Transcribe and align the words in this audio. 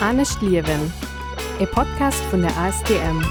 Ernest 0.00 0.42
Liewen, 0.42 0.92
e 1.58 1.64
Podcast 1.64 2.22
vun 2.30 2.42
der 2.42 2.54
ASDM. 2.58 3.22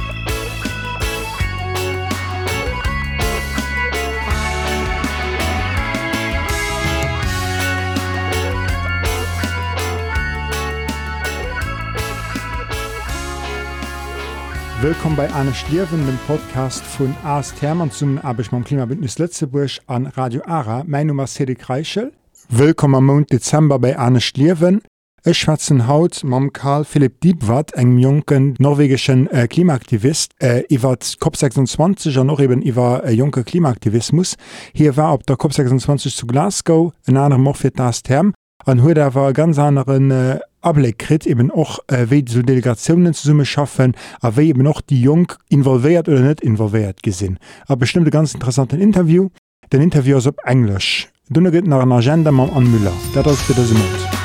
Willkommen 14.81 15.15
bei 15.15 15.31
Anne 15.31 15.53
Schlierwen, 15.53 16.03
dem 16.07 16.17
Podcast 16.25 16.83
vun 16.97 17.15
Ars 17.23 17.53
Thermann 17.53 17.91
zum 17.91 18.17
Abech 18.17 18.51
mam 18.51 18.63
Klimabündnis 18.63 19.19
Lettzeburg 19.19 19.81
an 19.85 20.07
Radio 20.07 20.41
Ara, 20.47 20.83
mein 20.87 21.07
Nummer 21.07 21.27
Cedric 21.27 21.69
Reichel. 21.69 22.11
Willkommen 22.49 22.95
am 22.95 23.05
Mond 23.05 23.31
Dezember 23.31 23.77
bei 23.77 23.97
Anne 23.97 24.19
Schlierwen. 24.19 24.81
Ech 25.27 25.39
schwatzen 25.39 25.87
Haut 25.87 26.23
mam 26.23 26.53
Karl 26.53 26.85
Philipp 26.85 27.19
Diebwart 27.21 27.73
eng 27.73 27.97
jungen 27.97 28.53
norwegischen 28.59 29.25
äh, 29.31 29.47
Klimaaktivist 29.47 30.33
äh, 30.39 30.61
iwwer 30.69 30.99
COP26 30.99 32.19
an 32.19 32.27
noch 32.27 32.39
eben 32.39 32.61
iwwer 32.61 33.03
äh, 33.05 33.11
junkke 33.11 33.43
Klimaaktivismus. 33.43 34.35
Hier 34.71 34.95
war 34.97 35.15
op 35.15 35.25
der 35.25 35.37
COP26 35.37 36.15
zu 36.15 36.27
Glasgow 36.27 36.93
en 37.07 37.17
anderen 37.17 37.41
Morfir 37.41 37.71
das 37.71 38.03
Term 38.03 38.35
an 38.65 38.83
huet 38.83 38.99
er 38.99 39.15
war 39.15 39.33
ganz 39.33 39.57
anderen 39.57 40.11
äh, 40.11 40.39
Ablegkrit 40.61 41.25
eben 41.25 41.49
och 41.49 41.79
äh, 41.87 42.05
wie 42.11 42.23
zu 42.23 42.43
Delegationen 42.43 43.15
zu 43.15 43.27
summe 43.27 43.45
schaffen, 43.47 43.95
a 44.21 44.37
wie 44.37 44.49
eben 44.49 44.61
noch 44.61 44.81
die 44.81 45.01
Jung 45.01 45.33
involviert 45.49 46.07
oder 46.07 46.19
net 46.19 46.41
involviert 46.41 47.01
gesinn. 47.01 47.39
A 47.67 47.73
bestimmte 47.73 48.11
ganz 48.11 48.35
interessanten 48.35 48.79
Interview, 48.79 49.29
den 49.73 49.81
Interview 49.81 50.19
op 50.19 50.37
Englisch. 50.45 51.09
Dunne 51.29 51.49
geht 51.49 51.65
nach 51.65 51.81
an 51.81 51.91
Agenda 51.91 52.31
ma 52.31 52.43
an 52.43 52.69
Müller. 52.69 52.93
Dat 53.15 53.27
für 53.27 53.53
das 53.55 53.71
Mut. 53.71 54.24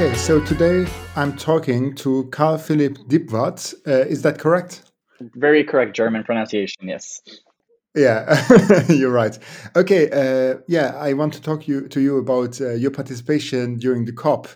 Okay, 0.00 0.16
so 0.16 0.40
today 0.40 0.86
I'm 1.14 1.36
talking 1.36 1.94
to 1.96 2.24
Carl 2.30 2.56
Philipp 2.56 2.96
Dybwad. 3.06 3.74
Uh, 3.86 4.08
is 4.08 4.22
that 4.22 4.38
correct? 4.38 4.90
Very 5.34 5.62
correct 5.62 5.94
German 5.94 6.24
pronunciation, 6.24 6.88
yes. 6.88 7.20
Yeah, 7.94 8.42
you're 8.88 9.12
right. 9.12 9.38
Okay, 9.76 10.08
uh, 10.08 10.60
yeah, 10.66 10.96
I 10.96 11.12
want 11.12 11.34
to 11.34 11.42
talk 11.42 11.68
you, 11.68 11.86
to 11.88 12.00
you 12.00 12.16
about 12.16 12.62
uh, 12.62 12.70
your 12.70 12.90
participation 12.90 13.76
during 13.76 14.06
the 14.06 14.12
COP 14.12 14.48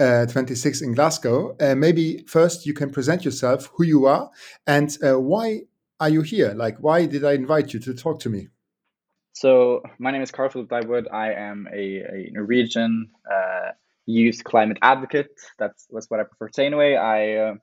uh, 0.00 0.24
26 0.24 0.80
in 0.80 0.94
Glasgow. 0.94 1.54
Uh, 1.60 1.74
maybe 1.74 2.24
first 2.26 2.64
you 2.64 2.72
can 2.72 2.88
present 2.88 3.22
yourself, 3.22 3.68
who 3.74 3.84
you 3.84 4.06
are, 4.06 4.30
and 4.66 4.96
uh, 5.06 5.20
why 5.20 5.64
are 6.00 6.08
you 6.08 6.22
here? 6.22 6.54
Like, 6.54 6.78
why 6.78 7.04
did 7.04 7.22
I 7.22 7.32
invite 7.32 7.74
you 7.74 7.80
to 7.80 7.92
talk 7.92 8.18
to 8.20 8.30
me? 8.30 8.48
So, 9.34 9.82
my 9.98 10.10
name 10.10 10.22
is 10.22 10.30
Carl 10.30 10.48
Philip 10.48 10.70
Dybwad. 10.70 11.12
I 11.12 11.34
am 11.34 11.68
a, 11.70 11.76
a 11.76 12.30
Norwegian 12.32 13.10
uh, 13.30 13.45
youth 14.06 14.42
climate 14.44 14.78
advocate. 14.82 15.28
That's, 15.58 15.86
that's 15.90 16.08
what 16.08 16.20
I 16.20 16.24
prefer 16.24 16.48
to 16.48 16.54
say 16.54 16.66
anyway. 16.66 16.94
I, 16.94 17.34
uh, 17.34 17.54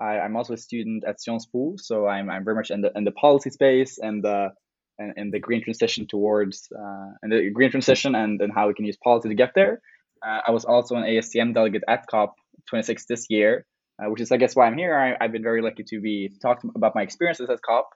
I, 0.00 0.20
I'm 0.20 0.36
also 0.36 0.54
a 0.54 0.58
student 0.58 1.04
at 1.06 1.20
Sciences 1.20 1.48
Po, 1.52 1.74
so 1.76 2.06
I'm, 2.06 2.28
I'm 2.28 2.44
very 2.44 2.56
much 2.56 2.70
in 2.70 2.80
the, 2.80 2.90
in 2.96 3.04
the 3.04 3.12
policy 3.12 3.50
space 3.50 3.98
and 3.98 4.24
the, 4.24 4.50
and, 4.98 5.12
and 5.16 5.32
the 5.32 5.38
green 5.38 5.62
transition 5.62 6.06
towards 6.06 6.68
uh, 6.76 7.10
and 7.22 7.32
the 7.32 7.50
green 7.50 7.70
transition 7.70 8.14
and, 8.14 8.40
and 8.40 8.52
how 8.52 8.68
we 8.68 8.74
can 8.74 8.84
use 8.84 8.96
policy 9.02 9.28
to 9.28 9.34
get 9.34 9.52
there. 9.54 9.80
Uh, 10.26 10.40
I 10.46 10.50
was 10.50 10.64
also 10.64 10.96
an 10.96 11.02
ASTM 11.02 11.54
delegate 11.54 11.82
at 11.88 12.04
COP26 12.12 13.06
this 13.08 13.26
year, 13.28 13.66
uh, 13.98 14.10
which 14.10 14.20
is, 14.20 14.32
I 14.32 14.36
guess, 14.36 14.54
why 14.56 14.66
I'm 14.66 14.78
here. 14.78 14.96
I, 14.96 15.22
I've 15.22 15.32
been 15.32 15.42
very 15.42 15.62
lucky 15.62 15.84
to 15.88 16.00
be 16.00 16.28
to 16.28 16.38
talk 16.38 16.62
about 16.74 16.94
my 16.94 17.02
experiences 17.02 17.50
at 17.50 17.60
COP 17.62 17.88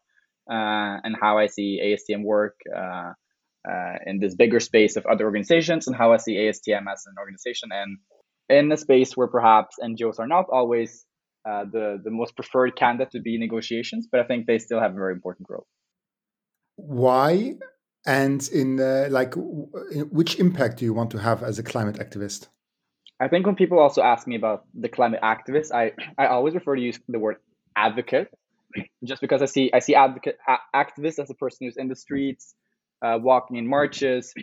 uh, 0.50 0.98
and 1.04 1.16
how 1.20 1.38
I 1.38 1.46
see 1.46 1.80
ASTM 1.82 2.24
work 2.24 2.56
uh, 3.70 3.94
in 4.06 4.20
this 4.20 4.34
bigger 4.34 4.60
space 4.60 4.96
of 4.96 5.06
other 5.06 5.24
organizations 5.24 5.86
and 5.86 5.96
how 5.96 6.12
I 6.12 6.18
see 6.18 6.36
ASTM 6.36 6.84
as 6.92 7.04
an 7.06 7.14
organization 7.18 7.70
and 7.72 7.98
in 8.48 8.70
a 8.70 8.76
space 8.76 9.16
where 9.16 9.26
perhaps 9.26 9.76
NGOs 9.82 10.18
are 10.18 10.26
not 10.26 10.46
always 10.50 11.04
uh, 11.48 11.64
the, 11.64 12.00
the 12.02 12.10
most 12.10 12.36
preferred 12.36 12.76
candidate 12.76 13.10
to 13.12 13.20
be 13.20 13.34
in 13.34 13.40
negotiations, 13.40 14.08
but 14.10 14.20
I 14.20 14.24
think 14.24 14.46
they 14.46 14.58
still 14.58 14.80
have 14.80 14.92
a 14.92 14.94
very 14.94 15.12
important 15.12 15.48
role. 15.48 15.66
Why? 16.76 17.54
And 18.06 18.48
in 18.52 18.80
uh, 18.80 19.08
like, 19.10 19.34
which 19.36 20.38
impact 20.38 20.78
do 20.78 20.84
you 20.84 20.94
want 20.94 21.10
to 21.12 21.18
have 21.18 21.42
as 21.42 21.58
a 21.58 21.62
climate 21.62 21.96
activist? 21.96 22.48
I 23.18 23.28
think 23.28 23.46
when 23.46 23.56
people 23.56 23.78
also 23.78 24.02
ask 24.02 24.26
me 24.26 24.36
about 24.36 24.64
the 24.74 24.88
climate 24.88 25.20
activist, 25.22 25.72
I, 25.72 25.92
I 26.18 26.26
always 26.26 26.54
refer 26.54 26.76
to 26.76 26.82
use 26.82 27.00
the 27.08 27.18
word 27.18 27.36
advocate, 27.74 28.28
just 29.04 29.20
because 29.20 29.40
I 29.40 29.46
see 29.46 29.70
I 29.72 29.78
see 29.78 29.94
advocate 29.94 30.36
activist 30.74 31.18
as 31.18 31.30
a 31.30 31.34
person 31.34 31.66
who's 31.66 31.78
in 31.78 31.88
the 31.88 31.96
streets, 31.96 32.54
uh, 33.06 33.18
walking 33.18 33.56
in 33.56 33.66
marches, 33.66 34.34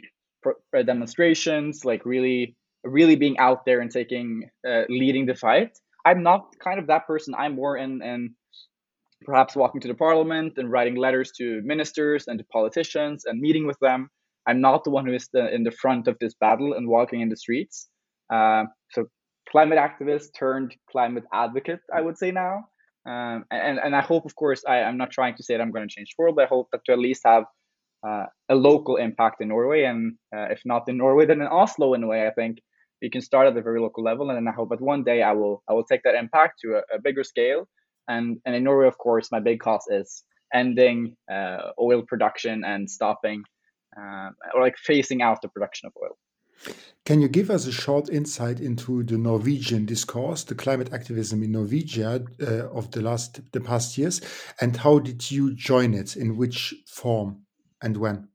demonstrations, 0.86 1.86
like 1.86 2.06
really, 2.06 2.56
really 2.84 3.16
being 3.16 3.38
out 3.40 3.66
there 3.66 3.80
and 3.82 3.92
taking, 3.92 4.50
uh, 4.70 4.84
leading 4.90 5.26
the 5.26 5.36
fight. 5.36 5.72
I'm 6.06 6.22
not 6.24 6.42
kind 6.64 6.80
of 6.80 6.88
that 6.88 7.08
person. 7.08 7.34
I'm 7.38 7.56
more 7.56 7.78
in, 7.78 8.02
in 8.02 8.36
perhaps 9.26 9.56
walking 9.56 9.82
to 9.82 9.88
the 9.88 9.94
parliament 9.94 10.54
and 10.58 10.72
writing 10.72 10.96
letters 10.96 11.32
to 11.40 11.62
ministers 11.64 12.28
and 12.28 12.38
to 12.40 12.46
politicians 12.52 13.24
and 13.26 13.40
meeting 13.40 13.66
with 13.66 13.80
them. 13.80 14.10
I'm 14.48 14.60
not 14.60 14.84
the 14.84 14.90
one 14.90 15.06
who 15.06 15.14
is 15.14 15.30
the, 15.32 15.54
in 15.56 15.64
the 15.64 15.72
front 15.72 16.08
of 16.08 16.18
this 16.20 16.34
battle 16.34 16.74
and 16.74 16.88
walking 16.88 17.22
in 17.22 17.30
the 17.30 17.38
streets. 17.38 17.88
Uh, 18.30 18.64
so 18.92 19.06
climate 19.50 19.80
activist 19.80 20.28
turned 20.38 20.76
climate 20.92 21.24
advocate, 21.32 21.80
I 21.98 22.02
would 22.02 22.18
say 22.18 22.32
now. 22.32 22.66
Um, 23.06 23.46
and, 23.52 23.80
and 23.80 23.96
I 23.96 24.02
hope, 24.02 24.26
of 24.26 24.36
course, 24.36 24.62
I, 24.68 24.78
I'm 24.88 24.98
not 24.98 25.12
trying 25.12 25.36
to 25.36 25.44
say 25.44 25.54
that 25.54 25.62
I'm 25.62 25.72
going 25.72 25.88
to 25.88 25.94
change 25.94 26.10
the 26.10 26.22
world. 26.22 26.36
But 26.36 26.46
I 26.46 26.48
hope 26.48 26.68
that 26.72 26.82
to 26.86 26.94
at 26.94 27.00
least 27.00 27.24
have 27.26 27.46
uh, 28.08 28.26
a 28.50 28.56
local 28.56 28.98
impact 28.98 29.42
in 29.42 29.48
Norway. 29.50 29.84
And 29.84 30.16
uh, 30.36 30.48
if 30.52 30.62
not 30.66 30.88
in 30.90 30.98
Norway, 30.98 31.26
then 31.26 31.42
in 31.42 31.48
Oslo, 31.48 31.94
in 31.94 32.04
a 32.04 32.08
way, 32.08 32.28
I 32.28 32.32
think 32.32 32.60
you 33.02 33.10
can 33.10 33.22
start 33.22 33.48
at 33.48 33.58
a 33.58 33.62
very 33.62 33.80
local 33.80 34.04
level. 34.04 34.30
And 34.30 34.38
then 34.38 34.48
I 34.48 34.56
hope 34.56 34.70
that 34.70 34.82
one 34.82 35.04
day 35.04 35.22
I 35.22 35.34
will 35.34 35.64
I 35.70 35.74
will 35.74 35.86
take 35.86 36.04
that 36.04 36.16
impact 36.16 36.60
to 36.62 36.76
a, 36.76 36.96
a 36.96 37.02
bigger 37.02 37.24
scale. 37.24 37.68
And, 38.08 38.38
and 38.46 38.54
in 38.56 38.64
Norway, 38.64 38.88
of 38.88 38.98
course, 38.98 39.32
my 39.32 39.40
big 39.40 39.60
cause 39.62 39.86
is 39.90 40.24
ending 40.54 41.16
uh, 41.32 41.70
oil 41.80 42.04
production 42.06 42.64
and 42.66 42.90
stopping 42.90 43.44
uh, 43.98 44.30
or 44.54 44.62
like 44.62 44.76
phasing 44.88 45.22
out 45.22 45.42
the 45.42 45.48
production 45.48 45.88
of 45.88 45.94
oil. 46.02 46.18
Can 47.06 47.20
you 47.20 47.28
give 47.28 47.50
us 47.50 47.66
a 47.66 47.72
short 47.72 48.10
insight 48.10 48.60
into 48.60 49.04
the 49.04 49.18
Norwegian 49.18 49.86
discourse, 49.86 50.44
the 50.44 50.56
climate 50.56 50.94
activism 50.94 51.44
in 51.44 51.52
Norwegia 51.52 52.26
uh, 52.42 52.70
of 52.70 52.92
the 52.92 53.02
last 53.02 53.42
the 53.52 53.60
past 53.60 53.98
years, 53.98 54.22
and 54.62 54.78
how 54.78 55.00
did 55.00 55.30
you 55.30 55.54
join 55.54 55.94
it? 55.94 56.16
In 56.16 56.38
which 56.38 56.74
form? 56.88 57.46
And 57.84 57.96
when? 57.98 58.30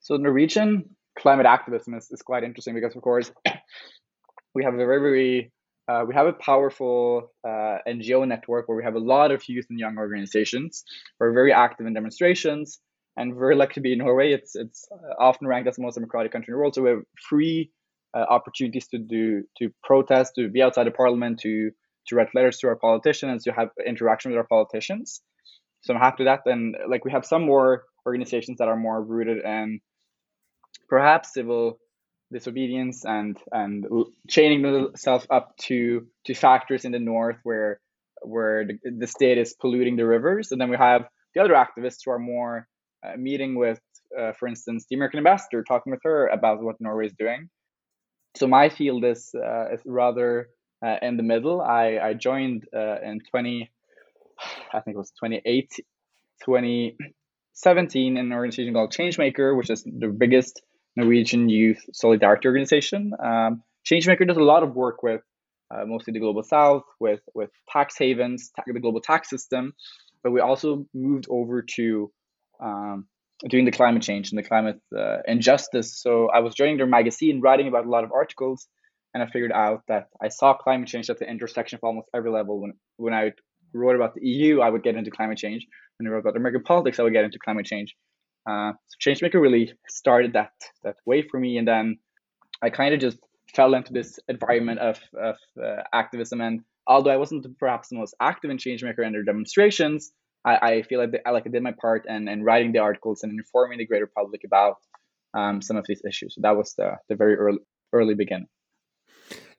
So 0.00 0.16
Norwegian 0.16 0.90
climate 1.18 1.46
activism 1.46 1.94
is, 1.94 2.08
is 2.10 2.22
quite 2.22 2.44
interesting 2.44 2.74
because, 2.74 2.94
of 2.94 3.02
course, 3.02 3.32
we 4.54 4.62
have 4.62 4.74
a 4.74 4.76
very, 4.76 5.00
very 5.00 5.52
uh, 5.86 6.04
we 6.06 6.14
have 6.14 6.26
a 6.26 6.32
powerful 6.32 7.30
uh, 7.46 7.76
NGO 7.86 8.26
network 8.26 8.68
where 8.68 8.76
we 8.76 8.84
have 8.84 8.94
a 8.94 8.98
lot 8.98 9.30
of 9.30 9.46
youth 9.48 9.66
and 9.68 9.78
young 9.78 9.98
organizations. 9.98 10.84
We're 11.20 11.32
very 11.32 11.52
active 11.52 11.86
in 11.86 11.92
demonstrations 11.92 12.80
and 13.18 13.34
very 13.34 13.54
lucky 13.54 13.74
to 13.74 13.80
be 13.80 13.92
in 13.92 13.98
Norway. 13.98 14.32
It's 14.32 14.56
it's 14.56 14.88
often 15.18 15.46
ranked 15.46 15.68
as 15.68 15.76
the 15.76 15.82
most 15.82 15.94
democratic 15.94 16.32
country 16.32 16.52
in 16.52 16.54
the 16.54 16.58
world. 16.58 16.74
So 16.74 16.82
we 16.82 16.90
have 16.90 17.02
free 17.28 17.70
uh, 18.16 18.24
opportunities 18.30 18.88
to 18.88 18.98
do 18.98 19.42
to 19.58 19.70
protest, 19.82 20.34
to 20.36 20.48
be 20.48 20.62
outside 20.62 20.86
of 20.86 20.94
parliament, 20.94 21.40
to 21.40 21.70
to 22.06 22.16
write 22.16 22.34
letters 22.34 22.58
to 22.58 22.68
our 22.68 22.76
politicians, 22.76 23.44
to 23.44 23.52
have 23.52 23.68
interaction 23.86 24.30
with 24.30 24.38
our 24.38 24.46
politicians. 24.46 25.20
So 25.82 25.92
I'm 25.92 26.00
happy 26.00 26.24
with 26.24 26.28
that. 26.28 26.50
And 26.50 26.76
like 26.88 27.04
we 27.04 27.12
have 27.12 27.26
some 27.26 27.42
more 27.42 27.84
organizations 28.06 28.58
that 28.58 28.68
are 28.68 28.76
more 28.76 29.02
rooted 29.02 29.44
in 29.44 29.80
perhaps 30.88 31.32
civil 31.32 31.78
disobedience 32.32 33.04
and 33.04 33.38
and 33.52 33.86
chaining 34.28 34.62
themselves 34.62 35.26
up 35.30 35.56
to 35.56 36.06
to 36.24 36.34
factors 36.34 36.84
in 36.84 36.92
the 36.92 36.98
north 36.98 37.36
where 37.44 37.80
where 38.22 38.66
the, 38.66 38.78
the 38.98 39.06
state 39.06 39.38
is 39.38 39.54
polluting 39.54 39.96
the 39.96 40.06
rivers. 40.06 40.50
And 40.50 40.60
then 40.60 40.70
we 40.70 40.76
have 40.76 41.06
the 41.34 41.42
other 41.42 41.54
activists 41.54 42.00
who 42.04 42.10
are 42.10 42.18
more 42.18 42.66
uh, 43.06 43.16
meeting 43.16 43.54
with 43.54 43.80
uh, 44.18 44.32
for 44.32 44.48
instance 44.48 44.86
the 44.88 44.96
American 44.96 45.18
ambassador 45.18 45.62
talking 45.62 45.90
with 45.90 46.00
her 46.04 46.26
about 46.28 46.62
what 46.62 46.80
Norway 46.80 47.06
is 47.06 47.14
doing. 47.18 47.48
So 48.36 48.46
my 48.46 48.68
field 48.68 49.04
is 49.04 49.30
uh, 49.34 49.74
is 49.74 49.80
rather 49.84 50.48
uh, 50.84 50.96
in 51.02 51.16
the 51.16 51.22
middle. 51.22 51.60
I 51.60 51.98
I 52.02 52.14
joined 52.14 52.66
uh, 52.74 53.00
in 53.02 53.20
20 53.30 53.70
I 54.72 54.80
think 54.80 54.96
it 54.96 54.98
was 54.98 55.12
28 55.18 55.70
20 56.42 56.96
17 57.54 58.16
in 58.16 58.26
an 58.26 58.32
organization 58.32 58.74
called 58.74 58.92
Changemaker, 58.92 59.56
which 59.56 59.70
is 59.70 59.84
the 59.84 60.08
biggest 60.08 60.62
Norwegian 60.96 61.48
youth 61.48 61.82
solidarity 61.92 62.48
organization. 62.48 63.12
Um, 63.22 63.62
Changemaker 63.86 64.26
does 64.26 64.36
a 64.36 64.42
lot 64.42 64.62
of 64.62 64.74
work 64.74 65.02
with 65.02 65.22
uh, 65.70 65.84
mostly 65.86 66.12
the 66.12 66.20
global 66.20 66.42
south, 66.42 66.84
with 67.00 67.20
with 67.34 67.50
tax 67.70 67.96
havens, 67.98 68.50
ta 68.54 68.62
the 68.66 68.80
global 68.80 69.00
tax 69.00 69.30
system, 69.30 69.74
but 70.22 70.30
we 70.32 70.40
also 70.40 70.86
moved 70.94 71.26
over 71.28 71.62
to 71.76 72.10
um, 72.60 73.06
doing 73.48 73.64
the 73.64 73.70
climate 73.70 74.02
change 74.02 74.30
and 74.30 74.38
the 74.38 74.42
climate 74.42 74.80
uh, 74.96 75.18
injustice. 75.26 75.98
So 76.00 76.28
I 76.28 76.40
was 76.40 76.54
joining 76.54 76.76
their 76.76 76.86
magazine, 76.86 77.40
writing 77.40 77.68
about 77.68 77.86
a 77.86 77.90
lot 77.90 78.04
of 78.04 78.12
articles, 78.12 78.66
and 79.12 79.22
I 79.22 79.26
figured 79.26 79.52
out 79.52 79.82
that 79.88 80.08
I 80.20 80.28
saw 80.28 80.54
climate 80.54 80.88
change 80.88 81.10
at 81.10 81.18
the 81.18 81.28
intersection 81.28 81.76
of 81.76 81.84
almost 81.84 82.08
every 82.14 82.30
level 82.30 82.60
when 82.60 82.74
when 82.96 83.14
I 83.14 83.32
wrote 83.78 83.96
about 83.96 84.14
the 84.14 84.26
EU, 84.26 84.60
I 84.60 84.70
would 84.70 84.82
get 84.82 84.96
into 84.96 85.10
climate 85.10 85.38
change. 85.38 85.66
When 85.98 86.06
I 86.06 86.10
wrote 86.10 86.20
about 86.20 86.36
American 86.36 86.62
politics, 86.62 86.98
I 86.98 87.02
would 87.02 87.12
get 87.12 87.24
into 87.24 87.38
climate 87.38 87.66
change. 87.66 87.94
Uh, 88.48 88.72
so 88.86 89.10
Changemaker 89.10 89.40
really 89.40 89.72
started 89.88 90.32
that 90.34 90.52
that 90.82 90.96
way 91.06 91.22
for 91.22 91.40
me, 91.40 91.56
and 91.58 91.66
then 91.66 91.98
I 92.62 92.70
kind 92.70 92.94
of 92.94 93.00
just 93.00 93.18
fell 93.54 93.74
into 93.74 93.92
this 93.92 94.18
environment 94.28 94.80
of 94.80 95.00
of 95.18 95.36
uh, 95.62 95.82
activism. 95.92 96.40
And 96.40 96.60
although 96.86 97.10
I 97.10 97.16
wasn't 97.16 97.46
perhaps 97.58 97.88
the 97.88 97.96
most 97.96 98.14
active 98.20 98.50
in 98.50 98.58
Changemaker 98.58 99.04
and 99.04 99.14
their 99.14 99.22
demonstrations, 99.22 100.12
I, 100.44 100.56
I 100.56 100.82
feel 100.82 101.00
like 101.00 101.22
I 101.24 101.30
like 101.30 101.46
I 101.46 101.50
did 101.50 101.62
my 101.62 101.72
part 101.72 102.04
and 102.08 102.28
and 102.28 102.44
writing 102.44 102.72
the 102.72 102.80
articles 102.80 103.22
and 103.22 103.32
informing 103.32 103.78
the 103.78 103.86
greater 103.86 104.06
public 104.06 104.42
about 104.44 104.76
um, 105.32 105.62
some 105.62 105.76
of 105.76 105.86
these 105.88 106.02
issues. 106.06 106.34
So 106.34 106.42
that 106.42 106.56
was 106.56 106.74
the 106.74 106.96
the 107.08 107.16
very 107.16 107.36
early 107.36 107.58
early 107.92 108.14
beginning. 108.14 108.48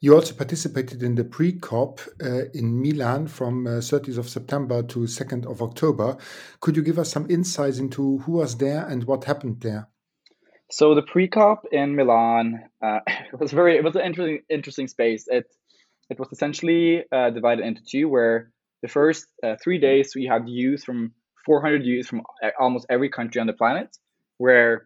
You 0.05 0.13
also 0.13 0.35
participated 0.35 1.01
in 1.01 1.15
the 1.15 1.23
pre-COP 1.23 1.99
uh, 2.23 2.43
in 2.53 2.79
Milan 2.79 3.25
from 3.25 3.65
uh, 3.65 3.81
30th 3.81 4.19
of 4.19 4.29
September 4.29 4.83
to 4.83 4.99
2nd 4.99 5.47
of 5.47 5.63
October. 5.63 6.17
Could 6.59 6.77
you 6.77 6.83
give 6.83 6.99
us 6.99 7.09
some 7.09 7.25
insights 7.27 7.79
into 7.79 8.19
who 8.19 8.33
was 8.33 8.55
there 8.57 8.85
and 8.85 9.03
what 9.05 9.23
happened 9.23 9.61
there? 9.61 9.87
So 10.69 10.93
the 10.93 11.01
pre-COP 11.01 11.65
in 11.71 11.95
Milan 11.95 12.65
uh, 12.83 12.99
was 13.39 13.51
very 13.51 13.77
it 13.77 13.83
was 13.83 13.95
an 13.95 14.03
interesting 14.03 14.41
interesting 14.47 14.87
space. 14.87 15.25
It 15.27 15.47
it 16.11 16.19
was 16.19 16.29
essentially 16.31 17.03
uh, 17.11 17.31
divided 17.31 17.65
into 17.65 17.81
two, 17.83 18.07
where 18.07 18.51
the 18.83 18.87
first 18.87 19.25
uh, 19.43 19.55
three 19.59 19.79
days 19.79 20.13
we 20.15 20.27
had 20.27 20.47
youth 20.47 20.83
from 20.83 21.13
400 21.47 21.83
youth 21.83 22.05
from 22.05 22.21
uh, 22.43 22.51
almost 22.59 22.85
every 22.91 23.09
country 23.09 23.41
on 23.41 23.47
the 23.47 23.53
planet, 23.53 23.97
where 24.37 24.85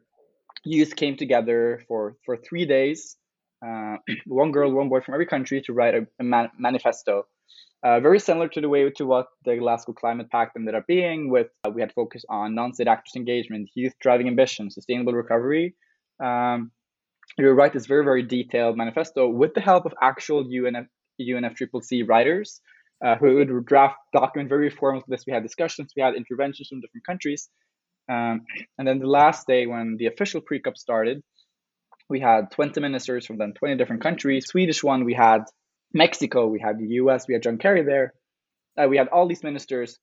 youth 0.63 0.95
came 0.95 1.17
together 1.17 1.83
for 1.89 2.15
for 2.25 2.37
three 2.37 2.65
days 2.65 3.17
uh, 3.65 3.97
one 4.25 4.51
girl, 4.51 4.71
one 4.71 4.89
boy 4.89 5.01
from 5.01 5.13
every 5.13 5.25
country 5.25 5.61
to 5.61 5.73
write 5.73 5.95
a, 5.95 6.07
a 6.19 6.23
man- 6.23 6.51
manifesto. 6.57 7.25
Uh, 7.81 7.99
very 8.01 8.19
similar 8.19 8.49
to 8.49 8.59
the 8.59 8.67
way 8.67 8.89
to 8.89 9.05
what 9.05 9.27
the 9.45 9.55
Glasgow 9.55 9.93
Climate 9.93 10.29
Pact 10.29 10.57
ended 10.57 10.75
up 10.75 10.85
being, 10.85 11.29
with 11.29 11.47
uh, 11.65 11.69
we 11.69 11.81
had 11.81 11.93
focus 11.93 12.25
on 12.29 12.53
non-state 12.53 12.87
actors 12.87 13.15
engagement, 13.15 13.69
youth 13.73 13.93
driving 14.01 14.27
ambition, 14.27 14.69
sustainable 14.69 15.13
recovery. 15.13 15.75
Um, 16.21 16.71
you 17.37 17.49
write 17.51 17.73
this 17.73 17.85
very 17.85 18.03
very 18.03 18.23
detailed 18.23 18.75
manifesto 18.75 19.29
with 19.29 19.53
the 19.53 19.61
help 19.61 19.85
of 19.85 19.93
actual 20.01 20.43
UNF 20.43 20.87
UNFCCC 21.21 22.07
writers 22.07 22.59
uh, 23.05 23.15
who 23.15 23.35
would 23.35 23.65
draft 23.65 23.95
document 24.13 24.49
very 24.49 24.69
formal 24.69 25.03
this. 25.07 25.25
We 25.25 25.33
had 25.33 25.43
discussions, 25.43 25.93
we 25.95 26.01
had 26.01 26.15
interventions 26.15 26.67
from 26.67 26.81
different 26.81 27.05
countries, 27.05 27.49
um, 28.09 28.41
and 28.77 28.87
then 28.87 28.99
the 28.99 29.07
last 29.07 29.47
day 29.47 29.67
when 29.67 29.95
the 29.97 30.07
official 30.07 30.41
pre-COP 30.41 30.77
started, 30.77 31.21
we 32.09 32.19
had 32.19 32.51
20 32.51 32.81
ministers 32.81 33.25
from 33.25 33.37
then 33.37 33.53
20 33.53 33.75
different 33.75 34.01
countries. 34.01 34.47
Swedish 34.47 34.83
one, 34.83 35.05
we 35.05 35.13
had 35.13 35.43
Mexico, 35.93 36.47
we 36.47 36.59
had 36.59 36.79
the 36.79 36.87
US, 37.01 37.27
we 37.27 37.33
had 37.33 37.43
John 37.43 37.57
Kerry 37.57 37.83
there. 37.83 38.13
Uh, 38.77 38.87
we 38.87 38.97
had 38.97 39.07
all 39.09 39.27
these 39.27 39.43
ministers 39.43 39.99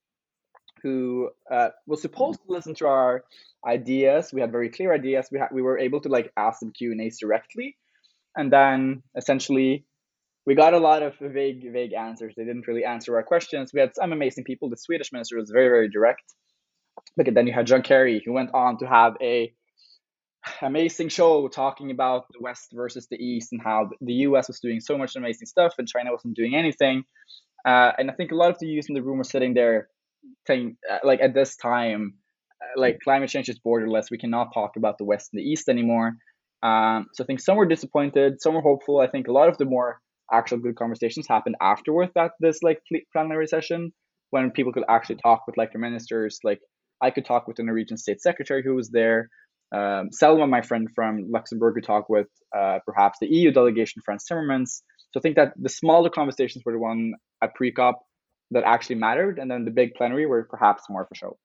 who 0.82 1.30
uh, 1.50 1.70
supposed 1.96 2.40
to 2.46 2.52
listen 2.52 2.74
to 2.76 2.86
our 2.86 3.24
ideas. 3.66 4.32
We 4.32 4.40
had 4.40 4.52
very 4.52 4.70
clear 4.70 4.94
ideas. 4.94 5.28
We 5.32 5.38
had 5.38 5.48
we 5.52 5.62
were 5.62 5.78
able 5.78 6.00
to 6.02 6.08
like 6.08 6.32
ask 6.36 6.60
them 6.60 6.72
Q 6.72 6.92
and 6.92 7.00
A's 7.00 7.18
directly, 7.18 7.76
and 8.36 8.52
then 8.52 9.02
essentially 9.16 9.84
we 10.44 10.54
got 10.54 10.74
a 10.74 10.78
lot 10.78 11.02
of 11.02 11.14
vague 11.20 11.72
vague 11.72 11.94
answers. 11.94 12.34
They 12.36 12.44
didn't 12.44 12.68
really 12.68 12.84
answer 12.84 13.16
our 13.16 13.22
questions. 13.22 13.72
We 13.72 13.80
had 13.80 13.94
some 13.94 14.12
amazing 14.12 14.44
people. 14.44 14.68
The 14.68 14.76
Swedish 14.76 15.12
minister 15.12 15.36
was 15.36 15.50
very 15.50 15.68
very 15.68 15.88
direct. 15.88 16.34
But 17.16 17.32
then 17.34 17.46
you 17.46 17.52
had 17.52 17.66
John 17.66 17.82
Kerry, 17.82 18.22
who 18.24 18.32
went 18.32 18.50
on 18.54 18.78
to 18.78 18.86
have 18.86 19.16
a 19.20 19.52
amazing 20.62 21.08
show 21.08 21.48
talking 21.48 21.90
about 21.90 22.24
the 22.32 22.40
West 22.40 22.72
versus 22.72 23.06
the 23.10 23.16
East 23.16 23.52
and 23.52 23.60
how 23.62 23.90
the 24.00 24.14
US 24.14 24.48
was 24.48 24.60
doing 24.60 24.80
so 24.80 24.96
much 24.96 25.16
amazing 25.16 25.46
stuff 25.46 25.74
and 25.78 25.88
China 25.88 26.12
wasn't 26.12 26.36
doing 26.36 26.54
anything. 26.54 27.04
Uh, 27.66 27.92
and 27.98 28.10
I 28.10 28.14
think 28.14 28.32
a 28.32 28.36
lot 28.36 28.50
of 28.50 28.58
the 28.58 28.66
youth 28.66 28.86
in 28.88 28.94
the 28.94 29.02
room 29.02 29.18
were 29.18 29.24
sitting 29.24 29.54
there 29.54 29.88
saying, 30.46 30.76
uh, 30.90 30.98
like, 31.02 31.20
at 31.20 31.34
this 31.34 31.56
time, 31.56 32.14
uh, 32.62 32.80
like, 32.80 32.98
climate 33.02 33.28
change 33.28 33.48
is 33.48 33.58
borderless. 33.58 34.10
We 34.10 34.18
cannot 34.18 34.54
talk 34.54 34.76
about 34.76 34.98
the 34.98 35.04
West 35.04 35.30
and 35.32 35.40
the 35.40 35.44
East 35.44 35.68
anymore. 35.68 36.12
Um, 36.62 37.06
so 37.12 37.24
I 37.24 37.26
think 37.26 37.40
some 37.40 37.56
were 37.56 37.66
disappointed, 37.66 38.40
some 38.40 38.54
were 38.54 38.60
hopeful. 38.60 39.00
I 39.00 39.08
think 39.08 39.28
a 39.28 39.32
lot 39.32 39.48
of 39.48 39.58
the 39.58 39.64
more 39.64 40.00
actual 40.32 40.58
good 40.58 40.76
conversations 40.76 41.26
happened 41.28 41.56
afterwards 41.60 42.12
that 42.14 42.32
this 42.40 42.62
like 42.62 42.80
plenary 43.12 43.46
session 43.46 43.92
when 44.30 44.50
people 44.50 44.72
could 44.72 44.82
actually 44.88 45.16
talk 45.16 45.46
with 45.46 45.56
like 45.56 45.72
the 45.72 45.78
ministers. 45.78 46.40
Like 46.42 46.60
I 47.00 47.10
could 47.10 47.24
talk 47.24 47.46
with 47.46 47.56
the 47.56 47.62
Norwegian 47.62 47.96
state 47.96 48.20
secretary 48.20 48.62
who 48.64 48.74
was 48.74 48.90
there 48.90 49.28
um, 49.72 50.10
Selma, 50.12 50.46
my 50.46 50.62
friend 50.62 50.88
from 50.94 51.26
Luxembourg, 51.30 51.74
we 51.74 51.82
talk 51.82 52.08
with 52.08 52.28
uh, 52.56 52.78
perhaps 52.86 53.18
the 53.20 53.26
EU 53.26 53.50
delegation, 53.50 54.02
Frans 54.04 54.24
Timmermans. 54.30 54.82
So 55.12 55.18
I 55.18 55.20
think 55.20 55.36
that 55.36 55.54
the 55.56 55.68
smaller 55.68 56.10
conversations 56.10 56.64
were 56.64 56.72
the 56.72 56.78
one 56.78 57.14
at 57.42 57.54
pre-COP 57.54 58.00
that 58.52 58.64
actually 58.64 58.96
mattered, 58.96 59.38
and 59.38 59.50
then 59.50 59.64
the 59.64 59.70
big 59.70 59.94
plenary 59.94 60.26
were 60.26 60.44
perhaps 60.44 60.84
more 60.88 61.02
of 61.02 61.08
a 61.12 61.16
show. 61.16 61.36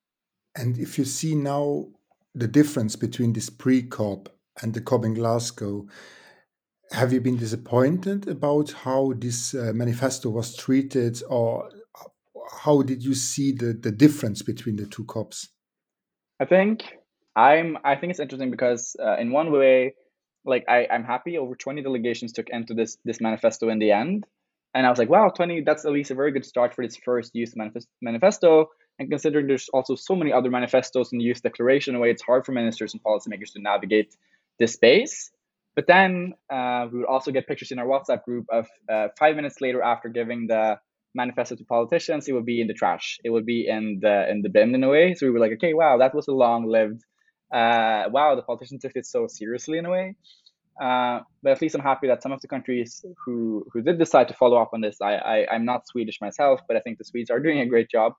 And 0.55 0.77
if 0.77 0.97
you 0.97 1.05
see 1.05 1.33
now 1.33 1.87
the 2.35 2.47
difference 2.47 2.95
between 2.95 3.33
this 3.33 3.49
pre-COP 3.49 4.29
and 4.61 4.73
the 4.73 4.81
COP 4.81 5.05
in 5.05 5.13
Glasgow, 5.15 5.87
have 6.91 7.13
you 7.13 7.21
been 7.21 7.37
disappointed 7.37 8.27
about 8.27 8.71
how 8.71 9.13
this 9.17 9.55
uh, 9.55 9.71
manifesto 9.73 10.29
was 10.29 10.55
treated, 10.55 11.23
or 11.27 11.69
how 12.59 12.81
did 12.83 13.03
you 13.03 13.15
see 13.15 13.51
the, 13.51 13.73
the 13.73 13.91
difference 13.91 14.41
between 14.41 14.75
the 14.75 14.85
two 14.85 15.05
COPs? 15.05 15.49
I 16.39 16.45
think 16.45 16.83
I'm 17.35 17.77
I 17.83 17.95
think 17.95 18.11
it's 18.11 18.19
interesting 18.19 18.51
because 18.51 18.95
uh, 19.01 19.17
in 19.17 19.31
one 19.31 19.51
way, 19.51 19.95
like 20.45 20.65
I 20.67 20.87
I'm 20.91 21.03
happy 21.03 21.37
over 21.37 21.55
20 21.55 21.81
delegations 21.81 22.33
took 22.33 22.49
into 22.49 22.73
this 22.73 22.97
this 23.05 23.21
manifesto 23.21 23.69
in 23.69 23.79
the 23.79 23.91
end, 23.91 24.25
and 24.73 24.85
I 24.85 24.89
was 24.89 24.99
like, 24.99 25.09
wow, 25.09 25.29
20 25.29 25.61
that's 25.61 25.85
at 25.85 25.91
least 25.91 26.11
a 26.11 26.15
very 26.15 26.31
good 26.31 26.45
start 26.45 26.73
for 26.73 26.85
this 26.85 26.97
first 26.97 27.31
youth 27.33 27.53
manifest- 27.55 27.87
manifesto. 28.01 28.69
And 28.99 29.09
considering 29.09 29.47
there's 29.47 29.69
also 29.69 29.95
so 29.95 30.15
many 30.15 30.31
other 30.31 30.51
manifestos 30.51 31.11
in 31.11 31.17
the 31.17 31.23
youth 31.23 31.41
declaration, 31.41 31.95
in 31.95 31.99
a 31.99 32.01
way 32.01 32.11
it's 32.11 32.21
hard 32.21 32.45
for 32.45 32.51
ministers 32.51 32.93
and 32.93 33.01
policymakers 33.01 33.53
to 33.53 33.61
navigate 33.61 34.15
this 34.59 34.73
space. 34.73 35.31
But 35.75 35.87
then 35.87 36.33
uh, 36.49 36.87
we 36.91 36.99
would 36.99 37.07
also 37.07 37.31
get 37.31 37.47
pictures 37.47 37.71
in 37.71 37.79
our 37.79 37.85
WhatsApp 37.85 38.23
group 38.25 38.45
of 38.51 38.67
uh, 38.91 39.07
five 39.17 39.37
minutes 39.37 39.61
later 39.61 39.81
after 39.81 40.09
giving 40.09 40.47
the 40.47 40.79
manifesto 41.15 41.55
to 41.55 41.63
politicians, 41.63 42.27
it 42.27 42.33
would 42.33 42.45
be 42.45 42.61
in 42.61 42.67
the 42.67 42.73
trash. 42.73 43.19
It 43.23 43.29
would 43.29 43.45
be 43.45 43.67
in 43.67 43.99
the 44.01 44.29
in 44.29 44.41
the 44.41 44.49
bin 44.49 44.75
in 44.75 44.83
a 44.83 44.89
way. 44.89 45.13
So 45.13 45.25
we 45.25 45.31
were 45.31 45.39
like, 45.39 45.53
okay, 45.53 45.73
wow, 45.73 45.97
that 45.97 46.13
was 46.13 46.27
a 46.27 46.33
long 46.33 46.67
lived 46.67 47.01
uh, 47.53 48.09
wow, 48.09 48.35
the 48.35 48.41
politicians 48.41 48.81
took 48.81 48.95
it 48.95 49.05
so 49.05 49.27
seriously 49.27 49.77
in 49.77 49.85
a 49.85 49.89
way. 49.89 50.15
Uh, 50.81 51.19
but 51.43 51.51
at 51.51 51.61
least 51.61 51.75
I'm 51.75 51.81
happy 51.81 52.07
that 52.07 52.23
some 52.23 52.31
of 52.31 52.41
the 52.41 52.47
countries 52.47 53.05
who 53.23 53.65
who 53.71 53.81
did 53.81 53.99
decide 53.99 54.27
to 54.29 54.33
follow 54.33 54.57
up 54.57 54.71
on 54.73 54.81
this, 54.81 54.97
I, 55.01 55.13
I 55.15 55.55
am 55.55 55.65
not 55.65 55.87
Swedish 55.87 56.19
myself, 56.21 56.61
but 56.67 56.77
I 56.77 56.79
think 56.79 56.97
the 56.97 57.03
Swedes 57.03 57.29
are 57.29 57.39
doing 57.39 57.59
a 57.59 57.65
great 57.65 57.89
job. 57.89 58.13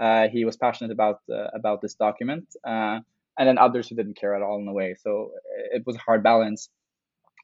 Uh, 0.00 0.28
he 0.28 0.44
was 0.44 0.56
passionate 0.56 0.90
about 0.90 1.20
uh, 1.30 1.48
about 1.54 1.80
this 1.82 1.94
document, 1.94 2.46
uh, 2.66 2.98
and 3.38 3.48
then 3.48 3.58
others 3.58 3.88
who 3.88 3.94
didn't 3.94 4.18
care 4.18 4.34
at 4.34 4.42
all 4.42 4.58
in 4.58 4.66
a 4.66 4.72
way. 4.72 4.96
So 4.98 5.30
it 5.72 5.82
was 5.86 5.96
a 5.96 6.00
hard 6.00 6.22
balance. 6.22 6.70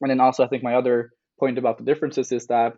And 0.01 0.11
then 0.11 0.21
also, 0.21 0.45
I 0.45 0.49
think 0.49 0.63
my 0.63 0.75
other 0.75 1.13
point 1.39 1.59
about 1.59 1.79
the 1.79 1.85
differences 1.85 2.33
is 2.33 2.47
that 2.47 2.75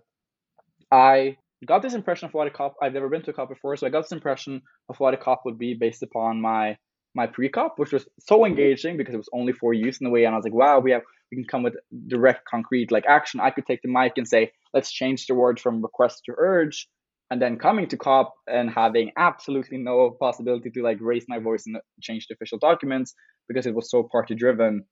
I 0.91 1.37
got 1.65 1.83
this 1.83 1.95
impression 1.95 2.27
of 2.27 2.35
what 2.35 2.47
a 2.47 2.51
cop. 2.51 2.75
I've 2.83 2.93
never 2.93 3.09
been 3.09 3.23
to 3.23 3.31
a 3.31 3.35
cop 3.35 3.49
before, 3.49 3.77
so 3.77 3.87
I 3.87 3.91
got 3.91 4.03
this 4.03 4.13
impression 4.13 4.63
of 4.89 4.99
what 4.99 5.15
a 5.15 5.17
cop 5.17 5.43
would 5.45 5.59
be 5.59 5.75
based 5.75 6.03
upon 6.03 6.41
my 6.41 6.77
my 7.17 7.27
pre-cop, 7.27 7.79
which 7.79 7.93
was 7.93 8.07
so 8.21 8.45
engaging 8.45 8.97
because 8.97 9.15
it 9.15 9.19
was 9.25 9.31
only 9.33 9.53
for 9.53 9.73
use 9.73 10.01
in 10.01 10.05
the 10.05 10.11
way, 10.11 10.25
and 10.25 10.35
I 10.35 10.39
was 10.39 10.45
like, 10.45 10.55
wow, 10.55 10.79
we 10.79 10.93
have 10.93 11.03
we 11.31 11.37
can 11.39 11.47
come 11.47 11.65
with 11.65 11.75
direct, 12.07 12.43
concrete 12.49 12.93
like 12.93 13.05
action. 13.09 13.41
I 13.41 13.51
could 13.51 13.67
take 13.67 13.83
the 13.83 13.89
mic 13.89 14.13
and 14.17 14.29
say, 14.29 14.53
let's 14.73 14.93
change 14.93 15.27
the 15.27 15.35
word 15.35 15.59
from 15.59 15.83
request 15.83 16.23
to 16.27 16.35
urge, 16.39 16.87
and 17.31 17.43
then 17.43 17.59
coming 17.59 17.89
to 17.89 17.97
cop 17.97 18.35
and 18.47 18.71
having 18.71 19.11
absolutely 19.17 19.79
no 19.79 20.17
possibility 20.21 20.71
to 20.71 20.83
like 20.83 20.99
raise 21.01 21.25
my 21.27 21.39
voice 21.39 21.65
and 21.67 21.79
change 22.01 22.27
the 22.29 22.35
official 22.35 22.59
documents 22.59 23.15
because 23.49 23.67
it 23.67 23.75
was 23.75 23.91
so 23.91 24.09
party 24.13 24.35
driven. 24.35 24.85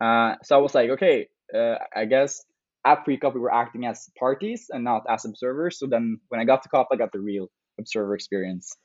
Uh, 0.00 0.36
so 0.42 0.56
I 0.56 0.60
was 0.62 0.74
like, 0.74 0.90
okay, 0.90 1.28
uh, 1.54 1.74
I 1.94 2.06
guess 2.06 2.42
at 2.86 3.04
pre-cop 3.04 3.34
we 3.34 3.40
were 3.40 3.54
acting 3.54 3.86
as 3.86 4.08
parties 4.18 4.66
and 4.70 4.84
not 4.84 5.02
as 5.08 5.24
observers. 5.24 5.78
So 5.78 5.86
then 5.86 6.18
when 6.28 6.40
I 6.40 6.44
got 6.44 6.62
to 6.62 6.68
cop, 6.68 6.88
I 6.92 6.96
got 6.96 7.12
the 7.12 7.20
real 7.20 7.48
observer 7.78 8.14
experience. 8.14 8.76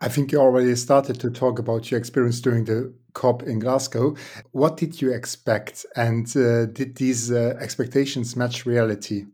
I 0.00 0.08
think 0.08 0.30
you 0.30 0.38
already 0.38 0.74
started 0.76 1.18
to 1.20 1.30
talk 1.30 1.58
about 1.58 1.90
your 1.90 1.98
experience 1.98 2.40
during 2.40 2.64
the 2.64 2.94
COP 3.14 3.42
in 3.42 3.58
Glasgow. 3.58 4.14
What 4.52 4.76
did 4.76 5.02
you 5.02 5.12
expect, 5.12 5.84
and 5.96 6.24
uh, 6.36 6.66
did 6.66 6.96
these 6.96 7.32
uh, 7.32 7.56
expectations 7.60 8.36
match 8.36 8.64
reality? 8.64 9.24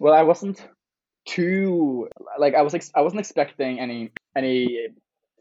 Well, 0.00 0.12
I 0.12 0.22
wasn't 0.22 0.66
too 1.26 2.08
like 2.38 2.54
I 2.54 2.62
was 2.62 2.74
I 2.94 3.00
wasn't 3.02 3.20
expecting 3.20 3.78
any 3.78 4.10
any 4.36 4.88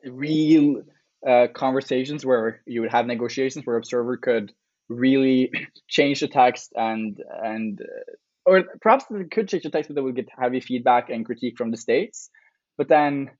real 0.05 0.83
uh, 1.27 1.48
conversations 1.53 2.25
where 2.25 2.62
you 2.65 2.81
would 2.81 2.91
have 2.91 3.05
negotiations 3.05 3.65
where 3.65 3.77
observer 3.77 4.17
could 4.17 4.53
really 4.88 5.51
change 5.88 6.19
the 6.19 6.27
text 6.27 6.74
and 6.75 7.17
and 7.43 7.81
uh, 7.81 8.12
or 8.45 8.63
perhaps 8.81 9.05
they 9.10 9.24
could 9.24 9.48
change 9.48 9.63
the 9.63 9.69
text, 9.69 9.89
but 9.89 9.95
they 9.95 10.01
would 10.01 10.15
get 10.15 10.29
heavy 10.38 10.60
feedback 10.60 11.10
and 11.10 11.25
critique 11.25 11.57
from 11.57 11.72
the 11.72 11.77
states. 11.77 12.29
But 12.77 12.89
then 12.89 13.31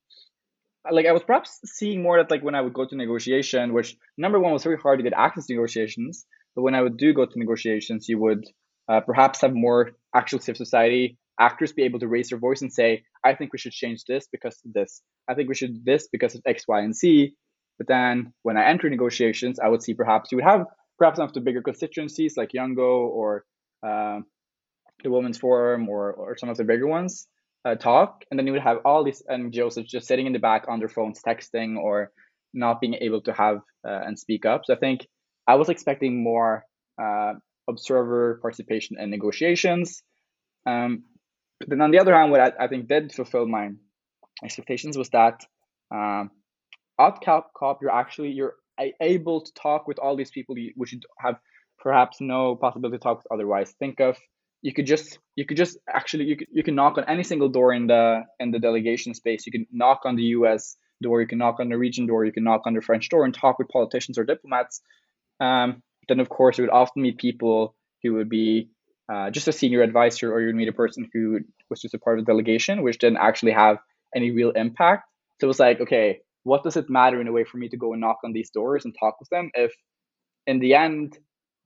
like 0.92 1.06
I 1.06 1.12
was 1.12 1.24
perhaps 1.24 1.60
seeing 1.66 2.02
more 2.02 2.18
that 2.18 2.30
like 2.30 2.44
when 2.44 2.56
I 2.56 2.62
would 2.62 2.74
go 2.74 2.86
to 2.86 2.96
negotiation, 2.96 3.74
which 3.74 3.96
number 4.18 4.40
one 4.40 4.54
was 4.54 4.64
very 4.64 4.78
hard 4.78 5.00
to 5.00 5.04
get 5.04 5.14
access 5.16 5.48
to 5.48 5.54
negotiations, 5.54 6.26
but 6.56 6.64
when 6.64 6.76
I 6.76 6.82
would 6.82 6.98
do 6.98 7.14
go 7.14 7.26
to 7.26 7.40
negotiations, 7.40 8.10
you 8.10 8.20
would 8.20 8.46
uh, 8.90 9.00
perhaps 9.00 9.42
have 9.42 9.54
more 9.54 9.92
actual 10.14 10.40
civil 10.40 10.58
society 10.58 11.18
actors 11.40 11.72
be 11.72 11.84
able 11.84 12.00
to 12.00 12.08
raise 12.08 12.30
their 12.30 12.38
voice 12.38 12.62
and 12.62 12.72
say, 12.72 13.04
I 13.26 13.34
think 13.34 13.54
we 13.54 13.60
should 13.60 13.72
change 13.72 14.04
this 14.08 14.28
because 14.32 14.60
of 14.66 14.74
this. 14.74 15.02
I 15.28 15.34
think 15.34 15.50
we 15.50 15.56
should 15.56 15.74
do 15.74 15.82
this 15.84 16.08
because 16.12 16.36
of 16.36 16.42
X, 16.46 16.66
Y, 16.68 16.80
and 16.82 16.96
Z. 16.96 17.34
But 17.78 17.88
then 17.88 18.34
when 18.44 18.58
I 18.58 18.70
enter 18.70 18.90
negotiations, 18.90 19.60
I 19.60 19.70
would 19.70 19.82
see 19.82 19.94
perhaps 19.94 20.32
you 20.32 20.38
would 20.38 20.46
have 20.46 20.66
perhaps 21.00 21.18
some 21.18 21.26
of 21.26 21.34
the 21.34 21.42
bigger 21.42 21.62
constituencies 21.62 22.38
like 22.38 22.52
Youngo 22.54 23.08
or 23.08 23.46
uh, 23.82 24.20
the 25.04 25.10
Women's 25.10 25.40
Forum 25.40 25.90
or, 25.90 26.14
or 26.14 26.38
some 26.38 26.50
of 26.50 26.58
the 26.58 26.64
bigger 26.64 26.88
ones 26.88 27.28
uh, 27.66 27.76
talk. 27.76 28.24
And 28.30 28.38
then 28.38 28.48
you 28.48 28.54
would 28.54 28.62
have 28.62 28.80
all 28.86 29.04
these 29.04 29.24
NGOs 29.30 29.86
just 29.86 30.08
sitting 30.08 30.28
in 30.28 30.34
the 30.34 30.40
back 30.40 30.66
on 30.68 30.80
their 30.80 30.90
phones 30.90 31.22
texting 31.22 31.78
or 31.78 32.12
not 32.54 32.82
being 32.82 32.96
able 32.96 33.22
to 33.22 33.34
have 33.34 33.58
uh, 33.88 34.02
and 34.06 34.18
speak 34.18 34.46
up. 34.46 34.62
So 34.66 34.74
I 34.74 34.78
think 34.78 35.08
I 35.48 35.56
was 35.56 35.70
expecting 35.70 36.24
more 36.24 36.66
uh, 37.02 37.34
observer 37.70 38.40
participation 38.42 38.98
in 39.00 39.10
negotiations. 39.10 40.04
Um, 40.66 41.04
but 41.60 41.70
then 41.70 41.82
on 41.82 41.92
the 41.92 42.00
other 42.00 42.14
hand, 42.14 42.32
what 42.32 42.40
I, 42.40 42.52
I, 42.60 42.68
think 42.68 42.88
did 42.88 43.12
fulfill 43.12 43.48
my 43.48 43.70
expectations 44.44 44.98
was 44.98 45.10
that 45.10 45.42
um, 45.94 46.32
at 47.00 47.22
COP, 47.22 47.80
you're 47.82 47.92
actually 47.92 48.30
you're 48.30 48.56
able 49.02 49.42
to 49.42 49.54
talk 49.54 49.88
with 49.88 50.00
all 50.00 50.16
these 50.16 50.32
people 50.32 50.58
you, 50.58 50.74
which 50.76 50.94
you 50.94 51.00
have 51.20 51.36
perhaps 51.80 52.18
no 52.22 52.56
possibility 52.56 52.98
to 52.98 53.04
talk 53.04 53.18
with 53.18 53.28
otherwise. 53.32 53.74
Think 53.80 54.00
of 54.00 54.18
you 54.64 54.74
could 54.74 54.88
just 54.88 55.20
you 55.36 55.46
could 55.46 55.58
just 55.58 55.78
actually 55.88 56.24
you 56.24 56.38
could, 56.38 56.48
you 56.52 56.64
can 56.64 56.74
knock 56.74 56.98
on 56.98 57.04
any 57.08 57.22
single 57.22 57.50
door 57.50 57.74
in 57.74 57.86
the 57.86 58.24
in 58.40 58.50
the 58.50 58.60
delegation 58.60 59.14
space. 59.14 59.46
You 59.46 59.52
can 59.52 59.68
knock 59.72 60.02
on 60.06 60.16
the 60.16 60.24
U.S. 60.38 60.78
door, 61.02 61.22
you 61.22 61.28
can 61.28 61.38
knock 61.38 61.60
on 61.60 61.70
the 61.70 61.78
region 61.78 62.08
door, 62.08 62.26
you 62.26 62.32
can 62.32 62.46
knock 62.46 62.62
on 62.66 62.74
the 62.74 62.82
French 62.82 63.10
door 63.10 63.26
and 63.26 63.34
talk 63.34 63.60
with 63.60 63.68
politicians 63.68 64.18
or 64.18 64.24
diplomats. 64.24 64.82
Um, 65.40 65.84
then 66.08 66.22
of 66.22 66.30
course 66.30 66.58
you 66.58 66.64
would 66.64 66.72
often 66.72 67.02
meet 67.04 67.18
people 67.18 67.76
who 68.02 68.14
would 68.14 68.30
be 68.30 68.70
uh, 69.12 69.30
just 69.30 69.50
a 69.50 69.52
senior 69.52 69.82
advisor, 69.82 70.34
or 70.34 70.40
you'd 70.42 70.56
meet 70.56 70.70
a 70.70 70.74
person 70.74 71.10
who 71.14 71.40
was 71.70 71.82
just 71.82 71.94
a 71.94 72.00
part 72.00 72.18
of 72.18 72.26
the 72.26 72.32
delegation, 72.32 72.84
which 72.84 73.00
didn't 73.00 73.18
actually 73.18 73.52
have 73.52 73.78
any 74.16 74.32
real 74.32 74.52
impact. 74.52 75.04
So 75.40 75.46
it 75.46 75.48
was 75.50 75.60
like, 75.60 75.82
okay, 75.82 76.22
what 76.44 76.64
does 76.64 76.78
it 76.78 76.90
matter 76.90 77.20
in 77.20 77.28
a 77.28 77.34
way 77.34 77.44
for 77.44 77.58
me 77.58 77.68
to 77.70 77.78
go 77.78 77.92
and 77.92 78.00
knock 78.00 78.20
on 78.24 78.32
these 78.32 78.50
doors 78.50 78.86
and 78.86 78.96
talk 78.98 79.20
with 79.20 79.30
them 79.30 79.52
if 79.56 79.74
in 80.48 80.60
the 80.60 80.76
end 80.76 81.18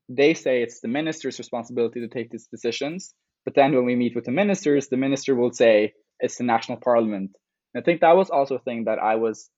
they 0.10 0.34
say 0.34 0.62
it's 0.62 0.80
the 0.82 0.88
minister's 0.88 1.38
responsibility 1.38 2.00
to 2.02 2.08
take 2.08 2.30
these 2.30 2.48
decisions 2.48 3.14
but 3.46 3.56
then 3.56 3.74
when 3.74 3.86
we 3.86 3.96
meet 3.96 4.16
with 4.16 4.26
the 4.26 4.32
ministers 4.32 4.88
the 4.88 4.98
minister 4.98 5.36
will 5.36 5.52
say 5.52 5.94
it's 6.20 6.38
the 6.38 6.44
national 6.44 6.80
parliament. 6.80 7.32
And 7.74 7.82
i 7.82 7.86
think 7.86 8.02
that 8.02 8.16
was 8.16 8.30
also 8.30 8.56
a 8.56 8.60
thing 8.60 8.86
that 8.86 9.00
i 9.00 9.16
was 9.16 9.50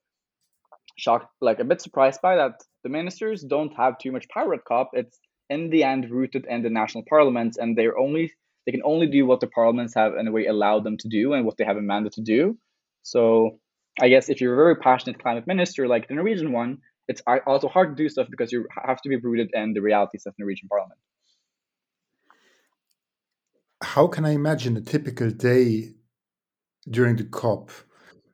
shocked 0.97 1.27
like 1.41 1.59
a 1.59 1.63
bit 1.63 1.81
surprised 1.81 2.21
by 2.21 2.35
that 2.35 2.61
the 2.83 2.89
ministers 2.89 3.41
don't 3.41 3.73
have 3.75 3.97
too 3.97 4.11
much 4.11 4.27
power 4.29 4.53
at 4.53 4.65
cop. 4.65 4.91
It's 4.93 5.19
in 5.49 5.69
the 5.69 5.83
end 5.83 6.09
rooted 6.09 6.45
in 6.47 6.61
the 6.61 6.69
national 6.69 7.05
parliaments 7.09 7.57
and 7.57 7.77
they're 7.77 7.97
only 7.97 8.31
they 8.65 8.71
can 8.71 8.83
only 8.85 9.07
do 9.07 9.25
what 9.25 9.39
the 9.39 9.47
parliaments 9.47 9.95
have 9.95 10.13
in 10.15 10.27
a 10.27 10.31
way 10.31 10.45
allowed 10.45 10.83
them 10.83 10.97
to 10.97 11.07
do 11.07 11.33
and 11.33 11.45
what 11.45 11.57
they 11.57 11.65
have 11.65 11.77
a 11.77 11.81
mandate 11.81 12.13
to 12.13 12.21
do. 12.21 12.57
So 13.01 13.59
I 13.99 14.09
guess 14.09 14.29
if 14.29 14.41
you're 14.41 14.53
a 14.53 14.63
very 14.63 14.75
passionate 14.75 15.21
climate 15.21 15.47
minister 15.47 15.87
like 15.87 16.07
the 16.07 16.13
Norwegian 16.13 16.51
one, 16.51 16.79
it's 17.09 17.23
also 17.47 17.67
hard 17.67 17.97
to 17.97 18.03
do 18.03 18.07
stuff 18.07 18.27
because 18.29 18.51
you 18.51 18.67
have 18.85 19.01
to 19.01 19.09
be 19.09 19.15
rooted 19.17 19.49
in 19.53 19.73
the 19.73 19.81
realities 19.81 20.25
of 20.27 20.33
Norwegian 20.37 20.69
parliament. 20.69 20.99
How 23.81 24.07
can 24.07 24.25
I 24.25 24.31
imagine 24.31 24.77
a 24.77 24.81
typical 24.81 25.31
day 25.31 25.95
during 26.87 27.15
the 27.15 27.23
COP? 27.23 27.71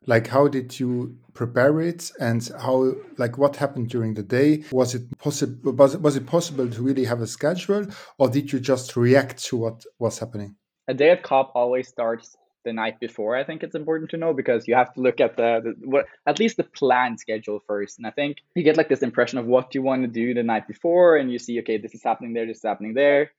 Like, 0.08 0.28
how 0.28 0.48
did 0.48 0.80
you 0.80 1.18
prepare 1.34 1.82
it, 1.82 2.12
and 2.20 2.48
how, 2.60 2.94
like, 3.18 3.40
what 3.40 3.56
happened 3.56 3.90
during 3.90 4.14
the 4.14 4.24
day? 4.24 4.64
Was 4.72 4.94
it 4.94 5.18
possible? 5.18 5.72
Was, 5.72 5.98
was 5.98 6.16
it 6.16 6.28
possible 6.28 6.70
to 6.70 6.82
really 6.84 7.06
have 7.06 7.22
a 7.22 7.28
schedule, 7.28 7.88
or 8.20 8.30
did 8.30 8.54
you 8.54 8.60
just 8.60 8.96
react 8.96 9.44
to 9.46 9.58
what 9.58 9.84
was 9.98 10.20
happening? 10.20 10.58
A 10.88 10.94
day 10.94 11.10
at 11.10 11.24
COP 11.24 11.52
always 11.56 11.88
starts 11.88 12.36
the 12.66 12.74
night 12.74 13.00
before. 13.00 13.38
I 13.38 13.46
think 13.46 13.64
it's 13.64 13.76
important 13.76 14.10
to 14.12 14.18
know 14.18 14.34
because 14.34 14.68
you 14.68 14.76
have 14.76 14.94
to 14.96 15.02
look 15.02 15.22
at 15.22 15.38
the, 15.38 15.62
the 15.64 15.88
what 15.88 16.06
at 16.28 16.40
least 16.40 16.58
the 16.58 16.64
planned 16.64 17.20
schedule 17.20 17.62
first. 17.66 17.98
And 17.98 18.06
I 18.06 18.12
think 18.12 18.38
you 18.56 18.64
get 18.64 18.76
like 18.76 18.90
this 18.90 19.04
impression 19.04 19.38
of 19.38 19.46
what 19.46 19.74
you 19.74 19.82
want 19.82 20.02
to 20.02 20.08
do 20.08 20.34
the 20.34 20.44
night 20.44 20.68
before, 20.68 21.16
and 21.16 21.32
you 21.32 21.40
see, 21.40 21.60
okay, 21.60 21.78
this 21.78 21.96
is 21.96 22.04
happening 22.04 22.34
there, 22.34 22.46
this 22.46 22.58
is 22.58 22.64
happening 22.64 22.94
there, 22.94 23.32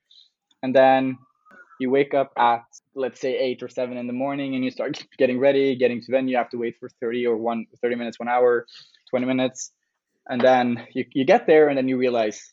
and 0.62 0.74
then 0.74 1.18
you 1.78 1.90
wake 1.90 2.14
up 2.14 2.32
at 2.38 2.64
let's 2.94 3.20
say 3.20 3.36
eight 3.36 3.62
or 3.62 3.68
seven 3.68 3.98
in 3.98 4.06
the 4.06 4.12
morning, 4.12 4.54
and 4.54 4.64
you 4.64 4.70
start 4.70 5.04
getting 5.18 5.38
ready, 5.38 5.76
getting 5.76 6.00
to 6.00 6.10
venue. 6.10 6.32
You 6.32 6.38
have 6.38 6.50
to 6.50 6.58
wait 6.58 6.76
for 6.80 6.88
thirty 6.88 7.26
or 7.26 7.36
one 7.36 7.66
30 7.82 7.96
minutes, 7.96 8.18
one 8.18 8.28
hour, 8.28 8.66
twenty 9.10 9.26
minutes, 9.26 9.72
and 10.26 10.40
then 10.40 10.86
you, 10.94 11.04
you 11.12 11.24
get 11.24 11.46
there, 11.46 11.68
and 11.68 11.76
then 11.76 11.88
you 11.88 11.98
realize 11.98 12.52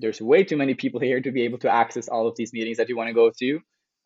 there's 0.00 0.20
way 0.20 0.44
too 0.44 0.56
many 0.56 0.74
people 0.74 1.00
here 1.00 1.20
to 1.20 1.30
be 1.30 1.42
able 1.42 1.58
to 1.58 1.72
access 1.72 2.08
all 2.08 2.26
of 2.26 2.36
these 2.36 2.52
meetings 2.52 2.78
that 2.78 2.88
you 2.88 2.96
want 2.96 3.08
to 3.08 3.14
go 3.14 3.30
to. 3.38 3.60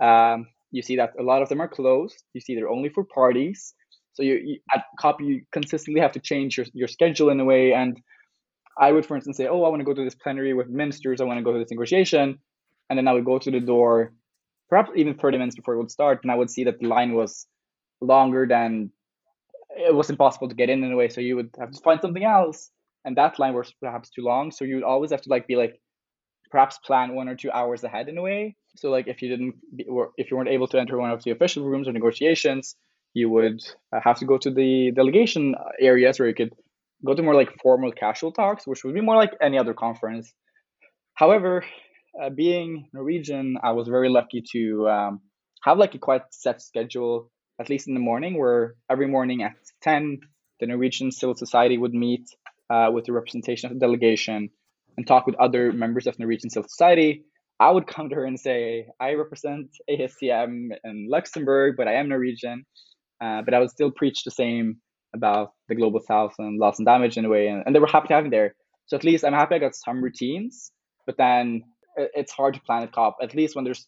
Um, 0.04 0.46
you 0.70 0.82
see 0.82 0.96
that 0.96 1.12
a 1.18 1.22
lot 1.22 1.42
of 1.42 1.48
them 1.48 1.60
are 1.60 1.68
closed. 1.68 2.22
You 2.34 2.40
see 2.40 2.54
they're 2.54 2.68
only 2.70 2.88
for 2.88 3.04
parties. 3.04 3.74
So 4.12 4.22
you, 4.22 4.34
you 4.44 4.58
at 4.74 4.84
COP 5.00 5.20
you 5.20 5.42
consistently 5.52 6.00
have 6.00 6.12
to 6.12 6.20
change 6.20 6.56
your, 6.56 6.66
your 6.72 6.88
schedule 6.88 7.30
in 7.30 7.40
a 7.40 7.44
way. 7.44 7.72
And 7.72 8.00
I 8.78 8.92
would, 8.92 9.06
for 9.06 9.14
instance, 9.16 9.36
say, 9.36 9.46
oh, 9.46 9.64
I 9.64 9.68
want 9.68 9.80
to 9.80 9.84
go 9.84 9.94
to 9.94 10.04
this 10.04 10.14
plenary 10.14 10.54
with 10.54 10.68
ministers. 10.68 11.20
I 11.20 11.24
want 11.24 11.38
to 11.38 11.44
go 11.44 11.52
to 11.52 11.58
this 11.58 11.70
negotiation. 11.70 12.38
And 12.90 12.98
then 12.98 13.08
I 13.08 13.12
would 13.12 13.24
go 13.24 13.38
to 13.38 13.50
the 13.50 13.60
door, 13.60 14.12
perhaps 14.68 14.90
even 14.96 15.14
30 15.14 15.38
minutes 15.38 15.56
before 15.56 15.74
it 15.74 15.78
would 15.78 15.90
start. 15.90 16.20
And 16.22 16.32
I 16.32 16.36
would 16.36 16.50
see 16.50 16.64
that 16.64 16.80
the 16.80 16.88
line 16.88 17.14
was 17.14 17.46
longer 18.00 18.46
than 18.48 18.90
it 19.70 19.94
was 19.94 20.10
impossible 20.10 20.48
to 20.48 20.54
get 20.54 20.70
in 20.70 20.82
in 20.84 20.92
a 20.92 20.96
way. 20.96 21.08
So 21.08 21.20
you 21.20 21.36
would 21.36 21.50
have 21.58 21.70
to 21.70 21.80
find 21.80 22.00
something 22.00 22.24
else. 22.24 22.70
And 23.04 23.16
that 23.16 23.38
line 23.38 23.54
was 23.54 23.72
perhaps 23.80 24.10
too 24.10 24.22
long. 24.22 24.50
So 24.50 24.64
you 24.64 24.76
would 24.76 24.84
always 24.84 25.10
have 25.10 25.22
to 25.22 25.30
like 25.30 25.46
be 25.46 25.56
like, 25.56 25.80
perhaps 26.50 26.78
plan 26.78 27.14
one 27.14 27.28
or 27.28 27.36
two 27.36 27.50
hours 27.50 27.84
ahead 27.84 28.08
in 28.08 28.18
a 28.18 28.22
way. 28.22 28.56
So 28.80 28.90
like 28.90 29.08
if 29.08 29.22
you 29.22 29.28
didn't, 29.28 29.56
if 30.16 30.30
you 30.30 30.36
weren't 30.36 30.48
able 30.50 30.68
to 30.68 30.78
enter 30.78 30.96
one 30.98 31.10
of 31.10 31.22
the 31.24 31.32
official 31.32 31.64
rooms 31.64 31.88
or 31.88 31.92
negotiations, 31.92 32.76
you 33.14 33.28
would 33.30 33.60
uh, 33.92 34.00
have 34.02 34.18
to 34.18 34.24
go 34.24 34.38
to 34.38 34.50
the 34.50 34.92
delegation 34.94 35.54
areas 35.80 36.18
where 36.18 36.28
you 36.28 36.34
could 36.34 36.52
go 37.04 37.14
to 37.14 37.22
more 37.22 37.34
like 37.34 37.50
formal 37.62 37.92
casual 37.92 38.32
talks, 38.32 38.66
which 38.66 38.84
would 38.84 38.94
be 38.94 39.00
more 39.00 39.16
like 39.16 39.32
any 39.40 39.58
other 39.58 39.74
conference. 39.74 40.32
However, 41.14 41.64
uh, 42.20 42.30
being 42.30 42.88
Norwegian, 42.92 43.56
I 43.62 43.72
was 43.72 43.88
very 43.88 44.08
lucky 44.08 44.42
to 44.52 44.88
um, 44.88 45.20
have 45.62 45.78
like 45.78 45.94
a 45.94 45.98
quite 45.98 46.22
set 46.30 46.62
schedule, 46.62 47.30
at 47.60 47.68
least 47.68 47.88
in 47.88 47.94
the 47.94 48.00
morning, 48.00 48.38
where 48.38 48.74
every 48.90 49.08
morning 49.08 49.42
at 49.42 49.56
10, 49.82 50.20
the 50.60 50.66
Norwegian 50.66 51.10
civil 51.10 51.34
society 51.34 51.78
would 51.78 51.94
meet 51.94 52.28
uh, 52.70 52.90
with 52.92 53.06
the 53.06 53.12
representation 53.12 53.70
of 53.70 53.74
the 53.74 53.80
delegation 53.80 54.50
and 54.96 55.06
talk 55.06 55.26
with 55.26 55.36
other 55.36 55.72
members 55.72 56.06
of 56.06 56.18
Norwegian 56.18 56.50
civil 56.50 56.68
society, 56.68 57.24
I 57.60 57.70
would 57.70 57.86
come 57.86 58.08
to 58.08 58.14
her 58.14 58.24
and 58.24 58.38
say, 58.38 58.86
I 59.00 59.14
represent 59.14 59.68
ASTM 59.90 60.70
in 60.84 61.08
Luxembourg, 61.10 61.74
but 61.76 61.88
I 61.88 61.94
am 61.94 62.08
Norwegian. 62.08 62.64
Uh, 63.20 63.42
but 63.42 63.52
I 63.52 63.58
would 63.58 63.70
still 63.70 63.90
preach 63.90 64.22
the 64.22 64.30
same 64.30 64.76
about 65.14 65.52
the 65.68 65.74
global 65.74 66.00
south 66.00 66.34
and 66.38 66.58
loss 66.58 66.78
and 66.78 66.86
damage 66.86 67.16
in 67.16 67.24
a 67.24 67.28
way. 67.28 67.48
And, 67.48 67.64
and 67.66 67.74
they 67.74 67.80
were 67.80 67.86
happy 67.88 68.08
to 68.08 68.14
have 68.14 68.24
me 68.24 68.30
there. 68.30 68.54
So 68.86 68.96
at 68.96 69.04
least 69.04 69.24
I'm 69.24 69.32
happy 69.32 69.56
I 69.56 69.58
got 69.58 69.74
some 69.74 70.02
routines, 70.02 70.70
but 71.04 71.16
then 71.16 71.62
it's 71.96 72.32
hard 72.32 72.54
to 72.54 72.60
plan 72.60 72.84
a 72.84 72.88
COP, 72.88 73.16
at 73.22 73.34
least 73.34 73.56
when 73.56 73.64
there's 73.64 73.86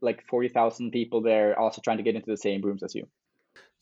like 0.00 0.24
40,000 0.28 0.90
people 0.90 1.22
there 1.22 1.58
also 1.58 1.80
trying 1.82 1.96
to 1.98 2.02
get 2.02 2.14
into 2.14 2.30
the 2.30 2.36
same 2.36 2.62
rooms 2.62 2.82
as 2.82 2.94
you. 2.94 3.06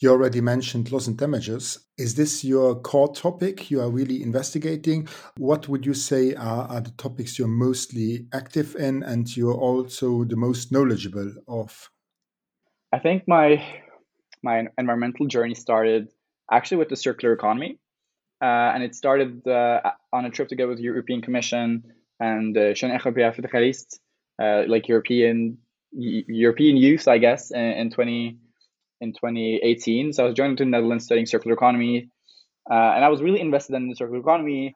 You 0.00 0.11
already 0.11 0.41
mentioned 0.41 0.91
loss 0.91 1.09
and 1.09 1.19
damages. 1.19 1.87
Is 1.99 2.15
this 2.15 2.43
your 2.43 2.75
core 2.81 3.12
topic 3.12 3.71
you 3.71 3.83
are 3.83 3.91
really 3.91 4.23
investigating? 4.23 5.07
What 5.37 5.69
would 5.69 5.85
you 5.85 5.93
say 5.93 6.35
are, 6.35 6.67
are 6.69 6.81
the 6.81 6.93
topics 6.93 7.39
you're 7.39 7.49
mostly 7.49 8.27
active 8.33 8.77
in 8.77 9.03
and 9.03 9.37
you're 9.37 9.53
also 9.53 10.25
the 10.25 10.37
most 10.37 10.73
knowledgeable 10.73 11.35
of? 11.47 11.91
I 12.93 12.99
think 12.99 13.29
my 13.29 13.62
my 14.43 14.67
environmental 14.79 15.27
journey 15.27 15.55
started 15.55 16.09
actually 16.50 16.79
with 16.79 16.89
the 16.89 16.97
circular 16.97 17.35
economy, 17.35 17.79
uh, 18.43 18.73
and 18.75 18.83
it 18.83 18.95
started 18.95 19.47
uh, 19.47 19.81
on 20.15 20.25
a 20.25 20.31
trip 20.31 20.49
together 20.49 20.71
with 20.71 20.79
the 20.79 20.85
European 20.85 21.21
Commission 21.21 21.85
and 22.19 22.57
uh, 22.57 22.73
uh, 24.43 24.62
like 24.67 24.89
European 24.89 25.59
European 25.93 26.77
youth, 26.77 27.07
I 27.07 27.19
guess, 27.19 27.50
in, 27.50 27.61
in 27.61 27.91
20 27.91 28.39
in 29.00 29.12
2018. 29.12 30.12
So 30.12 30.25
I 30.25 30.26
was 30.26 30.35
joining 30.35 30.57
to 30.57 30.64
the 30.64 30.71
Netherlands 30.71 31.04
studying 31.04 31.26
circular 31.26 31.54
economy, 31.54 32.11
uh, 32.71 32.92
and 32.95 33.04
I 33.04 33.09
was 33.09 33.23
really 33.23 33.40
invested 33.40 33.75
in 33.76 33.88
the 33.88 33.95
circular 33.95 34.21
economy. 34.21 34.75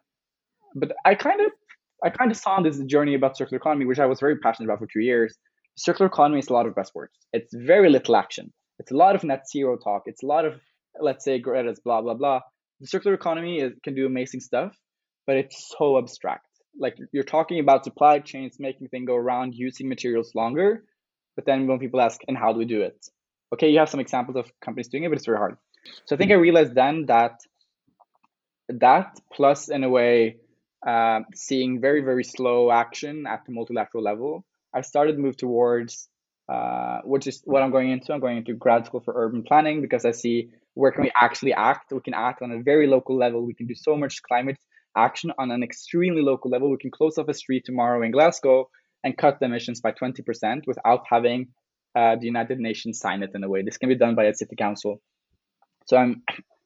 But 0.75 0.93
I 1.05 1.15
kind 1.15 1.41
of 1.41 1.53
I 2.05 2.11
kind 2.11 2.31
of 2.31 2.37
saw 2.37 2.61
this 2.61 2.79
journey 2.81 3.15
about 3.15 3.37
circular 3.37 3.59
economy, 3.59 3.87
which 3.87 3.99
I 3.99 4.07
was 4.07 4.21
very 4.21 4.39
passionate 4.39 4.67
about 4.67 4.79
for 4.81 4.89
two 4.93 5.01
years. 5.01 5.37
Circular 5.77 6.09
economy 6.09 6.39
is 6.39 6.49
a 6.49 6.53
lot 6.53 6.67
of 6.67 6.75
buzzwords. 6.75 7.15
It's 7.33 7.53
very 7.55 7.91
little 7.91 8.17
action. 8.17 8.53
It's 8.79 8.91
a 8.91 8.97
lot 8.97 9.15
of 9.15 9.25
net 9.25 9.49
zero 9.51 9.77
talk. 9.77 10.03
It's 10.07 10.23
a 10.23 10.27
lot 10.27 10.45
of 10.45 10.61
let's 11.01 11.25
say 11.25 11.39
Greta's 11.39 11.81
blah 11.81 12.03
blah 12.03 12.15
blah. 12.15 12.41
The 12.81 12.87
circular 12.87 13.15
economy 13.15 13.61
is, 13.61 13.73
can 13.83 13.95
do 13.95 14.07
amazing 14.07 14.41
stuff, 14.41 14.77
but 15.27 15.37
it's 15.37 15.73
so 15.79 15.99
abstract. 15.99 16.47
Like 16.79 16.97
you're 17.13 17.23
talking 17.23 17.61
about 17.61 17.85
supply 17.85 18.19
chains 18.19 18.57
making 18.59 18.89
things 18.89 19.07
go 19.07 19.15
around, 19.15 19.55
using 19.55 19.89
materials 19.89 20.33
longer. 20.35 20.85
But 21.37 21.47
then 21.47 21.67
when 21.67 21.79
people 21.79 22.01
ask, 22.01 22.21
and 22.29 22.37
how 22.37 22.53
do 22.53 22.59
we 22.59 22.65
do 22.65 22.83
it? 22.83 22.97
Okay, 23.55 23.71
you 23.71 23.79
have 23.79 23.89
some 23.89 24.01
examples 24.01 24.37
of 24.37 24.53
companies 24.61 24.89
doing 24.89 25.05
it, 25.05 25.09
but 25.09 25.17
it's 25.17 25.27
very 25.27 25.39
hard. 25.39 25.57
So 26.07 26.17
I 26.17 26.19
think 26.19 26.31
I 26.31 26.35
realized 26.35 26.75
then 26.75 27.07
that 27.07 27.41
that 28.69 29.21
plus 29.33 29.69
in 29.69 29.85
a 29.85 29.89
way 29.89 30.37
uh, 30.87 31.21
seeing 31.35 31.81
very 31.81 32.03
very 32.03 32.25
slow 32.25 32.71
action 32.71 33.27
at 33.27 33.45
the 33.47 33.53
multilateral 33.53 34.03
level, 34.03 34.45
I 34.75 34.81
started 34.83 35.13
to 35.17 35.19
move 35.19 35.37
towards 35.37 36.09
uh, 36.47 37.01
which 37.05 37.27
is 37.27 37.41
what 37.45 37.63
I'm 37.63 37.71
going 37.71 37.91
into. 37.91 38.13
I'm 38.13 38.21
going 38.21 38.37
into 38.37 38.53
grad 38.55 38.85
school 38.87 39.01
for 39.01 39.15
urban 39.17 39.45
planning 39.45 39.81
because 39.81 40.05
I 40.05 40.11
see 40.11 40.51
where 40.75 40.93
can 40.93 41.05
we 41.05 41.13
actually 41.17 41.55
act. 41.55 41.93
We 41.93 42.01
can 42.01 42.15
act 42.15 42.43
on 42.43 42.53
a 42.53 42.63
very 42.63 42.87
local 42.87 43.17
level. 43.17 43.47
We 43.47 43.55
can 43.55 43.67
do 43.67 43.75
so 43.75 43.97
much 43.97 44.23
climate 44.23 44.59
action 44.97 45.33
on 45.39 45.51
an 45.51 45.63
extremely 45.63 46.23
local 46.23 46.51
level. 46.51 46.71
We 46.71 46.77
can 46.77 46.91
close 46.91 47.17
off 47.17 47.29
a 47.29 47.35
street 47.35 47.65
tomorrow 47.65 48.03
in 48.03 48.11
Glasgow 48.11 48.69
and 49.03 49.17
cut 49.17 49.39
the 49.39 49.47
emissions 49.47 49.81
by 49.81 49.93
20% 49.93 50.67
without 50.67 51.05
having 51.09 51.49
uh, 51.95 52.17
the 52.17 52.27
United 52.27 52.59
Nations 52.59 52.99
sign 52.99 53.23
it 53.23 53.31
in 53.35 53.45
a 53.45 53.49
way. 53.49 53.63
This 53.63 53.79
can 53.79 53.89
be 53.89 53.97
done 53.97 54.15
by 54.15 54.25
a 54.25 54.35
city 54.35 54.57
council. 54.57 55.01
So 55.87 55.97
I'm 55.97 56.23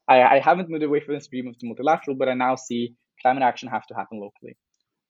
I, 0.07 0.23
I 0.23 0.39
haven't 0.39 0.69
moved 0.69 0.83
away 0.83 1.01
from 1.01 1.13
this 1.15 1.27
dream 1.27 1.47
of 1.47 1.55
the 1.59 1.67
multilateral, 1.67 2.17
but 2.17 2.27
I 2.27 2.33
now 2.33 2.55
see 2.55 2.95
climate 3.21 3.43
action 3.43 3.69
have 3.69 3.85
to 3.87 3.93
happen 3.93 4.19
locally. 4.19 4.57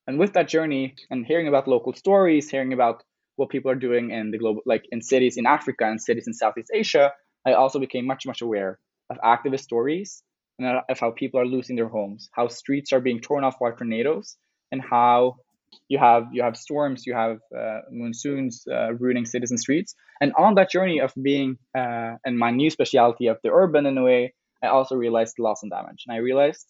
And 0.07 0.19
with 0.19 0.33
that 0.33 0.49
journey 0.49 0.95
and 1.09 1.25
hearing 1.25 1.47
about 1.47 1.67
local 1.67 1.93
stories, 1.93 2.49
hearing 2.49 2.73
about 2.73 3.03
what 3.37 3.49
people 3.49 3.71
are 3.71 3.75
doing 3.75 4.11
in 4.11 4.31
the 4.31 4.37
global, 4.37 4.61
like 4.65 4.83
in 4.91 5.01
cities 5.01 5.37
in 5.37 5.45
Africa 5.45 5.85
and 5.85 6.01
cities 6.01 6.27
in 6.27 6.33
Southeast 6.33 6.71
Asia, 6.73 7.13
I 7.45 7.53
also 7.53 7.79
became 7.79 8.05
much, 8.05 8.25
much 8.25 8.41
aware 8.41 8.79
of 9.09 9.17
activist 9.19 9.61
stories 9.61 10.23
and 10.57 10.81
of 10.89 10.99
how 10.99 11.11
people 11.11 11.39
are 11.39 11.45
losing 11.45 11.77
their 11.77 11.87
homes, 11.87 12.29
how 12.33 12.47
streets 12.49 12.91
are 12.91 12.99
being 12.99 13.21
torn 13.21 13.45
off 13.45 13.59
by 13.59 13.71
tornadoes, 13.71 14.35
and 14.71 14.81
how 14.81 15.37
you 15.87 15.97
have 15.97 16.27
you 16.31 16.43
have 16.43 16.55
storms, 16.55 17.05
you 17.05 17.13
have 17.13 17.39
uh, 17.57 17.81
monsoons 17.91 18.65
uh, 18.71 18.93
ruining 18.93 19.25
cities 19.25 19.51
and 19.51 19.59
streets. 19.59 19.95
And 20.21 20.33
on 20.37 20.55
that 20.55 20.69
journey 20.69 20.99
of 20.99 21.13
being 21.21 21.57
uh, 21.77 22.15
and 22.25 22.37
my 22.37 22.51
new 22.51 22.69
specialty 22.69 23.27
of 23.27 23.37
the 23.43 23.49
urban 23.51 23.85
in 23.85 23.97
a 23.97 24.03
way, 24.03 24.33
I 24.63 24.67
also 24.67 24.95
realized 24.95 25.39
loss 25.39 25.63
and 25.63 25.71
damage, 25.71 26.03
and 26.07 26.15
I 26.15 26.19
realized 26.19 26.65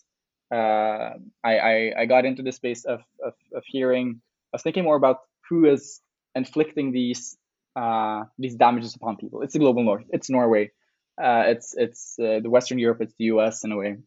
uh, 0.52 1.12
I, 1.44 1.60
I, 1.60 1.92
I 2.00 2.06
got 2.06 2.26
into 2.26 2.42
the 2.44 2.52
space 2.52 2.86
of, 2.86 3.02
of 3.24 3.34
of 3.54 3.64
hearing 3.66 4.22
of 4.54 4.62
thinking 4.62 4.84
more 4.84 4.96
about 4.96 5.18
who 5.50 5.66
is 5.66 6.02
inflicting 6.36 6.92
these 6.92 7.38
uh, 7.76 8.24
these 8.38 8.56
damages 8.56 8.96
upon 8.96 9.18
people. 9.18 9.42
It's 9.42 9.54
the 9.54 9.60
global 9.60 9.84
north. 9.84 10.06
It's 10.10 10.30
Norway. 10.30 10.72
Uh, 11.22 11.44
it's 11.48 11.76
it's 11.78 12.16
the 12.18 12.42
Western 12.46 12.80
Europe. 12.80 13.02
It's 13.02 13.14
the 13.18 13.26
U.S. 13.26 13.64
in 13.64 13.72
a 13.72 13.78
way. 13.78 13.98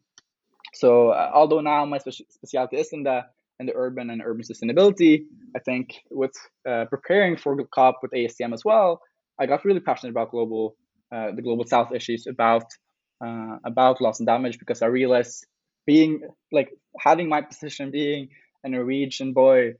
So 0.73 1.13
although 1.13 1.61
now 1.61 1.85
my 1.85 1.99
speci- 1.99 2.31
specialty 2.31 2.77
is 2.77 2.91
in 2.91 3.03
the 3.03 3.25
in 3.63 3.67
the 3.67 3.75
urban 3.85 4.09
and 4.09 4.21
urban 4.29 4.43
sustainability, 4.43 5.23
I 5.55 5.59
think 5.59 5.85
with 6.11 6.35
uh, 6.69 6.85
preparing 6.89 7.37
for 7.37 7.55
the 7.55 7.65
COP 7.75 7.95
with 8.01 8.11
ASTM 8.11 8.53
as 8.53 8.63
well, 8.65 9.01
I 9.39 9.45
got 9.45 9.65
really 9.65 9.79
passionate 9.79 10.11
about 10.11 10.31
global 10.31 10.75
uh, 11.13 11.29
the 11.35 11.43
global 11.47 11.65
South 11.65 11.91
issues 11.93 12.27
about 12.27 12.65
uh, 13.25 13.57
about 13.71 14.01
loss 14.01 14.19
and 14.19 14.27
damage 14.27 14.57
because 14.59 14.81
I 14.81 14.87
realized 14.87 15.45
being 15.85 16.21
like 16.51 16.69
having 16.99 17.29
my 17.29 17.41
position 17.41 17.91
being 17.91 18.29
a 18.63 18.69
Norwegian 18.69 19.33
boy, 19.33 19.73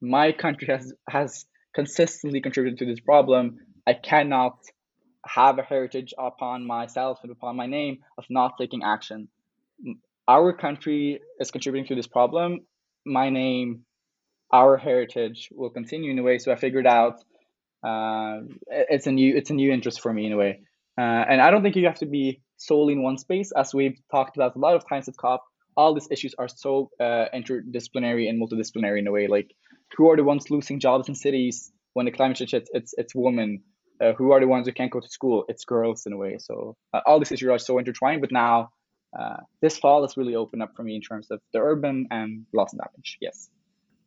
my 0.00 0.32
country 0.32 0.68
has 0.68 0.92
has 1.08 1.44
consistently 1.74 2.40
contributed 2.40 2.78
to 2.78 2.86
this 2.86 3.00
problem. 3.00 3.58
I 3.86 3.94
cannot 3.94 4.56
have 5.26 5.58
a 5.58 5.62
heritage 5.62 6.14
upon 6.18 6.66
myself 6.66 7.18
and 7.22 7.32
upon 7.32 7.56
my 7.56 7.66
name 7.66 7.98
of 8.18 8.24
not 8.30 8.54
taking 8.58 8.82
action. 8.84 9.28
Our 10.28 10.52
country 10.52 11.20
is 11.40 11.50
contributing 11.50 11.88
to 11.88 11.94
this 11.94 12.06
problem. 12.06 12.50
My 13.06 13.30
name, 13.30 13.84
our 14.52 14.76
heritage 14.76 15.48
will 15.52 15.70
continue 15.70 16.10
in 16.10 16.18
a 16.18 16.22
way. 16.22 16.38
So 16.38 16.52
I 16.52 16.56
figured 16.56 16.86
out 16.86 17.20
uh, 17.86 18.40
it's 18.66 19.06
a 19.06 19.12
new 19.12 19.36
it's 19.36 19.50
a 19.50 19.54
new 19.54 19.72
interest 19.72 20.00
for 20.00 20.12
me 20.12 20.26
in 20.26 20.32
a 20.32 20.36
way. 20.36 20.60
Uh, 20.98 21.24
and 21.30 21.40
I 21.40 21.50
don't 21.50 21.62
think 21.62 21.76
you 21.76 21.86
have 21.86 22.00
to 22.00 22.06
be 22.06 22.42
solely 22.56 22.94
in 22.94 23.02
one 23.02 23.18
space, 23.18 23.52
as 23.52 23.74
we've 23.74 23.98
talked 24.10 24.36
about 24.36 24.56
a 24.56 24.58
lot 24.58 24.74
of 24.74 24.88
times 24.88 25.08
at 25.08 25.16
COP. 25.16 25.44
All 25.76 25.94
these 25.94 26.08
issues 26.10 26.34
are 26.38 26.48
so 26.48 26.90
uh, 26.98 27.26
interdisciplinary 27.34 28.28
and 28.28 28.40
multidisciplinary 28.42 28.98
in 28.98 29.06
a 29.06 29.12
way. 29.12 29.26
Like, 29.26 29.54
who 29.96 30.10
are 30.10 30.16
the 30.16 30.24
ones 30.24 30.50
losing 30.50 30.80
jobs 30.80 31.08
in 31.08 31.14
cities 31.14 31.70
when 31.92 32.06
the 32.06 32.12
climate 32.12 32.38
change 32.38 32.52
hits? 32.52 32.70
It's 32.72 32.94
it's 32.96 33.14
women 33.14 33.62
uh, 34.00 34.12
who 34.14 34.32
are 34.32 34.40
the 34.40 34.46
ones 34.46 34.66
who 34.66 34.72
can't 34.72 34.90
go 34.90 35.00
to 35.00 35.08
school? 35.08 35.44
It's 35.48 35.64
girls 35.64 36.06
in 36.06 36.12
a 36.12 36.16
way. 36.16 36.38
So 36.38 36.76
uh, 36.92 37.00
all 37.06 37.18
these 37.18 37.32
issues 37.32 37.48
are 37.48 37.58
so 37.58 37.78
intertwined. 37.78 38.20
But 38.20 38.32
now 38.32 38.70
uh, 39.18 39.36
this 39.60 39.78
fall 39.78 40.02
has 40.02 40.16
really 40.16 40.34
opened 40.34 40.62
up 40.62 40.74
for 40.76 40.82
me 40.82 40.96
in 40.96 41.00
terms 41.00 41.30
of 41.30 41.40
the 41.52 41.58
urban 41.58 42.06
and 42.10 42.46
loss 42.52 42.72
and 42.72 42.80
damage. 42.80 43.18
Yes. 43.20 43.50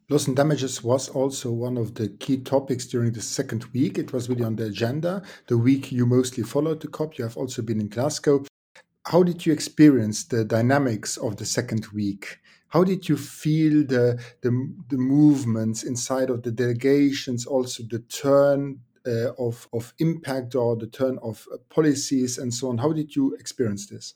Loss 0.09 0.27
and 0.27 0.35
damages 0.35 0.83
was 0.83 1.09
also 1.09 1.51
one 1.51 1.77
of 1.77 1.93
the 1.93 2.09
key 2.09 2.37
topics 2.37 2.87
during 2.87 3.11
the 3.11 3.21
second 3.21 3.65
week. 3.73 3.97
It 3.97 4.11
was 4.11 4.27
really 4.27 4.43
on 4.43 4.55
the 4.55 4.65
agenda. 4.65 5.21
The 5.47 5.57
week 5.57 5.91
you 5.91 6.05
mostly 6.05 6.43
followed 6.43 6.81
the 6.81 6.87
COP. 6.87 7.17
You 7.17 7.25
have 7.25 7.37
also 7.37 7.61
been 7.61 7.79
in 7.79 7.89
Glasgow. 7.89 8.45
How 9.05 9.23
did 9.23 9.45
you 9.45 9.53
experience 9.53 10.23
the 10.23 10.43
dynamics 10.43 11.17
of 11.17 11.37
the 11.37 11.45
second 11.45 11.87
week? 11.93 12.39
How 12.69 12.83
did 12.83 13.09
you 13.09 13.17
feel 13.17 13.85
the, 13.85 14.19
the, 14.41 14.73
the 14.89 14.97
movements 14.97 15.83
inside 15.83 16.29
of 16.29 16.43
the 16.43 16.51
delegations, 16.51 17.45
also 17.45 17.83
the 17.83 17.99
turn 17.99 18.79
uh, 19.07 19.31
of, 19.39 19.67
of 19.73 19.93
impact 19.99 20.55
or 20.55 20.75
the 20.75 20.87
turn 20.87 21.17
of 21.23 21.47
policies 21.69 22.37
and 22.37 22.53
so 22.53 22.69
on. 22.69 22.77
How 22.77 22.91
did 22.91 23.15
you 23.15 23.35
experience 23.35 23.87
this? 23.87 24.13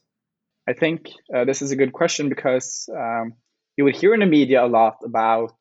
I 0.67 0.73
think 0.73 1.10
uh, 1.36 1.45
this 1.45 1.62
is 1.62 1.71
a 1.71 1.76
good 1.76 1.93
question 1.93 2.30
because 2.30 2.89
um, 2.95 3.34
you 3.78 3.84
would 3.84 3.95
hear 3.95 4.13
in 4.13 4.21
the 4.21 4.26
media 4.26 4.65
a 4.65 4.67
lot 4.67 4.97
about, 5.04 5.54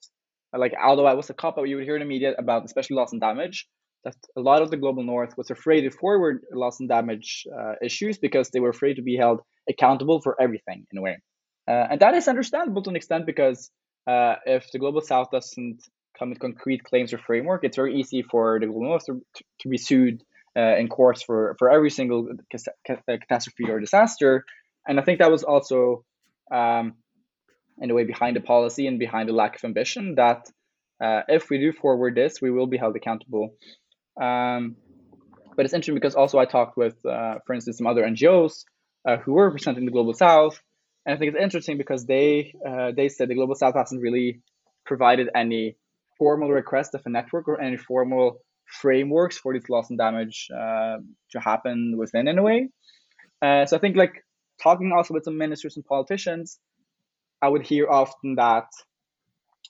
like, 0.57 0.75
although 0.81 1.07
I 1.07 1.15
was 1.15 1.31
a 1.31 1.35
cop, 1.35 1.57
but 1.57 1.65
you 1.65 1.77
would 1.77 1.85
hear 1.85 1.97
in 1.97 2.01
the 2.01 2.07
media 2.07 2.35
about 2.39 2.65
especially 2.65 2.97
loss 2.97 3.13
and 3.13 3.21
damage, 3.21 3.67
that 4.05 4.17
a 4.37 4.41
lot 4.41 4.63
of 4.63 4.71
the 4.71 4.77
global 4.77 5.03
north 5.03 5.37
was 5.37 5.51
afraid 5.51 5.83
to 5.83 5.91
forward 5.91 6.43
loss 6.53 6.81
and 6.81 6.89
damage 6.89 7.47
uh, 7.57 7.75
issues 7.83 8.19
because 8.19 8.51
they 8.51 8.61
were 8.61 8.71
afraid 8.71 8.95
to 8.95 9.03
be 9.03 9.17
held 9.17 9.41
accountable 9.69 10.21
for 10.21 10.41
everything 10.41 10.87
in 10.93 10.99
a 10.99 11.03
way. 11.03 11.19
Uh, 11.69 11.87
and 11.91 12.01
that 12.01 12.15
is 12.15 12.29
understandable 12.29 12.83
to 12.83 12.91
an 12.91 12.97
extent 12.97 13.27
because 13.27 13.71
uh, 14.09 14.35
if 14.47 14.71
the 14.73 14.79
global 14.79 15.01
south 15.01 15.31
doesn't 15.31 15.83
come 16.19 16.31
with 16.31 16.41
concrete 16.41 16.83
claims 16.83 17.13
or 17.13 17.19
framework, 17.19 17.65
it's 17.65 17.77
very 17.77 17.97
easy 17.97 18.23
for 18.23 18.59
the 18.61 18.67
global 18.67 18.83
north 18.83 19.07
to, 19.07 19.21
to 19.61 19.69
be 19.69 19.79
sued 19.79 20.23
uh, 20.57 20.77
in 20.77 20.89
courts 20.89 21.23
for, 21.23 21.57
for 21.59 21.71
every 21.71 21.91
single 21.91 22.29
catastrophe 22.85 23.71
or 23.71 23.81
disaster. 23.81 24.45
And 24.87 24.99
I 24.99 25.03
think 25.03 25.19
that 25.21 25.31
was 25.31 25.45
also, 25.45 26.05
um, 26.51 26.95
in 27.79 27.91
a 27.91 27.95
way, 27.95 28.05
behind 28.05 28.37
the 28.37 28.41
policy 28.41 28.87
and 28.87 28.99
behind 28.99 29.29
the 29.29 29.33
lack 29.33 29.57
of 29.57 29.65
ambition 29.65 30.17
that 30.17 30.47
uh, 31.03 31.23
if 31.29 31.51
we 31.51 31.59
do 31.59 31.73
forward 31.73 32.15
this, 32.15 32.41
we 32.41 32.51
will 32.51 32.67
be 32.67 32.77
held 32.77 32.97
accountable. 32.97 33.55
Um, 34.21 34.77
but 35.57 35.65
it's 35.65 35.75
interesting 35.75 35.95
because 35.95 36.15
also 36.15 36.39
I 36.39 36.45
talked 36.45 36.77
with, 36.77 36.95
uh, 37.05 37.39
for 37.47 37.55
instance, 37.55 37.79
some 37.79 37.87
other 37.87 38.05
NGOs 38.05 38.65
uh, 39.07 39.17
who 39.19 39.33
were 39.35 39.47
representing 39.47 39.85
the 39.85 39.91
global 39.91 40.15
south, 40.15 40.61
and 41.05 41.15
I 41.15 41.19
think 41.19 41.35
it's 41.35 41.43
interesting 41.43 41.77
because 41.77 42.07
they 42.07 42.55
uh, 42.67 42.93
they 42.97 43.09
said 43.09 43.29
the 43.29 43.35
global 43.35 43.55
south 43.55 43.75
hasn't 43.75 44.01
really 44.01 44.41
provided 44.87 45.29
any 45.35 45.77
formal 46.19 46.51
request 46.51 46.95
of 46.95 47.03
a 47.05 47.11
network 47.11 47.49
or 47.49 47.61
any 47.61 47.77
formal 47.77 48.39
frameworks 48.67 49.37
for 49.39 49.53
this 49.53 49.69
loss 49.69 49.91
and 49.91 49.99
damage 49.99 50.49
uh, 50.57 50.99
to 51.33 51.41
happen 51.41 51.97
within 51.99 52.29
in 52.29 52.39
a 52.39 52.43
way. 52.43 52.69
Uh, 53.43 53.67
so 53.67 53.77
I 53.77 53.81
think 53.81 53.97
like 53.97 54.25
talking 54.63 54.93
also 54.93 55.15
with 55.15 55.25
some 55.25 55.39
ministers 55.39 55.77
and 55.77 55.85
politicians, 55.85 56.59
I 57.41 57.49
would 57.49 57.67
hear 57.67 57.89
often 57.91 58.37
that, 58.37 58.69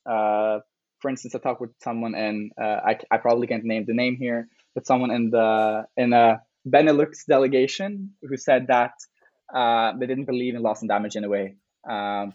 uh, 0.06 0.60
for 1.00 1.10
instance, 1.10 1.34
I 1.34 1.38
talked 1.38 1.60
with 1.60 1.70
someone 1.82 2.14
in 2.14 2.50
uh, 2.60 2.80
I, 2.90 2.98
I 3.10 3.16
probably 3.18 3.46
can't 3.46 3.64
name 3.64 3.84
the 3.86 3.94
name 3.94 4.16
here, 4.16 4.48
but 4.74 4.86
someone 4.86 5.10
in 5.10 5.30
the 5.30 5.84
in 5.96 6.12
a 6.12 6.40
Benelux 6.68 7.24
delegation 7.26 8.10
who 8.22 8.36
said 8.36 8.66
that 8.68 8.92
uh, 9.54 9.92
they 9.98 10.06
didn't 10.06 10.26
believe 10.26 10.54
in 10.54 10.62
loss 10.62 10.82
and 10.82 10.88
damage 10.88 11.16
in 11.16 11.24
a 11.24 11.28
way. 11.28 11.56
Um, 11.88 12.34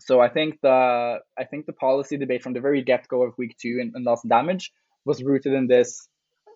so 0.00 0.20
I 0.20 0.28
think 0.28 0.60
the 0.62 1.18
I 1.38 1.44
think 1.44 1.66
the 1.66 1.72
policy 1.72 2.16
debate 2.16 2.42
from 2.42 2.52
the 2.52 2.60
very 2.60 2.82
get 2.82 3.08
go 3.08 3.22
of 3.22 3.34
week 3.38 3.56
two 3.60 3.78
and, 3.80 3.92
and 3.94 4.04
loss 4.04 4.22
and 4.24 4.30
damage 4.30 4.72
was 5.04 5.22
rooted 5.22 5.52
in 5.52 5.66
this. 5.66 6.08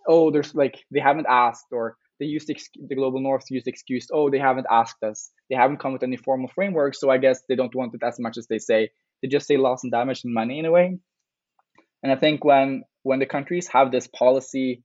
Oh, 0.07 0.31
there's 0.31 0.55
like 0.55 0.77
they 0.91 1.01
haven't 1.01 1.27
asked, 1.29 1.67
or 1.73 1.97
they 2.19 2.27
used 2.27 2.51
ex- 2.51 2.71
the 2.75 2.95
global 2.95 3.21
north 3.21 3.45
used 3.51 3.67
excuse. 3.67 4.09
Oh, 4.13 4.31
they 4.31 4.39
haven't 4.39 4.67
asked 4.71 5.03
us. 5.03 5.31
They 5.49 5.57
haven't 5.57 5.79
come 5.79 5.93
with 5.93 6.03
any 6.03 6.17
formal 6.17 6.51
framework. 6.55 6.95
So 6.95 7.11
I 7.11 7.19
guess 7.19 7.43
they 7.49 7.57
don't 7.57 7.75
want 7.75 7.95
it 7.95 8.03
as 8.03 8.19
much 8.19 8.37
as 8.39 8.47
they 8.47 8.59
say. 8.59 8.91
They 9.23 9.29
just 9.29 9.47
say 9.47 9.57
loss 9.57 9.83
and 9.83 9.93
damage 9.93 10.25
and 10.25 10.35
money 10.35 10.59
in 10.59 10.67
a 10.67 10.71
way. 10.71 10.99
And 12.03 12.13
I 12.13 12.17
think 12.17 12.45
when 12.45 12.85
when 13.03 13.19
the 13.19 13.27
countries 13.27 13.69
have 13.69 13.91
this 13.91 14.07
policy 14.07 14.83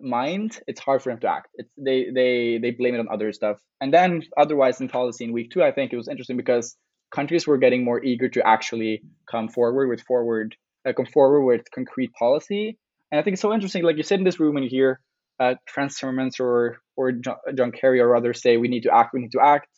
mind, 0.00 0.58
it's 0.66 0.80
hard 0.80 1.02
for 1.02 1.10
them 1.10 1.20
to 1.20 1.28
act. 1.28 1.48
It's 1.54 1.70
they 1.76 2.06
they 2.14 2.58
they 2.60 2.70
blame 2.70 2.94
it 2.94 3.00
on 3.00 3.08
other 3.08 3.32
stuff. 3.32 3.60
And 3.80 3.92
then 3.92 4.22
otherwise 4.36 4.80
in 4.80 4.88
policy 4.88 5.24
in 5.24 5.32
week 5.32 5.50
two, 5.50 5.62
I 5.62 5.72
think 5.72 5.92
it 5.92 5.96
was 5.96 6.08
interesting 6.08 6.36
because 6.36 6.76
countries 7.14 7.46
were 7.46 7.58
getting 7.58 7.84
more 7.84 8.02
eager 8.02 8.28
to 8.30 8.46
actually 8.46 9.02
come 9.30 9.48
forward 9.48 9.88
with 9.88 10.02
forward 10.02 10.56
uh, 10.86 10.92
come 10.92 11.06
forward 11.06 11.44
with 11.44 11.70
concrete 11.74 12.12
policy. 12.12 12.78
And 13.10 13.20
I 13.20 13.22
think 13.22 13.34
it's 13.34 13.42
so 13.42 13.54
interesting. 13.54 13.84
Like 13.84 13.96
you 13.96 14.02
sit 14.02 14.18
in 14.18 14.24
this 14.24 14.40
room 14.40 14.56
and 14.56 14.64
you 14.64 14.70
hear 14.70 15.00
uh, 15.40 15.54
Frans 15.66 16.00
or 16.40 16.78
or 16.96 17.12
John, 17.12 17.72
Kerry 17.72 18.00
or 18.00 18.14
others 18.14 18.40
say 18.42 18.56
we 18.56 18.68
need 18.68 18.84
to 18.84 18.94
act, 18.94 19.14
we 19.14 19.20
need 19.20 19.32
to 19.32 19.40
act, 19.40 19.68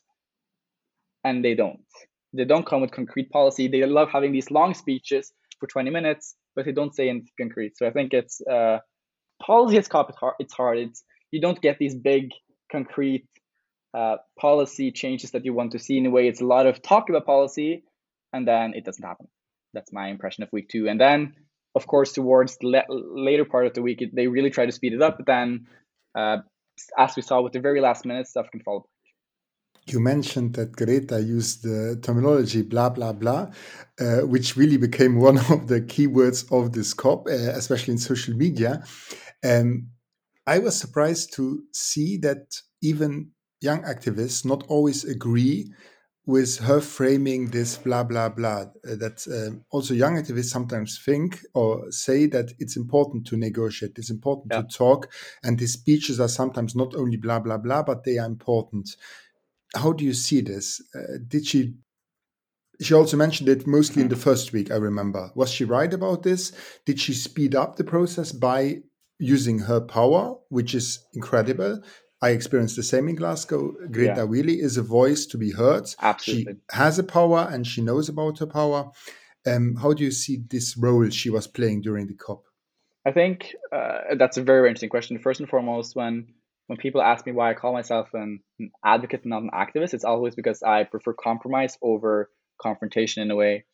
and 1.24 1.44
they 1.44 1.54
don't. 1.54 1.80
They 2.32 2.44
don't 2.44 2.66
come 2.66 2.82
with 2.82 2.90
concrete 2.90 3.30
policy. 3.30 3.68
They 3.68 3.84
love 3.86 4.08
having 4.12 4.32
these 4.32 4.50
long 4.50 4.74
speeches 4.74 5.32
for 5.58 5.66
20 5.66 5.90
minutes, 5.90 6.34
but 6.54 6.66
they 6.66 6.72
don't 6.72 6.94
say 6.94 7.08
anything 7.08 7.30
concrete. 7.40 7.78
So 7.78 7.86
I 7.86 7.90
think 7.90 8.12
it's 8.12 8.40
uh, 8.42 8.78
policy 9.42 9.78
is 9.78 9.88
hard. 9.88 10.34
It's 10.38 10.52
hard. 10.52 10.78
It's 10.78 11.02
you 11.30 11.40
don't 11.40 11.60
get 11.60 11.78
these 11.78 11.94
big 11.94 12.30
concrete 12.70 13.26
uh, 13.94 14.16
policy 14.38 14.92
changes 14.92 15.30
that 15.30 15.44
you 15.44 15.54
want 15.54 15.72
to 15.72 15.78
see 15.78 15.96
in 15.96 16.06
a 16.06 16.10
way. 16.10 16.28
It's 16.28 16.42
a 16.42 16.46
lot 16.46 16.66
of 16.66 16.82
talk 16.82 17.08
about 17.08 17.24
policy, 17.24 17.84
and 18.32 18.46
then 18.46 18.74
it 18.74 18.84
doesn't 18.84 19.04
happen. 19.04 19.28
That's 19.72 19.92
my 19.92 20.08
impression 20.08 20.42
of 20.42 20.50
week 20.52 20.68
two. 20.68 20.88
And 20.88 21.00
then 21.00 21.34
of 21.76 21.86
course, 21.86 22.12
towards 22.12 22.56
the 22.58 22.82
later 22.90 23.44
part 23.44 23.66
of 23.66 23.74
the 23.74 23.82
week, 23.82 24.02
they 24.12 24.26
really 24.26 24.50
try 24.50 24.66
to 24.66 24.72
speed 24.72 24.94
it 24.94 25.02
up. 25.02 25.18
But 25.18 25.26
then, 25.26 25.66
uh, 26.14 26.38
as 26.98 27.14
we 27.14 27.22
saw 27.22 27.42
with 27.42 27.52
the 27.52 27.60
very 27.60 27.80
last 27.80 28.04
minute, 28.04 28.26
stuff 28.26 28.50
can 28.50 28.60
fall 28.60 28.88
you 29.86 30.00
mentioned 30.00 30.54
that 30.54 30.72
Greta 30.72 31.20
used 31.20 31.62
the 31.62 31.98
terminology 32.02 32.62
blah 32.62 32.88
blah 32.88 33.12
blah, 33.12 33.50
uh, 34.00 34.20
which 34.26 34.56
really 34.56 34.76
became 34.76 35.20
one 35.28 35.38
of 35.38 35.68
the 35.68 35.80
keywords 35.80 36.50
of 36.52 36.72
this 36.72 36.92
COP, 36.92 37.28
uh, 37.28 37.32
especially 37.32 37.92
in 37.92 37.98
social 37.98 38.34
media. 38.34 38.82
Um, 39.44 39.90
I 40.46 40.58
was 40.58 40.78
surprised 40.78 41.34
to 41.34 41.62
see 41.72 42.16
that 42.18 42.60
even 42.82 43.30
young 43.60 43.82
activists 43.82 44.44
not 44.44 44.64
always 44.68 45.04
agree 45.04 45.72
with 46.26 46.58
her 46.58 46.80
framing 46.80 47.46
this 47.50 47.78
blah 47.78 48.02
blah 48.02 48.28
blah. 48.28 48.64
Uh, 48.86 48.96
that 48.96 49.24
um, 49.32 49.64
also 49.70 49.94
young 49.94 50.16
activists 50.16 50.50
sometimes 50.50 51.00
think 51.02 51.40
or 51.54 51.90
say 51.90 52.26
that 52.26 52.52
it's 52.58 52.76
important 52.76 53.26
to 53.26 53.36
negotiate, 53.36 53.92
it's 53.96 54.10
important 54.10 54.48
yeah. 54.50 54.62
to 54.62 54.68
talk, 54.68 55.10
and 55.42 55.58
these 55.58 55.72
speeches 55.72 56.20
are 56.20 56.28
sometimes 56.28 56.74
not 56.74 56.94
only 56.94 57.16
blah 57.16 57.38
blah 57.38 57.58
blah, 57.58 57.82
but 57.82 58.04
they 58.04 58.18
are 58.18 58.26
important 58.26 58.96
how 59.76 59.92
do 59.92 60.04
you 60.04 60.14
see 60.14 60.40
this? 60.40 60.82
Uh, 60.94 61.18
did 61.26 61.46
she? 61.46 61.74
She 62.80 62.92
also 62.92 63.16
mentioned 63.16 63.48
it 63.48 63.66
mostly 63.66 64.02
in 64.02 64.08
the 64.08 64.16
first 64.16 64.52
week. 64.52 64.70
I 64.70 64.76
remember. 64.76 65.30
Was 65.34 65.50
she 65.50 65.64
right 65.64 65.92
about 65.92 66.22
this? 66.22 66.52
Did 66.84 67.00
she 67.00 67.14
speed 67.14 67.54
up 67.54 67.76
the 67.76 67.84
process 67.84 68.32
by 68.32 68.82
using 69.18 69.60
her 69.60 69.80
power, 69.80 70.36
which 70.50 70.74
is 70.74 70.98
incredible? 71.14 71.80
I 72.22 72.30
experienced 72.30 72.76
the 72.76 72.82
same 72.82 73.08
in 73.08 73.16
Glasgow. 73.16 73.72
Greta 73.90 74.14
yeah. 74.16 74.26
really 74.26 74.60
is 74.60 74.76
a 74.76 74.82
voice 74.82 75.26
to 75.26 75.38
be 75.38 75.52
heard. 75.52 75.88
Absolutely. 76.00 76.54
She 76.54 76.58
has 76.70 76.98
a 76.98 77.04
power 77.04 77.48
and 77.50 77.66
she 77.66 77.82
knows 77.82 78.08
about 78.08 78.38
her 78.38 78.46
power. 78.46 78.90
Um, 79.46 79.76
how 79.76 79.92
do 79.92 80.02
you 80.02 80.10
see 80.10 80.38
this 80.48 80.76
role 80.76 81.08
she 81.10 81.30
was 81.30 81.46
playing 81.46 81.82
during 81.82 82.06
the 82.06 82.14
COP? 82.14 82.44
I 83.06 83.12
think 83.12 83.54
uh, 83.70 84.16
that's 84.18 84.36
a 84.36 84.42
very, 84.42 84.60
very 84.60 84.70
interesting 84.70 84.88
question. 84.88 85.18
First 85.18 85.40
and 85.40 85.48
foremost, 85.48 85.94
when 85.94 86.28
when 86.66 86.78
people 86.78 87.00
ask 87.00 87.24
me 87.24 87.32
why 87.32 87.50
I 87.50 87.54
call 87.54 87.72
myself 87.72 88.08
an, 88.12 88.40
an 88.58 88.72
advocate 88.84 89.22
and 89.22 89.30
not 89.30 89.42
an 89.42 89.50
activist, 89.54 89.94
it's 89.94 90.04
always 90.04 90.34
because 90.34 90.64
I 90.64 90.82
prefer 90.82 91.12
compromise 91.12 91.78
over 91.80 92.28
confrontation 92.60 93.22
in 93.22 93.30
a 93.30 93.36
way. 93.36 93.66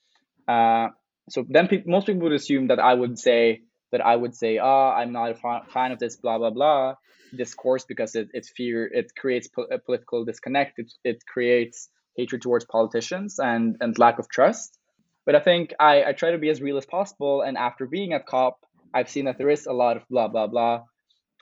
Uh, 0.47 0.89
so 1.31 1.47
then 1.49 1.69
pe- 1.69 1.85
most 1.87 2.07
people 2.07 2.23
would 2.23 2.33
assume 2.33 2.67
that 2.69 2.81
I 2.81 2.93
would 2.93 3.19
say 3.19 3.63
that 3.93 4.01
I 4.01 4.17
would 4.17 4.35
say, 4.35 4.59
"Ah, 4.59 4.67
oh, 4.67 4.99
I'm 4.99 5.13
not 5.13 5.31
a 5.31 5.63
fan 5.73 5.93
of 5.93 5.99
this 5.99 6.17
blah 6.17 6.39
blah 6.39 6.51
blah 6.51 6.95
discourse 7.35 7.85
because 7.87 8.15
it, 8.15 8.29
it's 8.35 8.51
fear, 8.51 8.87
it 8.87 9.15
creates 9.17 9.49
po- 9.49 9.69
a 9.71 9.79
political 9.79 10.25
disconnect, 10.25 10.79
it, 10.79 10.93
it 11.03 11.25
creates 11.27 11.89
hatred 12.17 12.43
towards 12.43 12.65
politicians 12.65 13.39
and 13.39 13.77
and 13.81 13.99
lack 13.99 14.19
of 14.19 14.29
trust." 14.29 14.79
But 15.25 15.37
I 15.37 15.41
think 15.41 15.73
I, 15.79 16.05
I 16.05 16.13
try 16.13 16.33
to 16.33 16.39
be 16.39 16.51
as 16.51 16.61
real 16.61 16.77
as 16.79 16.87
possible, 16.87 17.43
and 17.43 17.57
after 17.57 17.87
being 17.87 18.13
at 18.13 18.27
COP, 18.27 18.59
I've 18.93 19.09
seen 19.09 19.27
that 19.27 19.39
there 19.39 19.51
is 19.51 19.67
a 19.67 19.73
lot 19.73 19.97
of 19.97 20.03
blah 20.09 20.29
blah 20.29 20.49
blah. 20.49 20.83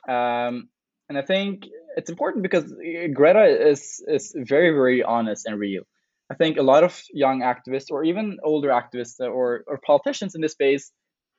Um, 0.07 0.69
and 1.09 1.17
I 1.17 1.23
think 1.23 1.67
it's 1.97 2.09
important 2.09 2.43
because 2.43 2.71
Greta 3.13 3.69
is 3.69 4.03
is 4.07 4.33
very 4.37 4.71
very 4.71 5.03
honest 5.03 5.45
and 5.45 5.59
real. 5.59 5.83
I 6.31 6.35
think 6.35 6.57
a 6.57 6.63
lot 6.63 6.83
of 6.83 7.01
young 7.13 7.41
activists 7.41 7.91
or 7.91 8.03
even 8.05 8.37
older 8.43 8.69
activists 8.69 9.19
or 9.19 9.63
or 9.67 9.79
politicians 9.85 10.35
in 10.35 10.41
this 10.41 10.53
space, 10.53 10.91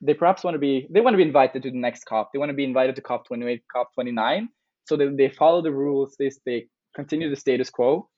they 0.05 0.13
perhaps 0.13 0.43
want 0.43 0.55
to 0.55 0.59
be 0.59 0.87
they 0.89 1.01
want 1.01 1.13
to 1.13 1.17
be 1.17 1.23
invited 1.23 1.63
to 1.63 1.71
the 1.71 1.77
next 1.77 2.05
COP. 2.05 2.31
They 2.33 2.39
want 2.39 2.49
to 2.49 2.55
be 2.55 2.63
invited 2.63 2.95
to 2.97 3.01
COP 3.01 3.25
28, 3.27 3.63
COP 3.71 3.93
29, 3.93 4.49
so 4.85 4.97
they, 4.97 5.07
they 5.07 5.29
follow 5.29 5.61
the 5.61 5.71
rules. 5.71 6.15
They 6.19 6.31
they 6.45 6.67
continue 6.95 7.29
the 7.29 7.35
status 7.35 7.69
quo. 7.69 8.09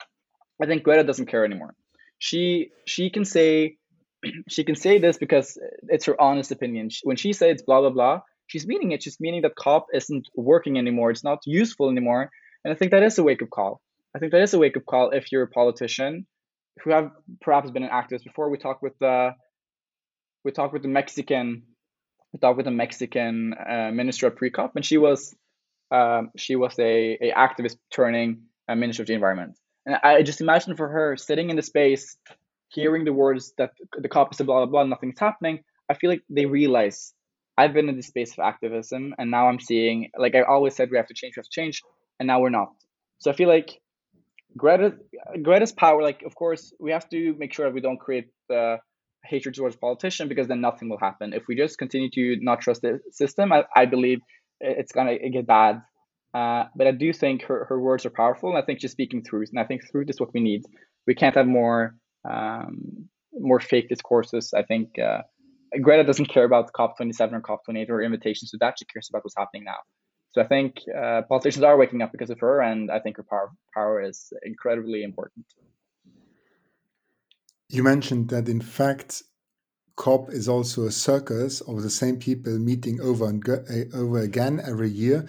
I 0.62 0.66
think 0.66 0.84
Greta 0.84 1.04
doesn't 1.04 1.28
care 1.28 1.46
anymore. 1.46 1.76
She 2.20 2.72
she 2.86 3.10
can 3.10 3.26
say 3.26 3.78
she 4.50 4.64
can 4.64 4.76
say 4.76 4.98
this 4.98 5.18
because 5.18 5.58
it's 5.90 6.06
her 6.06 6.20
honest 6.20 6.52
opinion. 6.52 6.90
When 7.04 7.18
she 7.18 7.34
says 7.34 7.64
blah 7.66 7.82
blah 7.82 7.92
blah, 7.92 8.22
she's 8.48 8.66
meaning 8.66 8.92
it. 8.92 9.04
She's 9.04 9.20
meaning 9.20 9.42
that 9.44 9.56
COP 9.56 9.88
isn't 9.94 10.28
working 10.36 10.78
anymore. 10.78 11.12
It's 11.12 11.24
not 11.24 11.40
useful 11.46 11.90
anymore. 11.90 12.32
And 12.64 12.74
I 12.74 12.76
think 12.76 12.92
that 12.92 13.04
is 13.04 13.18
a 13.20 13.24
wake 13.24 13.42
up 13.42 13.50
call. 13.50 13.82
I 14.16 14.20
think 14.20 14.32
that 14.32 14.42
is 14.42 14.54
a 14.54 14.60
wake 14.60 14.78
up 14.78 14.86
call 14.86 15.12
if 15.12 15.32
you're 15.32 15.44
a 15.44 15.48
politician 15.48 16.26
who 16.84 16.92
have 16.92 17.12
perhaps 17.42 17.70
been 17.72 17.84
an 17.84 17.90
activist 17.90 18.24
before. 18.24 18.50
We 18.50 18.58
talked 18.58 18.82
with 18.82 18.98
the 19.00 19.32
we 20.44 20.52
talked 20.52 20.74
with 20.74 20.84
the 20.84 20.88
Mexican 20.88 21.64
talked 22.38 22.58
with 22.58 22.68
a 22.68 22.72
Mexican 22.72 23.54
uh, 23.54 23.92
minister 23.94 24.28
of 24.28 24.36
pre-COP, 24.36 24.76
and 24.76 24.86
she 24.86 24.98
was 24.98 25.36
um, 25.92 26.32
she 26.36 26.56
was 26.56 26.78
a, 26.80 27.18
a 27.22 27.34
activist 27.34 27.78
turning 27.92 28.44
a 28.68 28.76
minister 28.76 29.04
of 29.04 29.08
the 29.08 29.14
environment. 29.14 29.58
And 29.86 29.96
I 30.04 30.24
just 30.24 30.42
imagine 30.42 30.76
for 30.76 30.88
her 30.88 31.16
sitting 31.16 31.50
in 31.50 31.56
the 31.56 31.62
space, 31.62 32.18
hearing 32.70 33.06
the 33.06 33.14
words 33.14 33.54
that 33.58 33.72
the 33.98 34.10
COP 34.10 34.34
is 34.34 34.40
a 34.40 34.44
blah 34.44 34.66
blah 34.66 34.66
blah, 34.66 34.84
nothing's 34.84 35.20
happening. 35.20 35.64
I 35.90 35.94
feel 35.94 36.10
like 36.10 36.24
they 36.30 36.46
realize 36.46 37.14
I've 37.58 37.74
been 37.74 37.88
in 37.88 37.96
the 37.96 38.04
space 38.04 38.34
of 38.34 38.40
activism, 38.40 39.16
and 39.18 39.32
now 39.32 39.48
I'm 39.48 39.60
seeing, 39.60 40.10
like 40.18 40.36
I 40.36 40.42
always 40.42 40.76
said, 40.76 40.90
we 40.92 40.98
have 40.98 41.08
to 41.08 41.14
change, 41.14 41.36
we 41.38 41.42
have 41.42 41.46
to 41.46 41.52
change, 41.52 41.84
and 42.20 42.28
now 42.28 42.40
we're 42.42 42.50
not. 42.50 42.74
So 43.20 43.32
I 43.32 43.36
feel 43.36 43.48
like 43.48 43.80
Greta, 44.58 44.96
Greta's 45.42 45.72
power, 45.72 46.02
like 46.02 46.24
of 46.24 46.36
course, 46.36 46.74
we 46.80 46.92
have 46.92 47.08
to 47.10 47.36
make 47.38 47.54
sure 47.54 47.66
that 47.66 47.74
we 47.74 47.82
don't 47.82 48.00
create 48.00 48.30
the 48.50 48.80
hatred 49.28 49.56
towards 49.56 49.76
politicians 49.76 50.30
because 50.30 50.48
then 50.48 50.62
nothing 50.62 50.90
will 50.90 51.00
happen. 51.00 51.34
If 51.34 51.44
we 51.48 51.56
just 51.56 51.78
continue 51.78 52.10
to 52.12 52.38
not 52.42 52.62
trust 52.62 52.82
the 52.82 53.00
system, 53.12 53.52
I, 53.52 53.66
I 53.76 53.86
believe 53.86 54.20
it's 54.60 54.92
gonna 54.92 55.18
get 55.30 55.48
bad. 55.48 55.82
Uh, 56.34 56.66
but 56.76 56.88
I 56.88 56.92
do 56.92 57.14
think 57.14 57.44
her, 57.44 57.66
her 57.70 57.80
words 57.80 58.06
are 58.06 58.10
powerful, 58.10 58.50
and 58.50 58.58
I 58.58 58.62
think 58.62 58.82
she's 58.82 58.92
speaking 58.92 59.24
truth, 59.24 59.50
and 59.52 59.60
I 59.60 59.64
think 59.64 59.84
truth 59.90 60.10
is 60.10 60.20
what 60.20 60.34
we 60.34 60.42
need. 60.42 60.64
We 61.08 61.16
can't 61.16 61.36
have 61.36 61.48
more 61.48 61.96
um, 62.30 63.08
more 63.32 63.60
fake 63.60 63.90
discourses. 63.90 64.54
I 64.54 64.64
think 64.64 64.98
uh, 65.00 65.22
Greta 65.82 66.04
doesn't 66.04 66.28
care 66.28 66.44
about 66.44 66.72
COP27 66.74 67.34
or 67.34 67.42
COP28 67.42 67.90
or 67.90 68.02
invitations 68.02 68.52
to 68.52 68.58
that. 68.62 68.76
She 68.80 68.86
cares 68.86 69.10
about 69.10 69.24
what's 69.24 69.36
happening 69.38 69.64
now. 69.66 69.78
So 70.32 70.42
I 70.42 70.48
think 70.48 70.76
uh, 70.94 71.22
politicians 71.30 71.64
are 71.64 71.78
waking 71.78 72.02
up 72.02 72.12
because 72.12 72.30
of 72.30 72.40
her, 72.40 72.62
and 72.62 72.92
I 72.92 73.00
think 73.00 73.18
her 73.18 73.26
power 73.30 73.52
power 73.74 74.02
is 74.02 74.34
incredibly 74.44 75.04
important. 75.04 75.46
You 77.70 77.84
mentioned 77.84 78.30
that 78.30 78.48
in 78.48 78.62
fact, 78.62 79.24
COP 79.96 80.30
is 80.30 80.48
also 80.48 80.86
a 80.86 80.92
circus 80.92 81.62
of 81.62 81.82
the 81.82 81.90
same 81.90 82.18
people 82.18 82.58
meeting 82.60 83.00
over 83.02 83.28
and 83.28 83.48
uh, 83.48 83.98
over 83.98 84.20
again 84.20 84.62
every 84.66 84.90
year. 84.90 85.26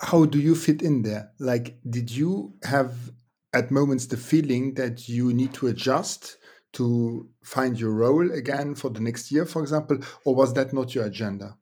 How 0.00 0.24
do 0.24 0.38
you 0.38 0.54
fit 0.54 0.82
in 0.82 1.02
there? 1.02 1.30
Like, 1.38 1.78
did 1.88 2.10
you 2.10 2.54
have 2.64 3.12
at 3.52 3.70
moments 3.70 4.06
the 4.06 4.16
feeling 4.16 4.74
that 4.74 5.08
you 5.08 5.32
need 5.32 5.54
to 5.54 5.68
adjust? 5.68 6.36
to 6.74 7.28
find 7.42 7.78
your 7.78 7.92
role 7.92 8.30
again 8.32 8.74
for 8.74 8.90
the 8.90 9.00
next 9.00 9.32
year, 9.32 9.46
for 9.46 9.62
example, 9.62 9.98
or 10.24 10.34
was 10.34 10.52
that 10.54 10.72
not 10.72 10.94
your 10.94 11.06
agenda? 11.06 11.56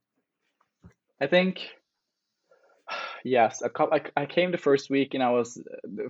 I 1.20 1.26
think 1.26 1.68
yes. 3.24 3.62
I, 3.76 4.00
I 4.16 4.26
came 4.26 4.50
the 4.50 4.58
first 4.58 4.90
week 4.90 5.14
and 5.14 5.22
I 5.22 5.30
was 5.30 5.62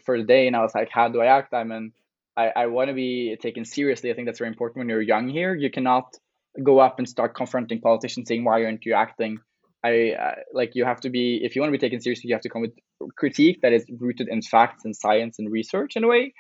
for 0.04 0.16
the 0.16 0.24
day 0.24 0.46
and 0.46 0.56
I 0.56 0.62
was 0.62 0.74
like, 0.74 0.88
how 0.88 1.08
do 1.08 1.20
I 1.20 1.26
act? 1.26 1.52
I'm 1.52 1.72
in. 1.72 1.92
I, 2.36 2.50
I 2.56 2.66
want 2.66 2.88
to 2.88 2.94
be 2.94 3.36
taken 3.40 3.64
seriously. 3.64 4.10
I 4.10 4.14
think 4.14 4.26
that's 4.26 4.38
very 4.38 4.48
important 4.48 4.78
when 4.78 4.88
you're 4.88 5.02
young 5.02 5.28
here. 5.28 5.54
You 5.54 5.70
cannot 5.70 6.16
go 6.62 6.78
up 6.78 6.98
and 6.98 7.08
start 7.08 7.34
confronting 7.34 7.80
politicians 7.80 8.28
saying 8.28 8.44
why 8.44 8.64
aren't 8.64 8.84
you 8.84 8.94
acting. 8.94 9.38
I 9.84 10.12
uh, 10.12 10.34
like 10.52 10.74
you 10.74 10.84
have 10.84 11.00
to 11.00 11.10
be 11.10 11.40
if 11.42 11.56
you 11.56 11.62
want 11.62 11.72
to 11.72 11.78
be 11.78 11.84
taken 11.84 12.00
seriously, 12.00 12.28
you 12.28 12.34
have 12.34 12.42
to 12.42 12.48
come 12.48 12.62
with 12.62 12.72
critique 13.16 13.60
that 13.62 13.72
is 13.72 13.84
rooted 13.98 14.28
in 14.28 14.40
facts 14.42 14.84
and 14.84 14.94
science 14.94 15.38
and 15.38 15.50
research 15.50 15.96
in 15.96 16.04
a 16.04 16.08
way. 16.08 16.34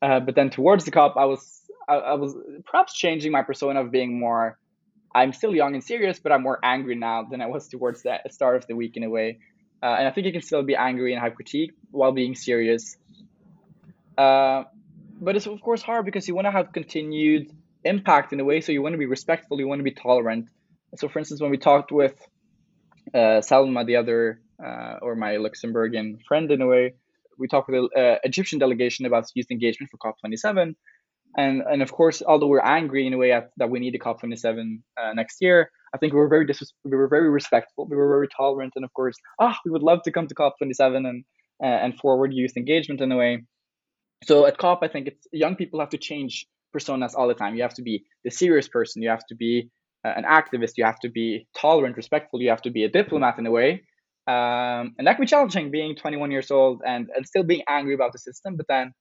Uh, 0.00 0.20
but 0.20 0.34
then 0.34 0.48
towards 0.48 0.84
the 0.84 0.90
COP, 0.90 1.16
I 1.16 1.26
was 1.26 1.60
I, 1.88 1.96
I 1.96 2.14
was 2.14 2.34
perhaps 2.64 2.94
changing 2.94 3.32
my 3.32 3.42
persona 3.42 3.82
of 3.82 3.90
being 3.90 4.18
more. 4.18 4.58
I'm 5.14 5.32
still 5.32 5.54
young 5.54 5.74
and 5.74 5.84
serious, 5.84 6.20
but 6.20 6.32
I'm 6.32 6.42
more 6.42 6.58
angry 6.62 6.94
now 6.94 7.24
than 7.24 7.42
I 7.42 7.46
was 7.46 7.68
towards 7.68 8.02
the 8.02 8.20
start 8.30 8.56
of 8.56 8.66
the 8.66 8.76
week 8.76 8.96
in 8.96 9.02
a 9.02 9.10
way. 9.10 9.40
Uh, 9.82 9.96
and 9.98 10.06
I 10.06 10.10
think 10.12 10.26
you 10.26 10.32
can 10.32 10.42
still 10.42 10.62
be 10.62 10.76
angry 10.76 11.12
and 11.12 11.22
have 11.22 11.34
critique 11.34 11.72
while 11.90 12.12
being 12.12 12.34
serious. 12.34 12.96
Uh, 14.16 14.64
but 15.20 15.36
it's 15.36 15.46
of 15.46 15.60
course 15.60 15.82
hard 15.82 16.04
because 16.04 16.26
you 16.26 16.34
want 16.34 16.46
to 16.46 16.50
have 16.50 16.72
continued 16.72 17.50
impact 17.84 18.32
in 18.32 18.40
a 18.40 18.44
way. 18.44 18.60
So 18.60 18.72
you 18.72 18.82
want 18.82 18.94
to 18.94 18.98
be 18.98 19.06
respectful, 19.06 19.58
you 19.58 19.68
want 19.68 19.80
to 19.80 19.84
be 19.84 19.92
tolerant. 19.92 20.48
So, 20.96 21.08
for 21.08 21.18
instance, 21.18 21.40
when 21.40 21.50
we 21.50 21.58
talked 21.58 21.92
with 21.92 22.14
uh, 23.14 23.40
Salma, 23.48 23.86
the 23.86 23.96
other 23.96 24.40
uh, 24.64 24.96
or 25.02 25.14
my 25.14 25.36
Luxembourgian 25.36 26.18
friend 26.26 26.50
in 26.50 26.60
a 26.60 26.66
way, 26.66 26.94
we 27.38 27.48
talked 27.48 27.68
with 27.70 27.90
the 27.94 28.00
uh, 28.00 28.18
Egyptian 28.24 28.58
delegation 28.58 29.06
about 29.06 29.24
youth 29.34 29.50
engagement 29.50 29.90
for 29.90 29.98
COP27, 29.98 30.74
and 31.36 31.62
and 31.62 31.82
of 31.82 31.92
course, 31.92 32.22
although 32.26 32.48
we're 32.48 32.60
angry 32.60 33.06
in 33.06 33.14
a 33.14 33.16
way 33.16 33.32
at, 33.32 33.50
that 33.56 33.70
we 33.70 33.78
need 33.78 33.94
a 33.94 33.98
COP27 33.98 34.82
uh, 35.00 35.12
next 35.14 35.36
year, 35.40 35.70
I 35.94 35.98
think 35.98 36.12
we 36.12 36.18
were 36.18 36.28
very 36.28 36.46
dis- 36.46 36.74
we 36.84 36.96
were 36.96 37.08
very 37.08 37.30
respectful, 37.30 37.88
we 37.88 37.96
were 37.96 38.08
very 38.08 38.28
tolerant, 38.28 38.72
and 38.76 38.84
of 38.84 38.92
course, 38.92 39.16
ah, 39.40 39.56
we 39.64 39.70
would 39.70 39.82
love 39.82 40.02
to 40.02 40.12
come 40.12 40.26
to 40.26 40.34
COP27 40.34 41.08
and 41.08 41.24
uh, 41.62 41.66
and 41.66 41.96
forward 41.98 42.34
youth 42.34 42.56
engagement 42.56 43.00
in 43.00 43.12
a 43.12 43.16
way. 43.16 43.44
So 44.24 44.46
at 44.46 44.58
COP, 44.58 44.80
I 44.82 44.88
think 44.88 45.08
it's 45.08 45.26
young 45.32 45.56
people 45.56 45.80
have 45.80 45.90
to 45.90 45.98
change 45.98 46.46
personas 46.74 47.14
all 47.14 47.28
the 47.28 47.34
time. 47.34 47.56
You 47.56 47.62
have 47.62 47.74
to 47.74 47.82
be 47.82 48.04
the 48.24 48.30
serious 48.30 48.68
person. 48.68 49.02
You 49.02 49.08
have 49.08 49.26
to 49.26 49.34
be 49.34 49.70
uh, 50.04 50.12
an 50.16 50.24
activist. 50.24 50.72
You 50.76 50.84
have 50.84 51.00
to 51.00 51.08
be 51.08 51.46
tolerant, 51.56 51.96
respectful. 51.96 52.40
You 52.40 52.50
have 52.50 52.62
to 52.62 52.70
be 52.70 52.84
a 52.84 52.88
diplomat 52.88 53.38
in 53.38 53.46
a 53.46 53.50
way. 53.50 53.84
Um, 54.26 54.94
and 54.98 55.06
that 55.06 55.16
can 55.16 55.22
be 55.22 55.26
challenging, 55.26 55.70
being 55.70 55.96
21 55.96 56.30
years 56.30 56.50
old 56.50 56.82
and, 56.86 57.08
and 57.14 57.26
still 57.26 57.42
being 57.42 57.62
angry 57.68 57.94
about 57.94 58.12
the 58.12 58.18
system, 58.18 58.56
but 58.56 58.66
then 58.68 58.92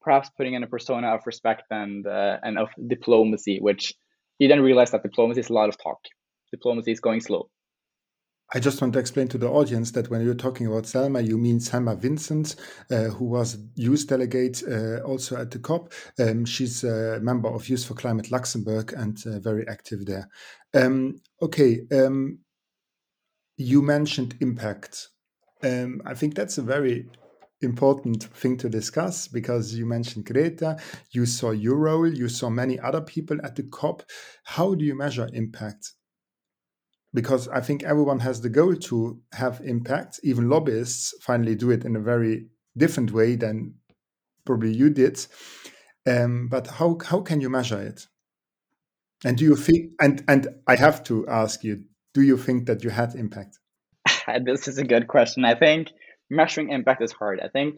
perhaps 0.00 0.30
putting 0.36 0.54
in 0.54 0.62
a 0.62 0.66
persona 0.66 1.08
of 1.14 1.20
respect 1.26 1.64
and 1.70 2.06
uh, 2.06 2.38
and 2.42 2.58
of 2.58 2.68
diplomacy, 2.86 3.58
which 3.60 3.94
you 4.38 4.48
then 4.48 4.60
realize 4.60 4.90
that 4.90 5.02
diplomacy 5.02 5.40
is 5.40 5.50
a 5.50 5.52
lot 5.52 5.68
of 5.68 5.76
talk. 5.80 5.98
Diplomacy 6.50 6.90
is 6.92 7.00
going 7.00 7.20
slow. 7.20 7.48
I 8.52 8.58
just 8.58 8.80
want 8.80 8.94
to 8.94 8.98
explain 8.98 9.28
to 9.28 9.38
the 9.38 9.48
audience 9.48 9.92
that 9.92 10.10
when 10.10 10.24
you're 10.24 10.34
talking 10.34 10.66
about 10.66 10.86
Selma, 10.86 11.20
you 11.20 11.38
mean 11.38 11.60
Selma 11.60 11.94
Vincent, 11.94 12.56
uh, 12.90 13.04
who 13.04 13.26
was 13.26 13.58
youth 13.76 14.08
delegate 14.08 14.64
uh, 14.68 14.98
also 15.02 15.36
at 15.36 15.52
the 15.52 15.60
COP. 15.60 15.92
Um, 16.18 16.44
she's 16.44 16.82
a 16.82 17.20
member 17.22 17.48
of 17.48 17.68
Youth 17.68 17.84
for 17.84 17.94
Climate 17.94 18.32
Luxembourg 18.32 18.92
and 18.92 19.16
uh, 19.24 19.38
very 19.38 19.68
active 19.68 20.04
there. 20.04 20.28
Um, 20.74 21.20
okay, 21.40 21.82
um, 21.92 22.40
you 23.56 23.82
mentioned 23.82 24.36
impact. 24.40 25.08
Um, 25.62 26.02
I 26.04 26.14
think 26.14 26.34
that's 26.34 26.58
a 26.58 26.62
very 26.62 27.08
important 27.62 28.24
thing 28.24 28.56
to 28.56 28.68
discuss 28.68 29.28
because 29.28 29.74
you 29.74 29.86
mentioned 29.86 30.24
Greta, 30.24 30.76
you 31.12 31.24
saw 31.24 31.50
your 31.52 31.76
role, 31.76 32.08
you 32.08 32.28
saw 32.28 32.50
many 32.50 32.80
other 32.80 33.00
people 33.00 33.36
at 33.44 33.54
the 33.54 33.62
COP. 33.64 34.02
How 34.42 34.74
do 34.74 34.84
you 34.84 34.96
measure 34.96 35.28
impact? 35.32 35.92
Because 37.12 37.48
I 37.48 37.60
think 37.60 37.82
everyone 37.82 38.20
has 38.20 38.40
the 38.40 38.48
goal 38.48 38.76
to 38.76 39.20
have 39.32 39.60
impact. 39.64 40.20
Even 40.22 40.48
lobbyists 40.48 41.14
finally 41.22 41.54
do 41.54 41.70
it 41.70 41.84
in 41.84 41.96
a 41.96 42.00
very 42.00 42.46
different 42.76 43.12
way 43.12 43.36
than 43.36 43.74
probably 44.44 44.72
you 44.72 44.90
did. 44.90 45.24
Um, 46.06 46.48
but 46.48 46.66
how 46.66 46.98
how 47.04 47.20
can 47.20 47.40
you 47.40 47.50
measure 47.50 47.80
it? 47.80 48.06
And 49.24 49.36
do 49.36 49.44
you 49.44 49.56
think? 49.56 49.92
And 50.00 50.24
and 50.28 50.48
I 50.66 50.76
have 50.76 51.04
to 51.04 51.26
ask 51.28 51.62
you: 51.62 51.84
Do 52.14 52.22
you 52.22 52.36
think 52.36 52.66
that 52.66 52.82
you 52.84 52.90
had 52.90 53.14
impact? 53.14 53.58
this 54.44 54.68
is 54.68 54.78
a 54.78 54.84
good 54.84 55.08
question. 55.08 55.44
I 55.44 55.54
think 55.54 55.88
measuring 56.30 56.70
impact 56.70 57.02
is 57.02 57.12
hard. 57.12 57.40
I 57.40 57.48
think 57.48 57.76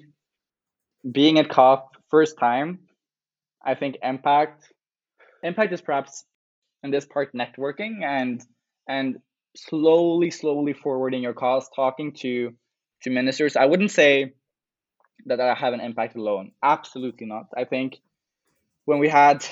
being 1.11 1.39
at 1.39 1.49
COP 1.49 1.97
first 2.11 2.39
time, 2.39 2.81
I 3.65 3.75
think 3.75 3.97
impact 4.03 4.73
impact 5.43 5.73
is 5.73 5.81
perhaps 5.81 6.25
in 6.85 6.91
this 6.91 7.07
part 7.07 7.33
networking 7.35 8.05
and 8.05 8.45
and 8.89 9.21
slowly, 9.57 10.31
slowly 10.31 10.73
forwarding 10.73 11.23
your 11.23 11.35
cause, 11.35 11.69
talking 11.75 12.13
to 12.13 12.53
to 13.03 13.11
ministers. 13.11 13.57
I 13.57 13.67
wouldn't 13.67 13.91
say 13.91 14.33
that 15.27 15.41
I 15.41 15.55
have 15.55 15.73
an 15.73 15.81
impact 15.81 16.17
alone. 16.17 16.53
Absolutely 16.63 17.27
not. 17.27 17.47
I 17.57 17.65
think 17.65 17.99
when 18.85 18.99
we 18.99 19.09
had 19.09 19.45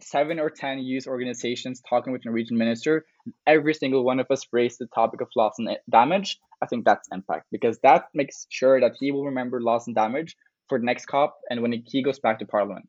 seven 0.00 0.38
or 0.38 0.50
ten 0.50 0.78
youth 0.78 1.06
organizations 1.06 1.82
talking 1.88 2.12
with 2.12 2.24
Norwegian 2.24 2.56
minister, 2.56 3.04
every 3.46 3.74
single 3.74 4.04
one 4.04 4.20
of 4.20 4.30
us 4.30 4.46
raised 4.52 4.78
the 4.78 4.86
topic 4.86 5.20
of 5.20 5.28
loss 5.36 5.58
and 5.58 5.76
damage. 5.90 6.38
I 6.62 6.66
think 6.66 6.84
that's 6.84 7.08
impact 7.12 7.46
because 7.52 7.78
that 7.80 8.08
makes 8.14 8.46
sure 8.48 8.80
that 8.80 8.96
he 8.98 9.12
will 9.12 9.26
remember 9.26 9.60
loss 9.60 9.86
and 9.86 9.94
damage 9.94 10.36
for 10.68 10.78
the 10.78 10.84
next 10.84 11.06
COP 11.06 11.38
and 11.50 11.62
when 11.62 11.72
he 11.72 12.02
goes 12.02 12.18
back 12.18 12.38
to 12.40 12.46
Parliament. 12.46 12.88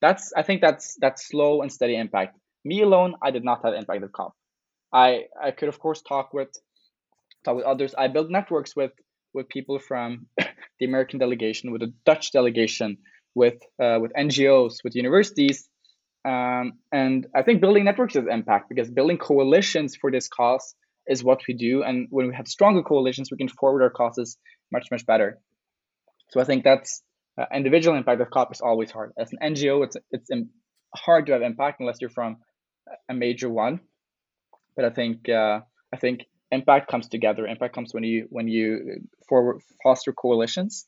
That's 0.00 0.32
I 0.36 0.42
think 0.42 0.60
that's 0.60 0.96
that's 1.00 1.26
slow 1.26 1.62
and 1.62 1.72
steady 1.72 1.96
impact. 1.96 2.38
Me 2.64 2.82
alone, 2.82 3.14
I 3.22 3.30
did 3.30 3.44
not 3.44 3.64
have 3.64 3.74
impact 3.74 4.02
at 4.02 4.12
COP. 4.12 4.34
I 4.94 5.24
I 5.42 5.50
could 5.50 5.68
of 5.68 5.78
course 5.80 6.00
talk 6.02 6.32
with 6.32 6.50
talk 7.44 7.56
with 7.56 7.64
others. 7.64 7.94
I 7.98 8.08
built 8.08 8.30
networks 8.30 8.76
with 8.76 8.92
with 9.34 9.48
people 9.48 9.80
from 9.80 10.26
the 10.78 10.86
American 10.86 11.18
delegation, 11.18 11.72
with 11.72 11.80
the 11.80 11.92
Dutch 12.06 12.30
delegation, 12.32 12.98
with 13.34 13.58
uh, 13.82 13.98
with 14.00 14.12
NGOs, 14.12 14.76
with 14.84 14.94
universities, 14.94 15.68
um, 16.24 16.74
and 16.92 17.26
I 17.34 17.42
think 17.42 17.60
building 17.60 17.84
networks 17.84 18.14
is 18.14 18.24
impact 18.30 18.68
because 18.68 18.88
building 18.88 19.18
coalitions 19.18 19.96
for 19.96 20.12
this 20.12 20.28
cause 20.28 20.74
is 21.06 21.22
what 21.22 21.42
we 21.46 21.54
do. 21.54 21.82
And 21.82 22.06
when 22.10 22.28
we 22.28 22.34
have 22.34 22.46
stronger 22.46 22.82
coalitions, 22.82 23.30
we 23.30 23.36
can 23.36 23.48
forward 23.48 23.82
our 23.82 23.90
causes 23.90 24.38
much 24.72 24.86
much 24.92 25.04
better. 25.04 25.40
So 26.30 26.40
I 26.40 26.44
think 26.44 26.62
that's 26.62 27.02
uh, 27.36 27.46
individual 27.52 27.96
impact 27.96 28.20
of 28.20 28.30
COP 28.30 28.52
is 28.52 28.60
always 28.60 28.92
hard. 28.92 29.12
As 29.18 29.32
an 29.32 29.54
NGO, 29.54 29.84
it's 29.84 29.96
it's 30.12 30.30
hard 30.94 31.26
to 31.26 31.32
have 31.32 31.42
impact 31.42 31.80
unless 31.80 32.00
you're 32.00 32.10
from 32.10 32.36
a 33.08 33.14
major 33.14 33.50
one 33.50 33.80
but 34.76 34.84
I 34.84 34.90
think 34.90 35.28
uh, 35.28 35.60
I 35.92 35.96
think 35.96 36.26
impact 36.50 36.90
comes 36.90 37.08
together. 37.08 37.46
Impact 37.46 37.74
comes 37.74 37.92
when 37.92 38.04
you 38.04 38.26
when 38.30 38.48
you 38.48 39.02
forward 39.28 39.60
foster 39.82 40.12
coalitions. 40.12 40.86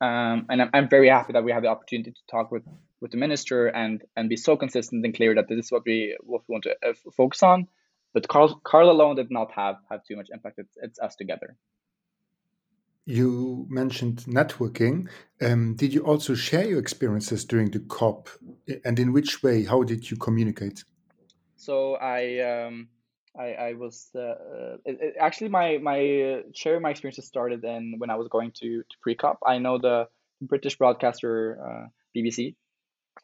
Um, 0.00 0.46
and 0.50 0.60
I'm, 0.60 0.70
I'm 0.74 0.88
very 0.90 1.08
happy 1.08 1.32
that 1.32 1.42
we 1.42 1.52
have 1.52 1.62
the 1.62 1.68
opportunity 1.68 2.10
to 2.10 2.20
talk 2.30 2.52
with, 2.52 2.64
with 3.00 3.12
the 3.12 3.16
minister 3.16 3.68
and 3.68 4.02
and 4.14 4.28
be 4.28 4.36
so 4.36 4.56
consistent 4.56 5.04
and 5.04 5.14
clear 5.14 5.34
that 5.34 5.48
this 5.48 5.66
is 5.66 5.72
what 5.72 5.82
we 5.86 6.16
what 6.20 6.42
we 6.46 6.52
want 6.52 6.64
to 6.64 6.76
uh, 6.86 6.92
focus 7.16 7.42
on. 7.42 7.66
But 8.12 8.28
Carl 8.28 8.60
Carl 8.62 8.90
alone 8.90 9.16
did 9.16 9.30
not 9.30 9.52
have 9.52 9.76
have 9.90 10.04
too 10.04 10.16
much 10.16 10.28
impact. 10.32 10.58
It's 10.58 10.76
it's 10.76 10.98
us 10.98 11.16
together. 11.16 11.56
You 13.06 13.66
mentioned 13.68 14.24
networking. 14.26 15.08
Um, 15.40 15.76
did 15.76 15.94
you 15.94 16.00
also 16.00 16.34
share 16.34 16.66
your 16.66 16.80
experiences 16.80 17.44
during 17.44 17.70
the 17.70 17.78
COP, 17.78 18.28
and 18.84 18.98
in 18.98 19.12
which 19.12 19.42
way? 19.42 19.64
How 19.64 19.82
did 19.84 20.10
you 20.10 20.16
communicate? 20.16 20.82
So 21.56 21.94
I 21.94 22.40
um, 22.40 22.88
I, 23.38 23.68
I 23.68 23.72
was 23.74 24.08
uh, 24.14 24.20
uh, 24.20 24.76
it, 24.84 24.98
it, 25.00 25.14
actually 25.20 25.48
my 25.48 25.78
my 25.78 25.98
uh, 25.98 26.42
sharing 26.54 26.82
my 26.82 26.90
experiences 26.90 27.26
started 27.26 27.64
in 27.64 27.94
when 27.98 28.10
I 28.10 28.16
was 28.16 28.28
going 28.28 28.52
to 28.60 28.82
to 28.82 28.96
pre-COP. 29.02 29.38
I 29.46 29.58
know 29.58 29.78
the 29.78 30.06
British 30.40 30.76
broadcaster 30.76 31.58
uh, 31.64 31.86
BBC. 32.16 32.54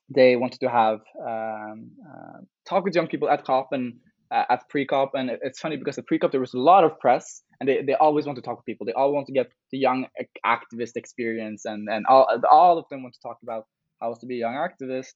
They 0.09 0.37
wanted 0.37 0.61
to 0.61 0.68
have 0.68 1.01
um, 1.20 1.90
uh, 2.09 2.40
talk 2.68 2.85
with 2.85 2.94
young 2.94 3.09
people 3.09 3.29
at 3.29 3.44
COP 3.44 3.68
and 3.72 3.94
uh, 4.31 4.44
at 4.48 4.68
pre-COP, 4.68 5.12
and 5.14 5.31
it's 5.42 5.61
funny 5.61 5.77
because 5.77 5.98
at 5.98 6.07
pre-COP 6.07 6.33
there 6.33 6.40
was 6.40 6.55
a 6.55 6.59
lot 6.59 6.85
of 6.85 6.98
press, 6.98 7.42
and 7.61 7.68
they, 7.68 7.83
they 7.83 7.94
always 7.94 8.27
want 8.27 8.37
to 8.37 8.42
talk 8.42 8.57
with 8.57 8.66
people. 8.66 8.87
They 8.87 8.94
all 8.94 9.12
want 9.12 9.27
to 9.27 9.33
get 9.33 9.53
the 9.70 9.79
young 9.79 10.07
activist 10.44 10.96
experience, 10.96 11.64
and 11.64 11.88
and 11.88 12.07
all 12.07 12.27
all 12.51 12.79
of 12.79 12.85
them 12.90 13.03
want 13.03 13.14
to 13.14 13.20
talk 13.20 13.38
about 13.42 13.66
how 14.01 14.14
to 14.14 14.27
be 14.27 14.37
a 14.37 14.40
young 14.40 14.55
activist 14.55 15.14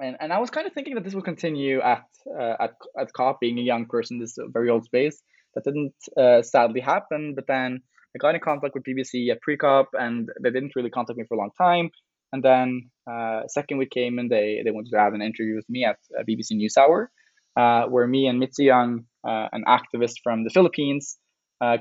and 0.00 0.16
and 0.20 0.32
I 0.32 0.38
was 0.38 0.50
kind 0.50 0.66
of 0.66 0.72
thinking 0.72 0.94
that 0.94 1.04
this 1.04 1.14
would 1.14 1.24
continue 1.24 1.80
at 1.80 2.04
uh, 2.38 2.54
at 2.60 2.74
at 2.98 3.12
COP, 3.12 3.40
being 3.40 3.58
a 3.58 3.62
young 3.62 3.86
person, 3.86 4.16
in 4.16 4.20
this 4.20 4.36
very 4.48 4.70
old 4.70 4.84
space. 4.84 5.22
That 5.54 5.64
didn't 5.64 5.94
uh, 6.16 6.42
sadly 6.42 6.80
happen, 6.80 7.34
but 7.34 7.46
then 7.46 7.80
I 8.14 8.18
got 8.18 8.34
in 8.34 8.40
contact 8.40 8.74
with 8.74 8.84
BBC 8.84 9.30
at 9.30 9.40
pre-COP, 9.40 9.88
and 9.94 10.28
they 10.40 10.50
didn't 10.50 10.76
really 10.76 10.90
contact 10.90 11.18
me 11.18 11.24
for 11.28 11.34
a 11.34 11.38
long 11.38 11.50
time. 11.58 11.90
And 12.32 12.42
then 12.42 12.90
uh, 13.10 13.48
second 13.48 13.78
week 13.78 13.90
came, 13.90 14.18
and 14.18 14.30
they 14.30 14.62
they 14.64 14.70
wanted 14.70 14.90
to 14.90 14.98
have 14.98 15.14
an 15.14 15.22
interview 15.22 15.56
with 15.56 15.68
me 15.68 15.84
at 15.84 15.98
uh, 16.18 16.22
BBC 16.22 16.52
NewsHour, 16.52 17.08
uh, 17.56 17.88
where 17.88 18.06
me 18.06 18.26
and 18.26 18.38
Mitzi 18.38 18.64
Young, 18.64 19.04
uh, 19.26 19.48
an 19.52 19.64
activist 19.66 20.20
from 20.22 20.44
the 20.44 20.50
Philippines, 20.50 21.18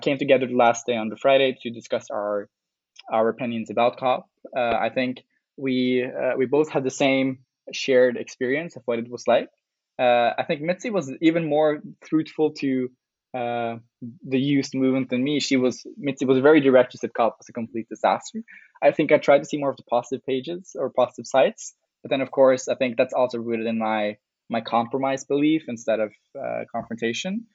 came 0.02 0.18
together 0.18 0.48
the 0.48 0.56
last 0.56 0.86
day 0.86 0.98
on 0.98 1.10
the 1.10 1.18
Friday 1.18 1.56
to 1.62 1.70
discuss 1.70 2.08
our 2.12 2.50
our 3.12 3.30
opinions 3.30 3.70
about 3.70 3.98
COP. 3.98 4.28
I 4.56 4.90
think 4.90 5.20
we 5.58 6.06
we 6.38 6.48
both 6.48 6.70
had 6.70 6.84
the 6.84 6.92
same 7.06 7.40
shared 7.74 8.18
experience 8.18 8.76
of 8.76 8.84
what 8.86 9.00
it 9.00 9.10
was 9.10 9.28
like. 9.28 9.50
Uh, 10.00 10.32
I 10.38 10.44
think 10.48 10.62
Mitzi 10.62 10.90
was 10.90 11.12
even 11.22 11.50
more 11.50 11.82
truthful 12.04 12.54
to 12.60 12.90
uh, 13.34 13.76
the 14.26 14.40
youth 14.40 14.74
movement 14.74 15.10
than 15.10 15.24
me. 15.24 15.40
She 15.40 15.58
was 15.58 15.86
Mitzi 15.98 16.26
was 16.26 16.40
very 16.40 16.62
direct. 16.62 16.94
She 16.94 16.98
said 16.98 17.14
COP 17.14 17.36
was 17.38 17.50
a 17.50 17.54
complete 17.54 17.88
disaster. 17.90 18.40
I 18.82 18.92
think 18.92 19.12
I 19.12 19.18
tried 19.18 19.40
to 19.40 19.46
see 19.46 19.58
more 19.58 19.70
of 19.70 19.78
the 19.78 19.84
positive 19.84 20.26
pages 20.26 20.76
or 20.80 20.90
positive 20.90 21.28
sides, 21.28 21.76
but 22.02 22.10
then 22.10 22.22
of 22.22 22.32
course 22.32 22.68
I 22.68 22.76
think 22.76 22.98
that's 22.98 23.14
also 23.14 23.38
rooted 23.38 23.68
in 23.68 23.78
my 23.78 24.18
my 24.50 24.62
compromise 24.62 25.26
belief 25.26 25.66
instead 25.68 26.00
of 26.00 26.12
uh, 26.40 26.64
confrontation. 26.74 27.46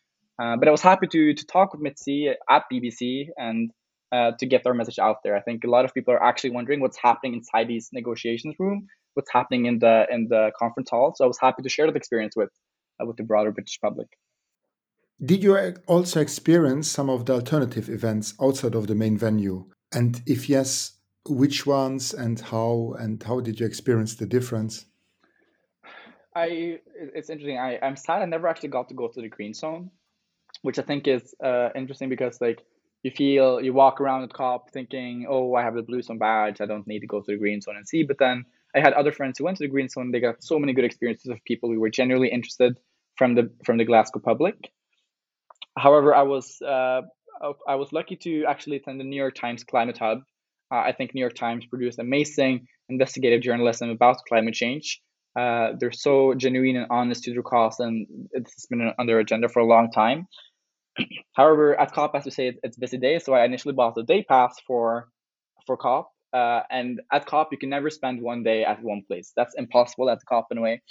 Uh, 0.40 0.56
but 0.56 0.68
I 0.68 0.70
was 0.70 0.82
happy 0.82 1.06
to 1.06 1.34
to 1.34 1.46
talk 1.46 1.72
with 1.72 1.80
Mitzi 1.80 2.28
at 2.28 2.62
BBC 2.70 3.28
and 3.36 3.70
uh, 4.12 4.32
to 4.38 4.46
get 4.46 4.66
our 4.66 4.74
message 4.74 4.98
out 4.98 5.16
there. 5.24 5.34
I 5.34 5.40
think 5.40 5.64
a 5.64 5.70
lot 5.70 5.86
of 5.86 5.94
people 5.94 6.14
are 6.14 6.22
actually 6.22 6.50
wondering 6.50 6.80
what's 6.80 6.98
happening 6.98 7.34
inside 7.34 7.68
these 7.68 7.88
negotiations 7.92 8.54
room 8.58 8.86
what's 9.14 9.30
happening 9.32 9.66
in 9.66 9.78
the 9.78 10.06
in 10.10 10.28
the 10.28 10.52
conference 10.58 10.90
hall. 10.90 11.14
So 11.16 11.24
I 11.24 11.28
was 11.28 11.38
happy 11.38 11.62
to 11.62 11.68
share 11.68 11.86
that 11.86 11.96
experience 11.96 12.36
with 12.36 12.50
uh, 13.00 13.06
with 13.06 13.16
the 13.16 13.22
broader 13.22 13.52
British 13.52 13.80
public. 13.80 14.08
Did 15.24 15.42
you 15.42 15.56
also 15.86 16.20
experience 16.20 16.90
some 16.90 17.08
of 17.08 17.26
the 17.26 17.34
alternative 17.34 17.88
events 17.88 18.34
outside 18.40 18.74
of 18.74 18.88
the 18.88 18.94
main 18.94 19.16
venue? 19.16 19.66
And 19.92 20.20
if 20.26 20.48
yes, 20.48 20.98
which 21.28 21.66
ones 21.66 22.12
and 22.12 22.40
how 22.40 22.94
and 22.98 23.22
how 23.22 23.40
did 23.40 23.60
you 23.60 23.66
experience 23.66 24.16
the 24.16 24.26
difference? 24.26 24.86
I 26.34 26.80
it's 26.96 27.30
interesting. 27.30 27.58
I 27.58 27.78
I'm 27.80 27.96
sad 27.96 28.22
I 28.22 28.24
never 28.26 28.48
actually 28.48 28.70
got 28.70 28.88
to 28.88 28.94
go 28.94 29.08
to 29.08 29.20
the 29.20 29.28
green 29.28 29.54
zone, 29.54 29.90
which 30.62 30.78
I 30.78 30.82
think 30.82 31.06
is 31.06 31.34
uh, 31.42 31.68
interesting 31.76 32.08
because 32.08 32.40
like 32.40 32.64
you 33.04 33.10
feel 33.10 33.60
you 33.60 33.72
walk 33.72 34.00
around 34.00 34.22
the 34.22 34.34
COP 34.34 34.70
thinking, 34.72 35.26
oh, 35.28 35.54
I 35.54 35.62
have 35.62 35.74
the 35.74 35.82
blue 35.82 36.02
zone 36.02 36.18
badge, 36.18 36.60
I 36.60 36.66
don't 36.66 36.86
need 36.86 37.00
to 37.00 37.06
go 37.06 37.20
to 37.20 37.32
the 37.32 37.38
green 37.38 37.60
zone 37.60 37.76
and 37.76 37.86
see. 37.86 38.02
But 38.02 38.18
then 38.18 38.46
I 38.74 38.80
had 38.80 38.92
other 38.94 39.12
friends 39.12 39.38
who 39.38 39.44
went 39.44 39.56
to 39.58 39.64
the 39.64 39.68
Green 39.68 39.88
Zone. 39.88 40.10
They 40.10 40.20
got 40.20 40.42
so 40.42 40.58
many 40.58 40.72
good 40.72 40.84
experiences 40.84 41.30
of 41.30 41.42
people 41.44 41.70
who 41.70 41.80
were 41.80 41.90
genuinely 41.90 42.28
interested 42.28 42.78
from 43.16 43.34
the 43.34 43.50
from 43.64 43.78
the 43.78 43.84
Glasgow 43.84 44.20
public. 44.20 44.70
However, 45.78 46.14
I 46.14 46.22
was 46.22 46.60
uh, 46.62 47.02
I 47.68 47.74
was 47.76 47.92
lucky 47.92 48.16
to 48.16 48.44
actually 48.46 48.76
attend 48.76 49.00
the 49.00 49.04
New 49.04 49.16
York 49.16 49.34
Times 49.34 49.64
Climate 49.64 49.98
Hub. 49.98 50.18
Uh, 50.72 50.78
I 50.78 50.92
think 50.92 51.14
New 51.14 51.20
York 51.20 51.34
Times 51.34 51.66
produced 51.66 51.98
amazing 51.98 52.66
investigative 52.88 53.42
journalism 53.42 53.90
about 53.90 54.18
climate 54.28 54.54
change. 54.54 55.00
Uh, 55.38 55.72
they're 55.78 55.92
so 55.92 56.34
genuine 56.34 56.76
and 56.76 56.86
honest 56.90 57.24
to 57.24 57.32
their 57.32 57.42
cause, 57.42 57.80
and 57.80 58.06
it's 58.32 58.66
been 58.66 58.92
on 58.98 59.06
their 59.06 59.18
agenda 59.18 59.48
for 59.48 59.60
a 59.60 59.66
long 59.66 59.90
time. 59.90 60.26
However, 61.34 61.78
at 61.78 61.92
COP, 61.92 62.14
as 62.14 62.24
you 62.24 62.30
say, 62.30 62.52
it's 62.62 62.76
busy 62.76 62.98
day, 62.98 63.18
so 63.18 63.34
I 63.34 63.44
initially 63.44 63.74
bought 63.74 63.98
a 63.98 64.02
day 64.02 64.22
pass 64.22 64.54
for 64.66 65.08
for 65.66 65.76
COP, 65.76 66.10
uh, 66.34 66.62
and 66.70 67.00
at 67.12 67.26
COP, 67.26 67.48
you 67.52 67.58
can 67.58 67.70
never 67.70 67.90
spend 67.90 68.20
one 68.20 68.42
day 68.42 68.64
at 68.64 68.82
one 68.82 69.02
place. 69.06 69.32
That's 69.36 69.54
impossible 69.54 70.10
at 70.10 70.18
COP 70.28 70.48
in 70.50 70.58
a 70.58 70.60
way. 70.60 70.82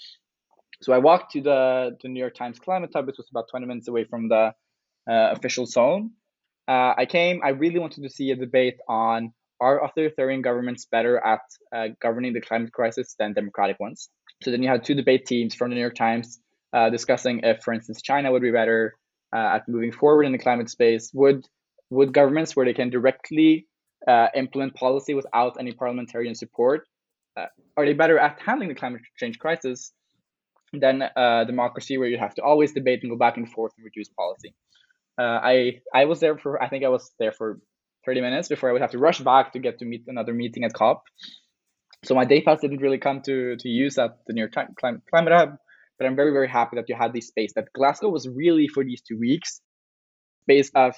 So 0.82 0.93
I 0.93 0.97
walked 0.97 1.34
to 1.34 1.41
the, 1.41 1.97
the 2.01 2.10
New 2.10 2.19
York 2.19 2.36
Times 2.36 2.60
Climate 2.60 2.91
Hub, 2.95 3.06
which 3.06 3.17
was 3.17 3.27
about 3.29 3.49
20 3.51 3.65
minutes 3.65 3.88
away 3.88 4.06
from 4.06 4.29
the 4.29 4.53
uh, 5.10 5.32
official 5.32 5.65
zone. 5.65 6.12
Uh, 6.67 6.93
I 6.97 7.06
came, 7.06 7.41
I 7.43 7.49
really 7.49 7.79
wanted 7.79 8.03
to 8.03 8.10
see 8.10 8.32
a 8.32 8.36
debate 8.36 8.77
on 8.88 9.34
are 9.60 9.84
authoritarian 9.84 10.41
governments 10.41 10.86
better 10.86 11.17
at 11.25 11.41
uh, 11.75 11.88
governing 12.01 12.34
the 12.34 12.41
climate 12.41 12.73
crisis 12.73 13.15
than 13.17 13.34
democratic 13.34 13.79
ones? 13.79 14.10
So 14.41 14.51
then 14.51 14.62
you 14.62 14.69
had 14.69 14.84
two 14.84 14.95
debate 14.95 15.25
teams 15.25 15.56
from 15.56 15.69
the 15.69 15.75
New 15.75 15.82
York 15.82 15.95
Times 15.95 16.39
uh, 16.73 16.89
discussing 16.89 17.41
if, 17.43 17.62
for 17.62 17.73
instance, 17.73 18.01
China 18.01 18.32
would 18.32 18.41
be 18.41 18.51
better 18.51 18.95
uh, 19.34 19.56
at 19.56 19.67
moving 19.69 19.91
forward 19.91 20.23
in 20.23 20.32
the 20.32 20.38
climate 20.38 20.69
space. 20.69 21.12
Would 21.13 21.47
would 21.89 22.13
governments 22.13 22.56
where 22.56 22.65
they 22.65 22.73
can 22.73 22.89
directly 22.89 23.67
uh, 24.08 24.28
implement 24.36 24.76
policy 24.76 25.13
without 25.13 25.58
any 25.60 25.72
parliamentarian 25.72 26.36
support 26.36 26.88
uh, 27.38 27.48
are 27.78 27.86
they 27.86 27.94
better 27.94 28.20
at 28.20 28.39
handling 28.46 28.70
the 28.70 28.76
climate 28.76 29.02
change 29.18 29.39
crisis 29.39 29.92
than 30.72 31.02
uh, 31.02 31.44
democracy, 31.46 31.98
where 31.98 32.08
you 32.08 32.18
have 32.18 32.36
to 32.36 32.44
always 32.44 32.74
debate 32.74 33.00
and 33.02 33.12
go 33.12 33.18
back 33.18 33.38
and 33.38 33.52
forth 33.52 33.74
and 33.78 33.86
reduce 33.86 34.10
policy? 34.10 34.54
I 35.18 35.82
I 35.94 36.06
was 36.06 36.20
there 36.20 36.38
for 36.38 36.62
I 36.62 36.70
think 36.70 36.84
I 36.84 36.89
was 36.89 37.12
there 37.20 37.32
for 37.32 37.60
30 38.06 38.22
minutes 38.22 38.48
before 38.50 38.70
I 38.70 38.74
would 38.74 38.82
have 38.82 38.92
to 38.92 38.98
rush 38.98 39.20
back 39.20 39.54
to 39.54 39.60
get 39.60 39.80
to 39.80 39.86
meet 39.86 40.04
another 40.08 40.34
meeting 40.34 40.63
at 40.63 40.74
COP. 40.74 41.04
So 42.04 42.16
my 42.16 42.26
day 42.26 42.42
pass 42.42 42.60
didn't 42.60 42.82
really 42.82 42.98
come 42.98 43.22
to, 43.22 43.56
to 43.56 43.70
use 43.70 43.98
at 43.98 44.18
the 44.28 44.34
New 44.34 44.42
York 44.42 44.54
Climate, 44.54 45.02
Climate 45.10 45.34
Hub, 45.34 45.56
but 45.98 46.06
I'm 46.06 46.16
very, 46.16 46.32
very 46.32 46.50
happy 46.50 46.76
that 46.76 46.89
you 46.89 46.96
had 46.96 47.13
this 47.13 47.28
space. 47.28 47.54
That 47.56 47.72
Glasgow 47.74 48.10
was 48.10 48.28
really 48.28 48.68
for 48.68 48.84
these 48.84 49.02
two 49.02 49.18
weeks, 49.18 49.62
space 50.44 50.70
of 50.76 50.96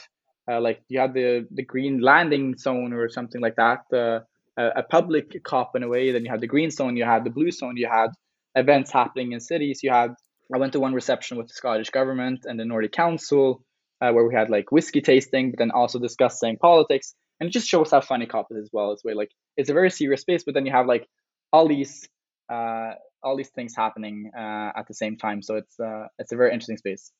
uh, 0.49 0.61
like 0.61 0.81
you 0.89 0.99
had 0.99 1.13
the, 1.13 1.47
the 1.51 1.63
green 1.63 1.99
landing 2.01 2.57
zone 2.57 2.93
or 2.93 3.09
something 3.09 3.41
like 3.41 3.55
that, 3.55 3.79
uh, 3.93 4.19
a, 4.57 4.83
public 4.83 5.43
COP 5.43 5.75
in 5.75 5.83
a 5.83 5.87
way. 5.87 6.11
Then 6.11 6.23
you 6.23 6.31
had 6.31 6.41
the 6.41 6.47
green 6.47 6.71
zone, 6.71 6.95
you 6.95 7.03
had 7.03 7.23
the 7.23 7.29
blue 7.29 7.51
zone, 7.51 7.77
you 7.77 7.89
had 7.91 8.09
events 8.55 8.91
happening 8.91 9.33
in 9.33 9.39
cities. 9.39 9.81
You 9.83 9.91
had 9.91 10.11
I 10.53 10.59
went 10.59 10.73
to 10.73 10.79
one 10.79 10.93
reception 10.93 11.37
with 11.37 11.47
the 11.47 11.53
Scottish 11.53 11.89
government 11.89 12.45
and 12.45 12.59
the 12.59 12.65
Nordic 12.65 12.91
Council 12.91 13.63
uh, 14.01 14.11
where 14.11 14.27
we 14.27 14.35
had 14.35 14.49
like 14.49 14.71
whiskey 14.71 15.01
tasting, 15.01 15.51
but 15.51 15.59
then 15.59 15.71
also 15.71 15.99
discussing 15.99 16.57
politics. 16.57 17.15
And 17.39 17.49
it 17.49 17.51
just 17.51 17.67
shows 17.67 17.91
how 17.91 18.01
funny 18.01 18.25
COP 18.25 18.47
is 18.51 18.57
as 18.57 18.69
well. 18.71 18.91
It's 18.91 19.03
way 19.03 19.13
like 19.13 19.31
it's 19.57 19.69
a 19.69 19.73
very 19.73 19.89
serious 19.89 20.21
space, 20.21 20.43
but 20.43 20.53
then 20.53 20.65
you 20.65 20.71
have 20.71 20.85
like 20.85 21.07
all 21.51 21.67
these 21.67 22.07
uh, 22.51 22.91
all 23.23 23.35
these 23.35 23.49
things 23.49 23.75
happening 23.75 24.31
uh, 24.37 24.71
at 24.75 24.87
the 24.87 24.93
same 24.93 25.17
time. 25.17 25.41
So 25.41 25.55
it's 25.55 25.79
uh, 25.79 26.07
it's 26.19 26.31
a 26.31 26.35
very 26.35 26.53
interesting 26.53 26.77
space. 26.77 27.11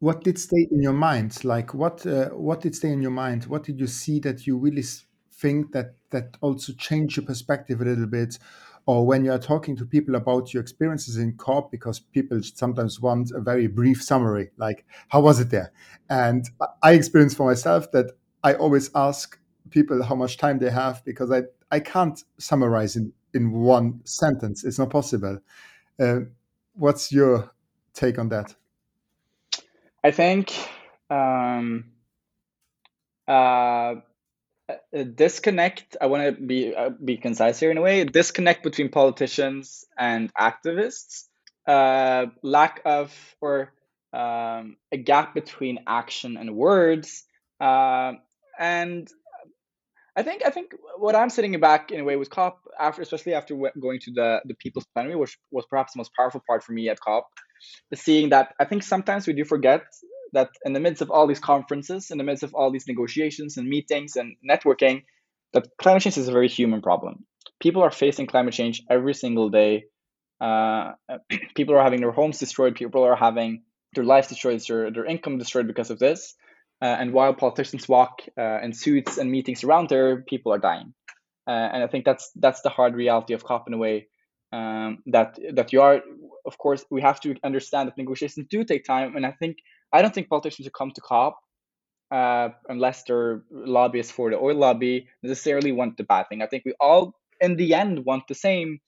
What 0.00 0.24
did 0.24 0.38
stay 0.38 0.66
in 0.70 0.82
your 0.82 0.92
mind? 0.94 1.44
Like 1.44 1.74
what 1.74 2.06
uh, 2.06 2.30
what 2.30 2.62
did 2.62 2.74
stay 2.74 2.90
in 2.90 3.02
your 3.02 3.10
mind? 3.10 3.44
What 3.46 3.64
did 3.64 3.78
you 3.78 3.86
see 3.86 4.18
that 4.20 4.46
you 4.46 4.56
really 4.56 4.84
think 5.32 5.72
that 5.72 5.94
that 6.10 6.36
also 6.40 6.72
changed 6.72 7.16
your 7.16 7.26
perspective 7.26 7.80
a 7.80 7.84
little 7.84 8.06
bit? 8.06 8.38
or 8.86 9.06
when 9.06 9.24
you 9.24 9.30
are 9.30 9.38
talking 9.38 9.76
to 9.76 9.84
people 9.84 10.14
about 10.16 10.54
your 10.54 10.60
experiences 10.62 11.18
in 11.18 11.36
COP, 11.36 11.70
because 11.70 12.00
people 12.00 12.40
sometimes 12.42 12.98
want 12.98 13.30
a 13.30 13.38
very 13.38 13.66
brief 13.66 14.02
summary, 14.02 14.50
like 14.56 14.84
how 15.10 15.20
was 15.20 15.38
it 15.38 15.50
there? 15.50 15.70
And 16.08 16.48
I 16.82 16.94
experienced 16.94 17.36
for 17.36 17.46
myself 17.46 17.92
that 17.92 18.06
I 18.42 18.54
always 18.54 18.90
ask 18.94 19.38
people 19.68 20.02
how 20.02 20.14
much 20.14 20.38
time 20.38 20.58
they 20.58 20.70
have 20.70 21.04
because 21.04 21.30
I, 21.30 21.42
I 21.70 21.78
can't 21.80 22.24
summarize 22.38 22.96
in, 22.96 23.12
in 23.34 23.52
one 23.52 24.00
sentence. 24.04 24.64
It's 24.64 24.78
not 24.78 24.90
possible. 24.90 25.38
Uh, 26.00 26.20
what's 26.74 27.12
your 27.12 27.50
take 27.94 28.18
on 28.18 28.30
that? 28.30 28.54
I 30.02 30.10
think 30.10 30.52
um, 31.10 31.84
uh, 33.28 33.96
disconnect 35.14 35.96
i 36.00 36.06
want 36.06 36.36
to 36.36 36.40
be 36.40 36.74
uh, 36.74 36.90
be 36.90 37.16
concise 37.16 37.58
here 37.58 37.70
in 37.70 37.78
a 37.78 37.80
way 37.80 38.04
disconnect 38.04 38.62
between 38.62 38.88
politicians 38.88 39.84
and 39.98 40.32
activists 40.34 41.24
uh, 41.66 42.26
lack 42.42 42.80
of 42.84 43.12
or 43.40 43.72
um, 44.12 44.76
a 44.92 44.96
gap 44.96 45.34
between 45.34 45.80
action 45.86 46.36
and 46.36 46.54
words 46.54 47.24
uh, 47.60 48.12
and 48.58 49.10
I 50.16 50.22
think 50.22 50.42
I 50.44 50.50
think 50.50 50.74
what 50.98 51.14
I'm 51.14 51.30
sitting 51.30 51.58
back 51.60 51.92
in 51.92 52.00
a 52.00 52.04
way 52.04 52.16
with 52.16 52.30
COP 52.30 52.60
after, 52.78 53.00
especially 53.00 53.32
after 53.32 53.54
going 53.78 54.00
to 54.00 54.10
the 54.12 54.40
the 54.44 54.54
People's 54.54 54.84
Plenary, 54.92 55.14
which 55.14 55.38
was 55.52 55.64
perhaps 55.66 55.92
the 55.92 55.98
most 55.98 56.12
powerful 56.14 56.42
part 56.46 56.64
for 56.64 56.72
me 56.72 56.88
at 56.88 56.98
COP, 56.98 57.28
seeing 57.94 58.30
that 58.30 58.54
I 58.58 58.64
think 58.64 58.82
sometimes 58.82 59.26
we 59.26 59.32
do 59.32 59.44
forget 59.44 59.82
that 60.32 60.50
in 60.64 60.72
the 60.72 60.80
midst 60.80 61.02
of 61.02 61.10
all 61.10 61.26
these 61.26 61.40
conferences, 61.40 62.10
in 62.10 62.18
the 62.18 62.24
midst 62.24 62.42
of 62.42 62.54
all 62.54 62.70
these 62.70 62.86
negotiations 62.86 63.56
and 63.56 63.68
meetings 63.68 64.16
and 64.16 64.36
networking, 64.48 65.02
that 65.52 65.66
climate 65.80 66.02
change 66.02 66.18
is 66.18 66.28
a 66.28 66.32
very 66.32 66.48
human 66.48 66.82
problem. 66.82 67.24
People 67.60 67.82
are 67.82 67.90
facing 67.90 68.26
climate 68.26 68.54
change 68.54 68.82
every 68.88 69.14
single 69.14 69.50
day. 69.50 69.84
Uh, 70.40 70.92
people 71.56 71.74
are 71.74 71.82
having 71.82 72.00
their 72.00 72.12
homes 72.12 72.38
destroyed. 72.38 72.76
People 72.76 73.02
are 73.02 73.16
having 73.16 73.62
their 73.94 74.04
lives 74.04 74.28
destroyed, 74.28 74.60
their, 74.66 74.90
their 74.90 75.04
income 75.04 75.38
destroyed 75.38 75.66
because 75.66 75.90
of 75.90 75.98
this. 75.98 76.34
Uh, 76.82 76.86
and 76.86 77.12
while 77.12 77.34
politicians 77.34 77.88
walk 77.88 78.22
uh, 78.38 78.60
in 78.62 78.72
suits 78.72 79.18
and 79.18 79.30
meetings 79.30 79.64
around 79.64 79.88
there, 79.88 80.22
people 80.22 80.52
are 80.52 80.58
dying. 80.58 80.94
Uh, 81.46 81.50
and 81.50 81.82
I 81.82 81.88
think 81.88 82.04
that's 82.04 82.30
that's 82.36 82.62
the 82.62 82.68
hard 82.68 82.94
reality 82.94 83.34
of 83.34 83.44
COP 83.44 83.64
in 83.66 83.74
a 83.74 83.78
way. 83.78 84.06
Um, 84.52 84.98
that 85.06 85.38
that 85.54 85.72
you 85.72 85.80
are, 85.80 86.00
of 86.44 86.58
course, 86.58 86.84
we 86.90 87.00
have 87.02 87.20
to 87.20 87.36
understand 87.44 87.88
that 87.88 87.96
negotiations 87.96 88.46
do 88.50 88.64
take 88.64 88.84
time. 88.84 89.16
And 89.16 89.24
I 89.24 89.32
think 89.32 89.58
I 89.92 90.02
don't 90.02 90.14
think 90.14 90.28
politicians 90.28 90.66
who 90.66 90.70
come 90.70 90.90
to 90.92 91.00
COP, 91.00 91.38
uh, 92.10 92.48
unless 92.68 93.04
they're 93.04 93.42
lobbyists 93.50 94.12
for 94.12 94.30
the 94.30 94.38
oil 94.38 94.56
lobby, 94.56 95.08
necessarily 95.22 95.72
want 95.72 95.96
the 95.96 96.04
bad 96.04 96.28
thing. 96.28 96.42
I 96.42 96.46
think 96.46 96.64
we 96.64 96.74
all, 96.80 97.14
in 97.40 97.56
the 97.56 97.74
end, 97.74 98.04
want 98.04 98.26
the 98.28 98.34
same, 98.34 98.80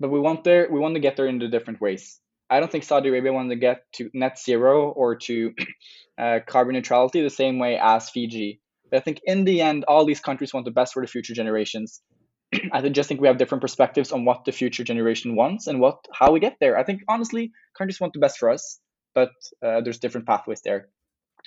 but 0.00 0.10
we 0.10 0.18
want 0.18 0.44
there 0.44 0.68
we 0.70 0.80
want 0.80 0.94
to 0.94 1.00
get 1.00 1.16
there 1.16 1.26
in 1.26 1.38
the 1.38 1.48
different 1.48 1.80
ways. 1.80 2.20
I 2.48 2.60
don't 2.60 2.70
think 2.70 2.84
Saudi 2.84 3.08
Arabia 3.08 3.32
wanted 3.32 3.50
to 3.50 3.56
get 3.56 3.82
to 3.94 4.10
net 4.14 4.38
zero 4.38 4.90
or 4.90 5.16
to 5.16 5.52
uh, 6.18 6.40
carbon 6.46 6.74
neutrality 6.74 7.22
the 7.22 7.30
same 7.30 7.58
way 7.58 7.78
as 7.80 8.10
Fiji. 8.10 8.60
But 8.90 8.98
I 8.98 9.00
think 9.00 9.20
in 9.24 9.44
the 9.44 9.60
end, 9.60 9.84
all 9.88 10.04
these 10.04 10.20
countries 10.20 10.54
want 10.54 10.64
the 10.64 10.70
best 10.70 10.94
for 10.94 11.02
the 11.02 11.08
future 11.08 11.34
generations. 11.34 12.02
I 12.72 12.88
just 12.88 13.08
think 13.08 13.20
we 13.20 13.28
have 13.28 13.38
different 13.38 13.62
perspectives 13.62 14.12
on 14.12 14.24
what 14.24 14.44
the 14.44 14.52
future 14.52 14.84
generation 14.84 15.36
wants 15.36 15.66
and 15.66 15.80
what 15.80 16.04
how 16.12 16.32
we 16.32 16.40
get 16.40 16.56
there. 16.60 16.78
I 16.78 16.84
think 16.84 17.02
honestly, 17.08 17.52
countries 17.76 18.00
want 18.00 18.12
the 18.12 18.20
best 18.20 18.38
for 18.38 18.50
us 18.50 18.80
but 19.16 19.32
uh, 19.64 19.80
there's 19.80 19.98
different 19.98 20.26
pathways 20.26 20.60
there. 20.60 20.88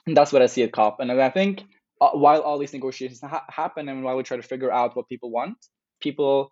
And 0.07 0.17
that's 0.17 0.33
what 0.33 0.41
I 0.41 0.47
see 0.47 0.63
at 0.63 0.73
COP. 0.73 0.99
And 0.99 1.11
I 1.11 1.29
think 1.29 1.63
uh, 2.01 2.09
while 2.09 2.41
all 2.41 2.57
these 2.57 2.73
negotiations 2.73 3.21
ha- 3.21 3.45
happen 3.47 3.87
and 3.87 4.03
while 4.03 4.17
we 4.17 4.23
try 4.23 4.37
to 4.37 4.43
figure 4.43 4.71
out 4.71 4.95
what 4.95 5.07
people 5.07 5.29
want, 5.29 5.57
people 6.01 6.51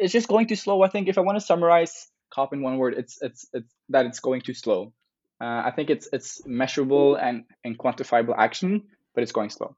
it's 0.00 0.12
just 0.12 0.28
going 0.28 0.46
too 0.46 0.56
slow. 0.56 0.82
I 0.82 0.88
think 0.88 1.08
if 1.08 1.18
I 1.18 1.20
want 1.20 1.36
to 1.38 1.44
summarize 1.44 1.94
COP 2.30 2.54
in 2.54 2.62
one 2.62 2.78
word, 2.78 2.94
it's 2.96 3.18
it's 3.20 3.46
it's 3.52 3.72
that 3.90 4.06
it's 4.06 4.20
going 4.20 4.40
too 4.40 4.54
slow. 4.54 4.92
Uh, 5.40 5.62
I 5.68 5.72
think 5.76 5.90
it's 5.90 6.08
it's 6.12 6.40
measurable 6.46 7.16
and 7.16 7.44
and 7.64 7.76
quantifiable 7.76 8.34
action, 8.38 8.84
but 9.14 9.22
it's 9.24 9.32
going 9.32 9.50
slow. 9.50 9.76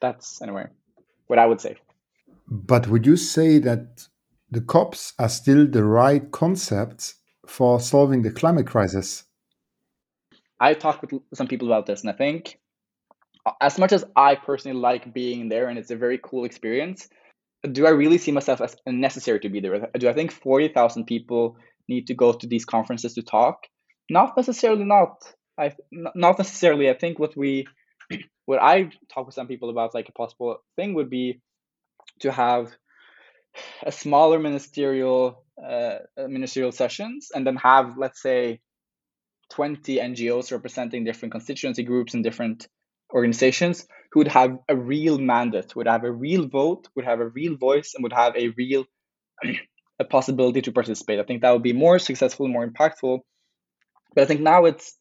That's 0.00 0.42
anyway 0.42 0.66
what 1.28 1.38
I 1.38 1.46
would 1.46 1.60
say. 1.60 1.76
But 2.54 2.86
would 2.86 3.04
you 3.04 3.16
say 3.16 3.58
that 3.58 4.06
the 4.48 4.60
COPs 4.60 5.14
are 5.18 5.28
still 5.28 5.66
the 5.66 5.82
right 5.82 6.30
concepts 6.30 7.16
for 7.48 7.80
solving 7.80 8.22
the 8.22 8.30
climate 8.30 8.68
crisis? 8.68 9.24
I 10.60 10.74
talked 10.74 11.02
with 11.02 11.20
some 11.34 11.48
people 11.48 11.66
about 11.66 11.86
this, 11.86 12.02
and 12.02 12.10
I 12.10 12.12
think 12.12 12.60
uh, 13.44 13.50
as 13.60 13.76
much 13.76 13.90
as 13.90 14.04
I 14.14 14.36
personally 14.36 14.78
like 14.78 15.12
being 15.12 15.48
there 15.48 15.68
and 15.68 15.76
it's 15.76 15.90
a 15.90 15.96
very 15.96 16.20
cool 16.22 16.44
experience, 16.44 17.08
do 17.72 17.86
I 17.86 17.90
really 17.90 18.18
see 18.18 18.30
myself 18.30 18.60
as 18.60 18.76
necessary 18.86 19.40
to 19.40 19.48
be 19.48 19.58
there? 19.58 19.90
Do 19.98 20.08
I 20.08 20.12
think 20.12 20.30
40,000 20.30 21.06
people 21.06 21.56
need 21.88 22.06
to 22.06 22.14
go 22.14 22.32
to 22.32 22.46
these 22.46 22.64
conferences 22.64 23.14
to 23.14 23.22
talk? 23.22 23.66
Not 24.08 24.36
necessarily 24.36 24.84
not. 24.84 25.24
I 25.58 25.74
not 25.92 26.38
necessarily. 26.38 26.88
I 26.88 26.94
think 26.94 27.18
what 27.18 27.36
we 27.36 27.66
what 28.44 28.62
I 28.62 28.90
talk 29.12 29.26
with 29.26 29.34
some 29.34 29.48
people 29.48 29.70
about 29.70 29.92
like 29.92 30.08
a 30.08 30.12
possible 30.12 30.58
thing 30.76 30.94
would 30.94 31.10
be 31.10 31.40
to 32.20 32.32
have 32.32 32.72
a 33.84 33.92
smaller 33.92 34.38
ministerial 34.38 35.44
uh, 35.62 35.98
ministerial 36.16 36.72
sessions 36.72 37.30
and 37.34 37.46
then 37.46 37.56
have 37.56 37.96
let's 37.96 38.20
say 38.20 38.60
20 39.50 39.98
NGOs 39.98 40.50
representing 40.50 41.04
different 41.04 41.32
constituency 41.32 41.82
groups 41.82 42.14
and 42.14 42.24
different 42.24 42.66
organizations 43.12 43.86
who 44.10 44.20
would 44.20 44.28
have 44.28 44.58
a 44.68 44.76
real 44.76 45.18
mandate, 45.18 45.74
would 45.76 45.86
have 45.86 46.04
a 46.04 46.10
real 46.10 46.48
vote, 46.48 46.88
would 46.96 47.04
have 47.04 47.20
a 47.20 47.28
real 47.28 47.56
voice, 47.56 47.92
and 47.94 48.02
would 48.02 48.12
have 48.12 48.36
a 48.36 48.48
real 48.56 48.84
a 50.00 50.04
possibility 50.04 50.60
to 50.62 50.72
participate. 50.72 51.20
I 51.20 51.22
think 51.22 51.42
that 51.42 51.52
would 51.52 51.62
be 51.62 51.72
more 51.72 51.98
successful, 51.98 52.48
more 52.48 52.66
impactful. 52.66 53.20
But 54.14 54.22
I 54.22 54.26
think 54.26 54.40
now 54.40 54.64
it's 54.64 54.96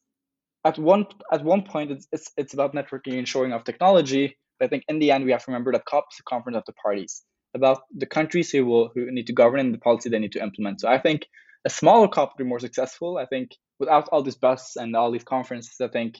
at 0.64 0.78
one 0.78 1.08
at 1.32 1.44
one 1.44 1.64
point 1.64 1.92
it's 1.92 2.08
it's, 2.12 2.32
it's 2.38 2.54
about 2.54 2.74
networking 2.74 3.18
and 3.18 3.28
showing 3.28 3.54
off 3.54 3.64
technology. 3.64 4.38
I 4.64 4.68
think 4.68 4.84
in 4.88 5.00
the 5.00 5.12
end 5.12 5.26
we 5.26 5.32
have 5.32 5.44
to 5.46 5.52
remember 5.52 5.72
that 5.74 5.86
COP 5.86 6.06
is 6.12 6.20
a 6.20 6.24
conference 6.24 6.58
of 6.58 6.66
the 6.66 6.74
parties 6.74 7.24
about 7.54 7.82
the 7.96 8.06
countries 8.06 8.52
who 8.52 8.66
will 8.66 8.90
who 8.94 9.12
need 9.12 9.28
to 9.28 9.34
govern 9.34 9.60
and 9.60 9.74
the 9.74 9.80
policy 9.80 10.10
they 10.10 10.20
need 10.20 10.32
to 10.34 10.44
implement. 10.44 10.82
So 10.82 10.88
I 10.88 10.98
think 10.98 11.28
a 11.66 11.70
smaller 11.70 12.08
COP 12.08 12.34
would 12.34 12.44
be 12.44 12.50
more 12.50 12.60
successful. 12.60 13.18
I 13.18 13.26
think 13.26 13.56
without 13.80 14.10
all 14.10 14.24
this 14.24 14.36
buzz 14.36 14.74
and 14.76 14.96
all 14.96 15.12
these 15.12 15.24
conferences, 15.24 15.80
I 15.82 15.88
think 15.88 16.18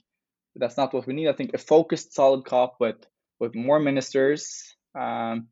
that's 0.56 0.78
not 0.78 0.94
what 0.94 1.08
we 1.08 1.14
need. 1.14 1.28
I 1.28 1.34
think 1.34 1.54
a 1.54 1.58
focused, 1.58 2.14
solid 2.14 2.46
COP 2.46 2.78
with 2.80 3.06
with 3.40 3.56
more 3.56 3.80
ministers, 3.80 4.76
um, 4.98 5.48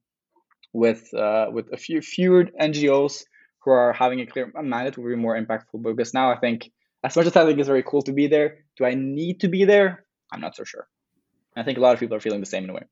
with 0.74 1.14
uh, 1.14 1.48
with 1.52 1.74
a 1.74 1.78
few 1.78 2.02
fewer 2.02 2.46
NGOs, 2.46 3.24
who 3.64 3.72
are 3.72 3.94
having 3.94 4.22
a 4.22 4.26
clear 4.26 4.52
mandate 4.62 4.98
will 4.98 5.10
be 5.10 5.16
more 5.16 5.40
impactful. 5.40 5.82
But 5.82 5.96
because 5.96 6.14
now 6.14 6.32
I 6.32 6.38
think, 6.38 6.72
as 7.04 7.16
much 7.16 7.28
as 7.28 7.36
I 7.36 7.46
think 7.46 7.60
it's 7.60 7.68
very 7.68 7.84
cool 7.84 8.02
to 8.04 8.14
be 8.14 8.28
there, 8.28 8.66
do 8.78 8.86
I 8.86 8.94
need 8.94 9.42
to 9.42 9.48
be 9.48 9.66
there? 9.66 10.06
I'm 10.32 10.42
not 10.42 10.56
so 10.56 10.64
sure. 10.64 10.88
I 11.56 11.64
think 11.64 11.78
a 11.78 11.82
lot 11.82 11.94
of 11.94 12.00
people 12.00 12.16
are 12.16 12.22
feeling 12.22 12.40
the 12.40 12.46
same 12.46 12.64
in 12.64 12.70
a 12.70 12.74
way. 12.74 12.84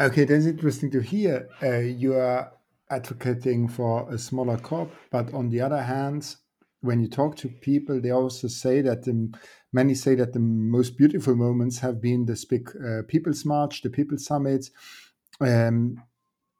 Okay, 0.00 0.24
that's 0.24 0.46
interesting 0.46 0.90
to 0.92 1.00
hear. 1.00 1.48
Uh, 1.62 1.78
you 1.78 2.14
are 2.14 2.52
advocating 2.90 3.68
for 3.68 4.10
a 4.12 4.18
smaller 4.18 4.56
COP, 4.56 4.90
but 5.10 5.32
on 5.34 5.50
the 5.50 5.60
other 5.60 5.82
hand, 5.82 6.36
when 6.80 7.00
you 7.00 7.08
talk 7.08 7.36
to 7.36 7.48
people, 7.48 8.00
they 8.00 8.10
also 8.10 8.48
say 8.48 8.80
that 8.80 9.04
the, 9.04 9.32
many 9.72 9.94
say 9.94 10.14
that 10.14 10.32
the 10.32 10.38
most 10.40 10.96
beautiful 10.96 11.34
moments 11.34 11.78
have 11.80 12.00
been 12.00 12.24
this 12.24 12.44
big 12.44 12.70
uh, 12.76 13.02
People's 13.06 13.44
March, 13.44 13.82
the 13.82 13.90
People's 13.90 14.24
Summit, 14.24 14.70
um, 15.40 16.02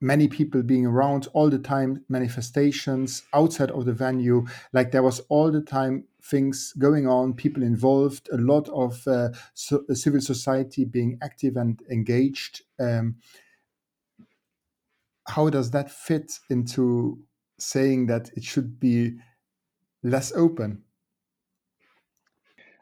many 0.00 0.28
people 0.28 0.62
being 0.62 0.86
around 0.86 1.28
all 1.32 1.50
the 1.50 1.58
time, 1.58 2.04
manifestations 2.08 3.22
outside 3.34 3.70
of 3.70 3.84
the 3.84 3.92
venue. 3.92 4.46
Like 4.72 4.92
there 4.92 5.02
was 5.02 5.20
all 5.28 5.50
the 5.50 5.60
time 5.60 6.04
things 6.22 6.72
going 6.78 7.06
on, 7.06 7.34
people 7.34 7.62
involved, 7.62 8.28
a 8.32 8.36
lot 8.36 8.68
of 8.68 9.06
uh, 9.06 9.30
so, 9.54 9.84
uh, 9.90 9.94
civil 9.94 10.20
society 10.20 10.84
being 10.84 11.18
active 11.22 11.56
and 11.56 11.80
engaged. 11.90 12.62
Um, 12.78 13.16
how 15.28 15.48
does 15.50 15.70
that 15.72 15.90
fit 15.90 16.32
into 16.48 17.22
saying 17.58 18.06
that 18.06 18.30
it 18.36 18.44
should 18.44 18.80
be 18.80 19.16
less 20.02 20.32
open? 20.32 20.82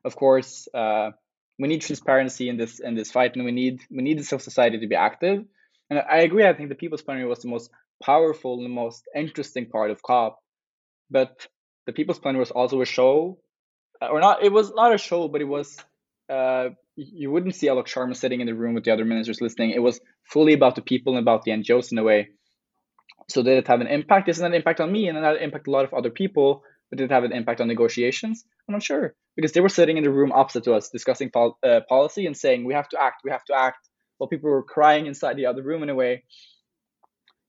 Of 0.05 0.17
course, 0.17 0.69
uh, 0.73 1.11
we 1.59 1.69
need 1.69 1.83
transparency 1.83 2.49
in 2.49 2.57
this 2.57 2.79
in 2.79 2.95
this 2.95 3.11
fight, 3.11 3.35
and 3.35 3.45
we 3.45 3.53
need 3.53 3.81
we 3.91 4.03
need 4.03 4.19
the 4.19 4.25
civil 4.25 4.39
society 4.39 4.79
to 4.79 4.87
be 4.87 4.95
active. 4.95 5.45
And 5.91 5.99
I 5.99 6.19
agree. 6.19 6.47
I 6.47 6.55
think 6.55 6.69
the 6.69 6.75
people's 6.75 7.03
plenary 7.03 7.27
was 7.27 7.41
the 7.41 7.49
most 7.49 7.71
powerful 8.03 8.57
and 8.57 8.65
the 8.65 8.71
most 8.71 9.05
interesting 9.15 9.67
part 9.67 9.91
of 9.91 10.03
COP. 10.03 10.39
But 11.11 11.47
the 11.87 11.93
people's 11.93 12.19
plenary 12.19 12.41
was 12.41 12.51
also 12.51 12.81
a 12.81 12.87
show, 12.87 13.39
uh, 14.03 14.09
or 14.09 14.21
not. 14.21 14.45
It 14.45 14.53
was 14.53 14.73
not 14.75 14.95
a 14.95 14.99
show, 14.99 15.29
but 15.29 15.41
it 15.41 15.45
was. 15.45 15.77
Uh, 16.29 16.71
you 16.97 17.31
wouldn't 17.31 17.55
see 17.55 17.69
Alok 17.69 17.87
Sharma 17.87 18.15
sitting 18.15 18.41
in 18.41 18.47
the 18.47 18.55
room 18.55 18.75
with 18.75 18.85
the 18.85 18.93
other 18.93 19.05
ministers 19.05 19.41
listening. 19.41 19.71
It 19.71 19.79
was 19.79 20.01
fully 20.25 20.53
about 20.53 20.75
the 20.75 20.83
people 20.83 21.17
and 21.17 21.23
about 21.23 21.45
the 21.45 21.53
NGOs 21.53 21.93
in 21.93 21.99
a 21.99 22.03
way. 22.03 22.29
So 23.29 23.43
did 23.43 23.59
it 23.59 23.69
have 23.69 23.81
an 23.81 23.87
impact? 23.87 24.27
Doesn't 24.27 24.51
that 24.51 24.57
impact 24.57 24.81
on 24.81 24.93
me 24.93 25.09
and 25.09 25.17
that 25.17 25.41
impact 25.41 25.69
a 25.69 25.71
lot 25.71 25.85
of 25.85 25.95
other 25.95 26.11
people? 26.11 26.63
But 26.91 26.99
did 26.99 27.05
it 27.11 27.15
have 27.15 27.25
an 27.25 27.33
impact 27.33 27.61
on 27.61 27.69
negotiations? 27.69 28.45
I'm 28.69 28.73
not 28.75 28.83
sure 28.83 29.15
because 29.37 29.53
they 29.53 29.61
were 29.61 29.69
sitting 29.69 29.97
in 29.97 30.05
the 30.05 30.11
room 30.11 30.33
opposite 30.33 30.65
to 30.65 30.75
us 30.75 30.91
discussing 30.91 31.31
pol- 31.31 31.59
uh, 31.63 31.81
policy 31.89 32.27
and 32.27 32.37
saying 32.37 32.65
we 32.65 32.75
have 32.75 32.89
to 32.91 33.01
act, 33.01 33.23
we 33.25 33.31
have 33.31 33.45
to 33.45 33.55
act, 33.55 33.88
while 34.19 34.29
people 34.29 34.51
were 34.51 34.63
crying 34.63 35.07
inside 35.07 35.37
the 35.37 35.47
other 35.47 35.63
room 35.63 35.83
in 35.83 35.89
a 35.89 35.95
way. 35.95 36.25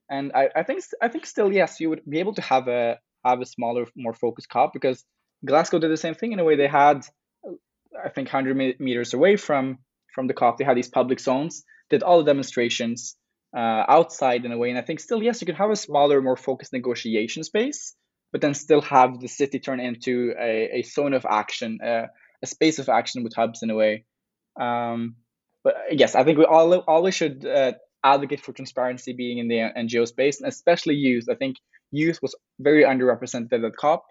And 0.09 0.31
I, 0.33 0.49
I 0.55 0.63
think 0.63 0.83
I 1.01 1.07
think 1.07 1.25
still 1.25 1.51
yes, 1.51 1.79
you 1.79 1.89
would 1.89 2.01
be 2.09 2.19
able 2.19 2.33
to 2.35 2.41
have 2.41 2.67
a 2.67 2.99
have 3.25 3.41
a 3.41 3.45
smaller, 3.45 3.85
more 3.95 4.13
focused 4.13 4.49
COP 4.49 4.73
because 4.73 5.03
Glasgow 5.45 5.79
did 5.79 5.91
the 5.91 5.97
same 5.97 6.15
thing 6.15 6.31
in 6.31 6.39
a 6.39 6.43
way. 6.43 6.55
They 6.55 6.67
had, 6.67 7.05
I 8.05 8.09
think, 8.09 8.31
100 8.31 8.79
meters 8.79 9.13
away 9.13 9.35
from 9.35 9.79
from 10.15 10.27
the 10.27 10.33
COP, 10.33 10.57
they 10.57 10.65
had 10.65 10.77
these 10.77 10.89
public 10.89 11.19
zones, 11.19 11.63
did 11.89 12.01
all 12.01 12.19
the 12.19 12.31
demonstrations 12.31 13.15
uh, 13.55 13.83
outside 13.87 14.45
in 14.45 14.51
a 14.51 14.57
way. 14.57 14.69
And 14.69 14.79
I 14.79 14.81
think 14.81 14.99
still 14.99 15.21
yes, 15.21 15.41
you 15.41 15.45
could 15.45 15.55
have 15.55 15.69
a 15.69 15.75
smaller, 15.75 16.21
more 16.21 16.37
focused 16.37 16.73
negotiation 16.73 17.43
space 17.43 17.95
but 18.31 18.41
then 18.41 18.53
still 18.53 18.81
have 18.81 19.19
the 19.19 19.27
city 19.27 19.59
turn 19.59 19.79
into 19.79 20.33
a, 20.39 20.79
a 20.79 20.83
zone 20.83 21.13
of 21.13 21.25
action, 21.29 21.79
uh, 21.83 22.07
a 22.41 22.47
space 22.47 22.79
of 22.79 22.89
action 22.89 23.23
with 23.23 23.33
hubs 23.33 23.63
in 23.63 23.69
a 23.69 23.75
way. 23.75 24.05
Um, 24.59 25.15
but 25.63 25.75
yes, 25.91 26.15
I 26.15 26.23
think 26.23 26.37
we 26.37 26.45
all 26.45 26.73
always 26.79 27.15
should 27.15 27.45
uh, 27.45 27.73
advocate 28.03 28.41
for 28.41 28.53
transparency 28.53 29.13
being 29.13 29.39
in 29.39 29.47
the 29.47 29.55
NGO 29.77 30.07
space, 30.07 30.39
and 30.39 30.47
especially 30.47 30.95
youth. 30.95 31.25
I 31.29 31.35
think 31.35 31.57
youth 31.91 32.21
was 32.21 32.35
very 32.59 32.83
underrepresented 32.83 33.65
at 33.65 33.75
COP. 33.75 34.05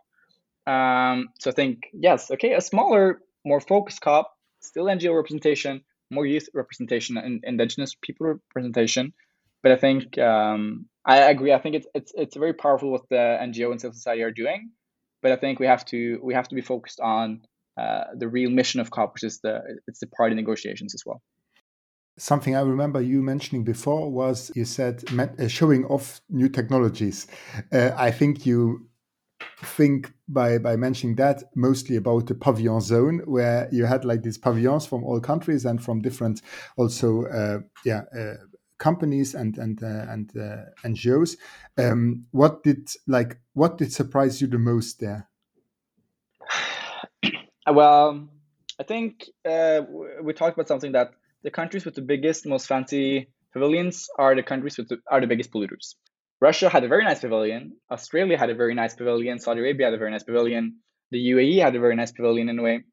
Um, 0.67 1.29
so 1.39 1.51
I 1.51 1.55
think 1.55 1.89
yes, 1.93 2.31
okay, 2.31 2.53
a 2.53 2.61
smaller, 2.61 3.21
more 3.45 3.61
focused 3.61 4.01
COP, 4.01 4.31
still 4.61 4.85
NGO 4.85 5.15
representation, 5.17 5.83
more 6.11 6.27
youth 6.27 6.49
representation, 6.53 7.17
and 7.17 7.43
indigenous 7.45 7.95
people 7.95 8.27
representation. 8.27 9.13
But 9.63 9.73
I 9.73 9.77
think 9.77 10.19
um, 10.19 10.87
I 11.05 11.19
agree. 11.31 11.53
I 11.53 11.59
think 11.59 11.77
it's 11.77 11.87
it's 11.95 12.13
it's 12.15 12.37
very 12.37 12.53
powerful 12.53 12.91
what 12.91 13.09
the 13.09 13.39
NGO 13.41 13.71
and 13.71 13.81
civil 13.81 13.95
society 13.95 14.23
are 14.23 14.31
doing, 14.31 14.71
but 15.23 15.33
I 15.33 15.37
think 15.37 15.59
we 15.59 15.67
have 15.67 15.85
to 15.87 16.21
we 16.23 16.35
have 16.35 16.49
to 16.49 16.55
be 16.55 16.61
focused 16.61 17.01
on 17.01 17.41
uh, 17.79 18.05
the 18.15 18.29
real 18.29 18.51
mission 18.51 18.81
of 18.81 18.91
COP, 18.91 19.15
which 19.15 19.25
is 19.25 19.41
the 19.41 19.63
it's 19.87 20.01
the 20.01 20.07
party 20.07 20.35
negotiations 20.35 20.95
as 20.95 21.05
well. 21.07 21.23
Something 22.19 22.57
I 22.57 22.61
remember 22.61 23.01
you 23.01 23.23
mentioning 23.23 23.65
before 23.65 24.11
was 24.11 24.51
you 24.55 24.65
said 24.65 25.05
uh, 25.19 25.49
showing 25.49 25.85
off 25.87 26.21
new 26.29 26.49
technologies. 26.49 27.27
Uh, 27.73 27.93
I 27.97 28.11
think 28.11 28.45
you 28.45 28.89
think 29.63 30.13
by 30.29 30.59
by 30.59 30.77
mentioning 30.77 31.17
that 31.17 31.45
mostly 31.55 31.97
about 31.97 32.27
the 32.27 32.35
pavilion 32.35 32.81
zone 32.81 33.23
where 33.25 33.69
you 33.73 33.85
had 33.87 34.05
like 34.05 34.23
these 34.23 34.39
pavilions 34.39 34.87
from 34.87 35.05
all 35.05 35.21
countries 35.21 35.65
and 35.65 35.83
from 35.83 36.01
different 36.01 36.43
also 36.77 37.25
uh, 37.27 37.59
yeah 37.85 38.03
uh, 38.17 38.35
companies 38.79 39.35
and 39.35 39.59
and 39.59 39.83
uh, 39.83 40.07
and 40.09 40.37
uh, 40.37 40.65
NGOs. 40.85 41.37
Um, 41.77 42.27
what 42.31 42.63
did 42.63 42.89
like 43.07 43.39
what 43.53 43.79
did 43.79 43.93
surprise 43.93 44.41
you 44.41 44.47
the 44.47 44.59
most 44.59 45.01
there? 45.01 45.29
Well, 47.71 48.27
I 48.81 48.83
think 48.83 49.29
uh, 49.45 49.83
we 50.23 50.33
talked 50.33 50.57
about 50.57 50.69
something 50.69 50.93
that 50.93 51.13
the 51.45 51.51
countries 51.51 51.85
with 51.85 51.95
the 51.95 52.03
biggest, 52.03 52.47
most 52.47 52.67
fancy 52.67 53.29
pavilions 53.53 54.09
are 54.19 54.35
the 54.35 54.43
countries 54.43 54.79
with 54.79 54.89
the, 54.89 54.99
are 55.11 55.21
the 55.21 55.27
biggest 55.27 55.53
polluters. 55.53 55.95
Russia 56.41 56.69
had 56.69 56.85
a 56.85 56.89
very 56.89 57.05
nice 57.05 57.21
pavilion. 57.21 57.73
Australia 57.91 58.39
had 58.39 58.51
a 58.51 58.55
very 58.55 58.75
nice 58.75 58.95
pavilion. 58.95 59.39
Saudi 59.39 59.61
Arabia 59.61 59.87
had 59.87 59.95
a 59.95 59.99
very 59.99 60.11
nice 60.11 60.23
pavilion. 60.23 60.77
The 61.11 61.19
UAE 61.19 61.63
had 61.63 61.75
a 61.75 61.81
very 61.81 61.97
nice 61.97 62.13
pavilion 62.13 62.49
in 62.49 62.59
a 62.59 62.63
way. 62.63 62.85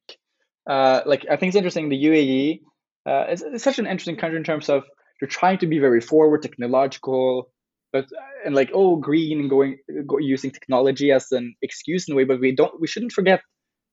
Uh, 0.67 1.01
like 1.05 1.25
I 1.29 1.35
think 1.35 1.49
it's 1.49 1.57
interesting. 1.57 1.89
The 1.89 2.03
UAE 2.03 2.61
uh, 3.05 3.31
is, 3.31 3.41
is 3.43 3.61
such 3.61 3.77
an 3.77 3.85
interesting 3.85 4.17
country 4.17 4.37
in 4.37 4.43
terms 4.43 4.69
of 4.69 4.83
they're 5.19 5.29
trying 5.29 5.59
to 5.59 5.67
be 5.67 5.79
very 5.79 6.01
forward 6.01 6.41
technological 6.41 7.51
but 7.93 8.07
and 8.43 8.55
like 8.55 8.71
oh 8.73 8.97
green 8.97 9.39
and 9.39 9.49
going 9.49 9.77
go, 10.05 10.17
using 10.17 10.51
technology 10.51 11.11
as 11.11 11.31
an 11.31 11.55
excuse 11.61 12.07
in 12.07 12.13
a 12.13 12.17
way 12.17 12.25
but 12.25 12.39
we 12.39 12.53
don't 12.53 12.79
we 12.81 12.87
shouldn't 12.87 13.13
forget 13.13 13.41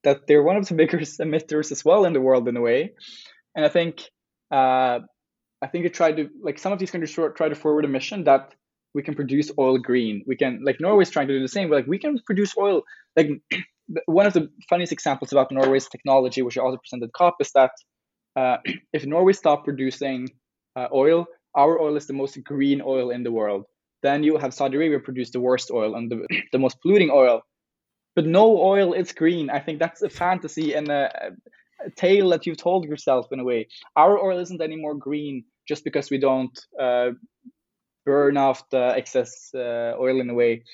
that 0.03 0.27
they're 0.27 0.43
one 0.43 0.57
of 0.57 0.67
the 0.67 0.75
biggest 0.83 1.21
emitters 1.21 1.71
as 1.71 1.85
well 1.85 2.05
in 2.05 2.13
the 2.13 2.21
world 2.21 2.49
in 2.49 2.57
a 2.57 2.61
way 2.61 2.93
and 3.55 3.65
i 3.65 3.69
think 3.69 4.11
uh, 4.53 4.99
i 5.63 5.67
think 5.67 5.85
it 5.87 5.95
tried 5.95 6.17
to 6.17 6.29
like 6.43 6.59
some 6.59 6.73
of 6.73 6.79
these 6.79 6.91
countries 6.91 7.13
try 7.13 7.49
to 7.49 7.55
forward 7.55 7.85
a 7.85 7.89
mission 7.89 8.25
that 8.25 8.55
we 8.95 9.03
can 9.03 9.15
produce 9.15 9.51
oil 9.59 9.79
green 9.79 10.23
we 10.27 10.37
can 10.37 10.61
like 10.65 10.81
norway's 10.81 11.11
trying 11.11 11.29
to 11.29 11.35
do 11.35 11.41
the 11.41 11.49
same 11.49 11.69
but 11.69 11.77
like 11.77 11.87
we 11.87 11.99
can 11.99 12.19
produce 12.27 12.55
oil 12.59 12.83
like 13.17 13.29
one 14.07 14.27
of 14.27 14.33
the 14.33 14.49
funniest 14.69 14.93
examples 14.93 15.33
about 15.33 15.51
norway's 15.51 15.89
technology 15.89 16.43
which 16.43 16.59
i 16.59 16.61
also 16.61 16.79
presented 16.79 17.11
cop 17.13 17.37
is 17.41 17.51
that 17.53 17.73
uh, 18.37 18.59
if 18.93 19.05
norway 19.07 19.33
stopped 19.33 19.65
producing 19.65 20.29
uh, 20.77 20.89
oil, 20.93 21.27
our 21.55 21.81
oil 21.81 21.97
is 21.97 22.07
the 22.07 22.13
most 22.13 22.43
green 22.45 22.81
oil 22.85 23.11
in 23.11 23.23
the 23.23 23.31
world. 23.33 23.65
Then 24.03 24.23
you 24.23 24.37
have 24.39 24.55
Saudi 24.55 24.77
Arabia 24.77 24.99
produce 24.99 25.31
the 25.31 25.41
worst 25.41 25.71
oil 25.71 25.95
and 25.95 26.11
the, 26.11 26.27
the 26.53 26.59
most 26.59 26.81
polluting 26.81 27.11
oil. 27.13 27.43
But 28.15 28.27
no 28.27 28.59
oil 28.59 28.93
is 28.93 29.13
green. 29.13 29.49
I 29.49 29.61
think 29.61 29.79
that's 29.79 30.03
a 30.03 30.11
fantasy 30.11 30.75
and 30.75 30.91
tale 31.97 32.31
that 32.31 32.47
you've 32.47 32.57
told 32.57 32.85
yourself 32.85 33.33
in 33.33 33.41
a 33.41 33.45
way. 33.45 33.69
Our 33.97 34.19
oil 34.19 34.39
isn't 34.39 34.61
any 34.61 34.77
more 34.77 34.95
green 34.95 35.45
just 35.69 35.85
because 35.85 36.11
we 36.11 36.19
don't 36.19 36.59
uh, 36.81 37.11
burn 38.05 38.37
off 38.37 38.69
the 38.71 38.93
excess 38.97 39.51
uh, 39.55 39.95
oil 39.99 40.21
in 40.21 40.31
a 40.31 40.35
way. 40.35 40.65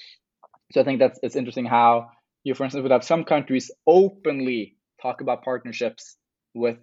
So 0.73 0.81
I 0.81 0.85
think 0.85 0.99
that's 0.99 1.19
it's 1.23 1.37
interesting 1.37 1.67
how 1.67 2.11
you, 2.45 2.55
for 2.55 2.65
instance, 2.65 2.83
would 2.83 2.93
have 2.93 3.05
some 3.05 3.25
countries 3.25 3.71
openly 3.87 4.77
talk 5.01 5.21
about 5.21 5.43
partnerships 5.45 6.17
with 6.55 6.79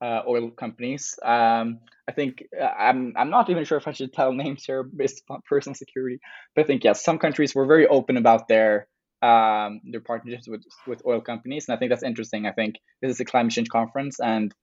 uh, 0.00 0.22
oil 0.28 0.50
companies. 0.50 1.18
Um, 1.24 1.80
I 2.08 2.12
think 2.12 2.44
uh, 2.60 2.64
I'm 2.64 3.14
I'm 3.16 3.30
not 3.30 3.50
even 3.50 3.64
sure 3.64 3.78
if 3.78 3.88
I 3.88 3.92
should 3.92 4.12
tell 4.12 4.32
names 4.44 4.64
here 4.64 4.82
based 4.82 5.22
on 5.30 5.40
personal 5.48 5.74
security, 5.74 6.18
but 6.54 6.64
I 6.64 6.66
think 6.66 6.84
yes, 6.84 7.04
some 7.04 7.18
countries 7.18 7.54
were 7.54 7.66
very 7.66 7.86
open 7.86 8.16
about 8.16 8.48
their 8.48 8.88
um, 9.24 9.80
their 9.90 10.00
partnerships 10.00 10.48
with 10.48 10.64
with 10.86 11.02
oil 11.06 11.20
companies, 11.20 11.66
and 11.66 11.74
I 11.74 11.78
think 11.78 11.90
that's 11.90 12.02
interesting. 12.02 12.46
I 12.46 12.52
think 12.52 12.76
this 13.00 13.10
is 13.10 13.20
a 13.20 13.24
climate 13.24 13.52
change 13.52 13.68
conference, 13.68 14.20
and 14.20 14.54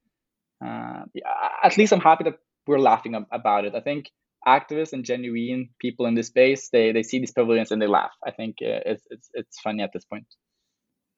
uh, 0.64 1.04
at 1.64 1.78
least 1.78 1.94
I'm 1.94 2.00
happy 2.00 2.26
that 2.26 2.38
we're 2.68 2.80
laughing 2.80 3.16
about 3.32 3.66
it. 3.66 3.74
I 3.76 3.82
think 3.82 4.06
activists 4.48 4.94
and 4.94 5.06
genuine 5.06 5.70
people 5.80 6.06
in 6.08 6.16
this 6.16 6.28
space 6.28 6.70
they 6.70 6.92
they 6.92 7.04
see 7.04 7.20
these 7.20 7.32
pavilions 7.32 7.72
and 7.72 7.82
they 7.82 7.88
laugh. 7.88 8.14
I 8.26 8.32
think 8.32 8.58
uh, 8.62 8.82
it's 8.92 9.04
it's 9.10 9.30
it's 9.34 9.60
funny 9.60 9.84
at 9.84 9.92
this 9.94 10.06
point 10.06 10.26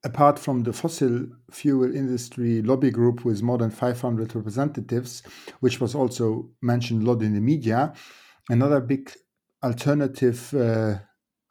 apart 0.04 0.38
from 0.38 0.64
the 0.64 0.74
fossil 0.74 1.28
fuel 1.50 1.96
industry 1.96 2.62
lobby 2.62 2.92
group 2.92 3.24
with 3.24 3.42
more 3.42 3.58
than 3.58 3.70
500 3.70 4.36
representatives, 4.36 5.24
which 5.62 5.80
was 5.80 5.96
also 5.96 6.50
mentioned 6.62 7.04
a 7.04 7.06
lot 7.12 7.22
in 7.22 7.34
the 7.34 7.40
media, 7.40 7.94
another 8.50 8.82
big 8.82 9.12
alternative 9.64 10.54
uh, 10.54 10.96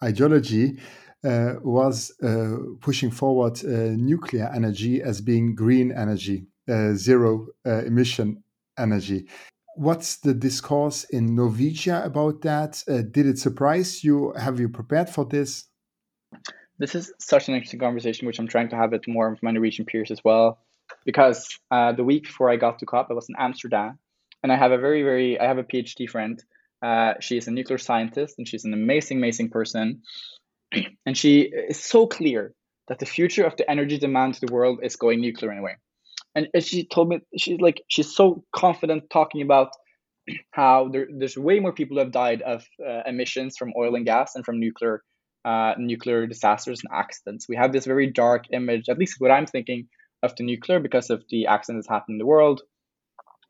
ideology 0.04 0.78
uh, 1.24 1.54
was 1.62 2.12
uh, 2.22 2.56
pushing 2.80 3.10
forward 3.10 3.64
uh, 3.64 3.94
nuclear 3.96 4.50
energy 4.54 5.00
as 5.00 5.20
being 5.20 5.54
green 5.54 5.92
energy, 5.92 6.46
uh, 6.68 6.94
zero 6.94 7.46
uh, 7.66 7.84
emission 7.84 8.42
energy. 8.78 9.28
what's 9.76 10.16
the 10.16 10.34
discourse 10.34 11.04
in 11.04 11.36
Norwegia 11.36 12.04
about 12.04 12.42
that? 12.42 12.82
Did 12.86 13.26
it 13.26 13.38
surprise 13.38 14.04
you? 14.04 14.32
Have 14.36 14.60
you 14.60 14.68
prepared 14.68 15.08
for 15.08 15.24
this? 15.24 15.64
This 16.78 16.94
is 16.94 17.12
such 17.18 17.48
an 17.48 17.54
interesting 17.54 17.80
conversation, 17.80 18.26
which 18.26 18.38
I'm 18.38 18.48
trying 18.48 18.68
to 18.70 18.76
have 18.76 18.90
with 18.90 19.06
more 19.08 19.32
of 19.32 19.42
my 19.42 19.50
Norwegian 19.50 19.86
peers 19.86 20.10
as 20.10 20.22
well. 20.24 20.58
Because 21.06 21.58
the 21.70 22.04
week 22.04 22.24
before 22.24 22.50
I 22.50 22.56
got 22.56 22.80
to 22.80 22.86
COP, 22.86 23.06
I 23.10 23.14
was 23.14 23.28
in 23.28 23.36
Amsterdam, 23.38 23.98
and 24.42 24.52
I 24.52 24.56
have 24.56 24.72
a 24.72 24.78
very, 24.78 25.02
very, 25.02 25.40
I 25.40 25.46
have 25.46 25.58
a 25.58 25.64
PhD 25.64 26.08
friend. 26.08 26.42
Uh, 26.82 27.14
she 27.20 27.36
is 27.36 27.46
a 27.46 27.50
nuclear 27.50 27.78
scientist, 27.78 28.34
and 28.38 28.48
she's 28.48 28.64
an 28.64 28.74
amazing, 28.74 29.18
amazing 29.18 29.50
person. 29.50 30.02
and 31.06 31.16
she 31.16 31.42
is 31.42 31.82
so 31.82 32.06
clear 32.06 32.54
that 32.88 32.98
the 32.98 33.06
future 33.06 33.44
of 33.44 33.56
the 33.56 33.70
energy 33.70 33.98
demand 33.98 34.34
to 34.34 34.46
the 34.46 34.52
world 34.52 34.80
is 34.82 34.96
going 34.96 35.20
nuclear 35.20 35.52
in 35.52 35.58
a 35.58 35.62
way 35.62 35.76
and 36.34 36.48
she 36.60 36.84
told 36.84 37.08
me 37.08 37.20
she's 37.36 37.60
like 37.60 37.82
she's 37.88 38.14
so 38.14 38.44
confident 38.54 39.04
talking 39.10 39.42
about 39.42 39.70
how 40.52 40.88
there, 40.88 41.06
there's 41.18 41.36
way 41.36 41.60
more 41.60 41.72
people 41.72 41.96
who 41.96 42.00
have 42.00 42.12
died 42.12 42.42
of 42.42 42.64
uh, 42.86 43.02
emissions 43.06 43.56
from 43.56 43.72
oil 43.76 43.94
and 43.94 44.06
gas 44.06 44.34
and 44.34 44.44
from 44.44 44.58
nuclear 44.58 45.02
uh, 45.44 45.74
nuclear 45.76 46.24
disasters 46.28 46.80
and 46.84 46.96
accidents. 46.96 47.48
We 47.48 47.56
have 47.56 47.72
this 47.72 47.84
very 47.84 48.06
dark 48.06 48.44
image, 48.52 48.88
at 48.88 48.98
least 48.98 49.16
what 49.18 49.32
I'm 49.32 49.46
thinking 49.46 49.88
of 50.22 50.36
the 50.36 50.44
nuclear 50.44 50.78
because 50.78 51.10
of 51.10 51.24
the 51.30 51.46
accidents 51.46 51.88
that 51.88 51.94
happen 51.94 52.14
in 52.14 52.18
the 52.18 52.26
world. 52.26 52.62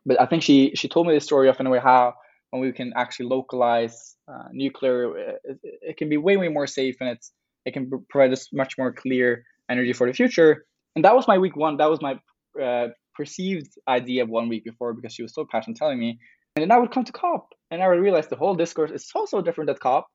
But 0.07 0.19
I 0.21 0.27
think 0.27 0.43
she 0.43 0.73
she 0.75 0.89
told 0.89 1.07
me 1.07 1.15
the 1.15 1.21
story 1.21 1.49
of 1.49 1.61
in 1.61 1.67
a 1.67 1.71
way 1.71 1.79
how 1.79 2.15
when 2.53 2.61
we 2.61 2.71
can 2.71 2.93
actually 2.95 3.27
localize 3.27 4.15
uh, 4.29 4.49
nuclear, 4.53 5.11
uh, 5.11 5.33
it, 5.45 5.59
it, 5.63 5.97
can 5.97 6.09
be 6.11 6.19
way 6.19 6.37
way 6.37 6.49
more 6.49 6.67
safe 6.67 6.97
and 7.01 7.09
it's 7.09 7.33
it 7.65 7.73
can 7.73 7.91
provide 8.11 8.33
us 8.33 8.49
much 8.53 8.77
more 8.77 8.93
clear 8.93 9.45
energy 9.71 9.95
for 9.95 10.07
the 10.07 10.13
future. 10.13 10.67
And 10.95 11.05
that 11.05 11.15
was 11.15 11.27
my 11.27 11.39
week 11.39 11.57
one. 11.57 11.79
That 11.79 11.89
was 11.89 12.01
my 12.03 12.21
uh, 12.63 12.89
perceived 13.15 13.73
idea 13.89 14.25
of 14.25 14.29
one 14.29 14.51
week 14.51 14.65
before 14.65 14.93
because 14.93 15.15
she 15.15 15.23
was 15.23 15.33
so 15.35 15.47
passionate 15.51 15.79
telling 15.79 15.99
me. 15.99 16.19
And 16.55 16.63
then 16.63 16.71
I 16.71 16.79
would 16.79 16.93
come 16.93 17.05
to 17.05 17.13
COP 17.13 17.49
and 17.71 17.83
I 17.83 17.89
would 17.89 18.01
realize 18.01 18.29
the 18.29 18.37
whole 18.37 18.55
discourse 18.55 18.91
is 18.91 19.09
so, 19.09 19.25
so 19.25 19.41
different 19.41 19.71
at 19.71 19.81
COP, 19.81 20.07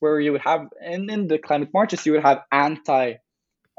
where 0.00 0.20
you 0.20 0.32
would 0.32 0.42
have, 0.42 0.66
in, 0.84 1.08
in 1.08 1.28
the 1.28 1.38
climate 1.38 1.70
marches, 1.72 2.04
you 2.04 2.12
would 2.12 2.22
have 2.22 2.42
anti 2.52 3.14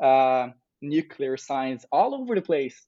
uh, 0.01 0.47
nuclear 0.81 1.37
signs 1.37 1.85
all 1.91 2.15
over 2.15 2.33
the 2.33 2.41
place 2.41 2.87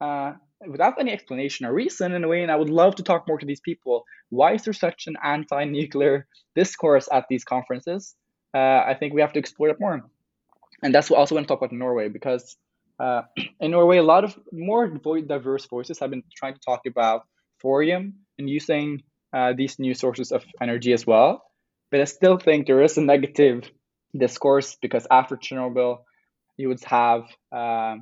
uh, 0.00 0.32
without 0.66 1.00
any 1.00 1.12
explanation 1.12 1.66
or 1.66 1.72
reason 1.72 2.12
in 2.12 2.24
a 2.24 2.28
way. 2.28 2.42
And 2.42 2.50
I 2.50 2.56
would 2.56 2.70
love 2.70 2.96
to 2.96 3.02
talk 3.02 3.26
more 3.28 3.38
to 3.38 3.46
these 3.46 3.60
people. 3.60 4.04
Why 4.30 4.54
is 4.54 4.64
there 4.64 4.72
such 4.72 5.06
an 5.06 5.16
anti 5.22 5.64
nuclear 5.64 6.26
discourse 6.54 7.08
at 7.12 7.26
these 7.28 7.44
conferences? 7.44 8.14
Uh, 8.54 8.58
I 8.58 8.96
think 8.98 9.14
we 9.14 9.20
have 9.20 9.32
to 9.34 9.38
explore 9.38 9.68
it 9.68 9.80
more. 9.80 10.02
And 10.82 10.94
that's 10.94 11.10
what 11.10 11.18
also 11.18 11.34
want 11.34 11.46
to 11.46 11.52
talk 11.52 11.60
about 11.60 11.72
Norway 11.72 12.08
because 12.08 12.56
uh, 12.98 13.22
in 13.60 13.70
Norway, 13.70 13.98
a 13.98 14.02
lot 14.02 14.24
of 14.24 14.38
more 14.52 14.88
diverse 15.20 15.66
voices 15.66 15.98
have 15.98 16.10
been 16.10 16.22
trying 16.34 16.54
to 16.54 16.60
talk 16.60 16.82
about 16.86 17.22
thorium 17.60 18.14
and 18.38 18.48
using 18.48 19.02
uh, 19.32 19.52
these 19.56 19.78
new 19.78 19.94
sources 19.94 20.32
of 20.32 20.44
energy 20.60 20.92
as 20.92 21.06
well. 21.06 21.42
But 21.90 22.00
I 22.00 22.04
still 22.04 22.38
think 22.38 22.66
there 22.66 22.82
is 22.82 22.98
a 22.98 23.02
negative 23.02 23.70
discourse 24.16 24.76
because 24.80 25.06
after 25.10 25.36
Chernobyl, 25.36 25.98
you 26.56 26.68
would 26.68 26.82
have 26.84 27.24
uh, 27.52 27.96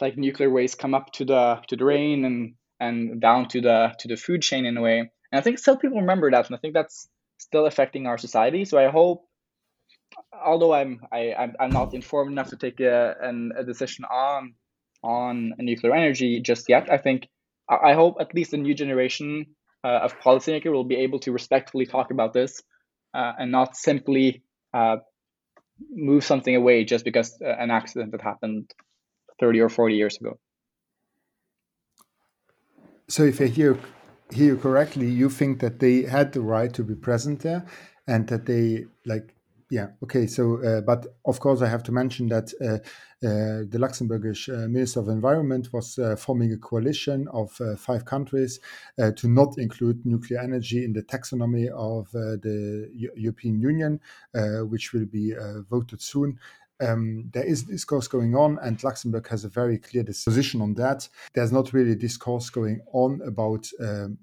like 0.00 0.16
nuclear 0.16 0.50
waste 0.50 0.78
come 0.78 0.94
up 0.94 1.12
to 1.12 1.24
the 1.24 1.60
to 1.68 1.76
the 1.76 1.84
rain 1.84 2.24
and 2.24 2.54
and 2.78 3.20
down 3.20 3.48
to 3.48 3.60
the 3.60 3.94
to 3.98 4.08
the 4.08 4.16
food 4.16 4.42
chain 4.42 4.66
in 4.66 4.76
a 4.76 4.82
way. 4.82 4.98
And 5.00 5.38
I 5.38 5.40
think 5.40 5.58
still 5.58 5.76
people 5.76 6.00
remember 6.00 6.30
that, 6.30 6.46
and 6.46 6.56
I 6.56 6.58
think 6.58 6.74
that's 6.74 7.08
still 7.38 7.66
affecting 7.66 8.06
our 8.06 8.18
society. 8.18 8.64
So 8.64 8.78
I 8.78 8.88
hope 8.88 9.26
although 10.32 10.72
I'm 10.72 11.00
I, 11.12 11.34
I'm, 11.34 11.54
I'm 11.58 11.70
not 11.70 11.94
informed 11.94 12.32
enough 12.32 12.50
to 12.50 12.56
take 12.56 12.80
a, 12.80 13.14
an, 13.20 13.52
a 13.56 13.64
decision 13.64 14.04
on 14.04 14.54
on 15.02 15.54
nuclear 15.58 15.94
energy 15.94 16.40
just 16.40 16.68
yet, 16.68 16.90
I 16.90 16.98
think 16.98 17.28
I 17.68 17.94
hope 17.94 18.16
at 18.20 18.34
least 18.34 18.52
a 18.52 18.56
new 18.56 18.74
generation 18.74 19.46
uh, 19.84 20.00
of 20.04 20.20
policymakers 20.20 20.72
will 20.72 20.84
be 20.84 20.96
able 20.96 21.18
to 21.20 21.32
respectfully 21.32 21.86
talk 21.86 22.10
about 22.10 22.32
this 22.32 22.62
uh, 23.12 23.32
and 23.38 23.50
not 23.50 23.76
simply 23.76 24.42
uh, 24.72 24.96
move 25.90 26.24
something 26.24 26.54
away 26.54 26.84
just 26.84 27.04
because 27.04 27.36
uh, 27.44 27.48
an 27.48 27.70
accident 27.70 28.12
that 28.12 28.20
happened 28.20 28.72
30 29.40 29.60
or 29.60 29.68
40 29.68 29.94
years 29.94 30.16
ago. 30.18 30.38
So, 33.08 33.22
if 33.22 33.40
I 33.40 33.46
hear, 33.46 33.78
hear 34.32 34.46
you 34.46 34.56
correctly, 34.56 35.08
you 35.08 35.30
think 35.30 35.60
that 35.60 35.78
they 35.78 36.02
had 36.02 36.32
the 36.32 36.40
right 36.40 36.72
to 36.74 36.82
be 36.82 36.94
present 36.94 37.40
there 37.40 37.64
and 38.08 38.26
that 38.28 38.46
they 38.46 38.86
like 39.04 39.36
yeah. 39.70 39.88
Okay. 40.02 40.26
So, 40.26 40.62
uh, 40.62 40.80
but 40.80 41.06
of 41.24 41.40
course, 41.40 41.60
I 41.60 41.68
have 41.68 41.82
to 41.84 41.92
mention 41.92 42.28
that 42.28 42.52
uh, 42.60 42.78
uh, 43.26 43.64
the 43.68 43.78
Luxembourgish 43.78 44.48
uh, 44.48 44.68
Minister 44.68 45.00
of 45.00 45.08
Environment 45.08 45.72
was 45.72 45.98
uh, 45.98 46.14
forming 46.14 46.52
a 46.52 46.56
coalition 46.56 47.26
of 47.32 47.60
uh, 47.60 47.74
five 47.76 48.04
countries 48.04 48.60
to 49.16 49.28
not 49.28 49.58
include 49.58 50.06
nuclear 50.06 50.38
energy 50.40 50.84
in 50.84 50.92
the 50.92 51.02
taxonomy 51.02 51.68
of 51.68 52.10
the 52.12 52.88
U 52.94 53.10
European 53.16 53.60
Union, 53.60 54.00
which 54.68 54.92
will 54.92 55.06
be 55.06 55.34
voted 55.68 56.00
soon. 56.00 56.38
Um, 56.80 57.30
there 57.32 57.44
is 57.44 57.62
discourse 57.62 58.08
going 58.08 58.34
on, 58.34 58.58
and 58.62 58.82
Luxembourg 58.82 59.26
has 59.28 59.44
a 59.44 59.48
very 59.48 59.78
clear 59.78 60.04
position 60.04 60.60
on 60.60 60.74
that. 60.74 61.08
There's 61.34 61.52
not 61.52 61.72
really 61.72 61.94
discourse 61.94 62.50
going 62.50 62.80
on 62.92 63.20
about, 63.26 63.68
um, 63.80 64.18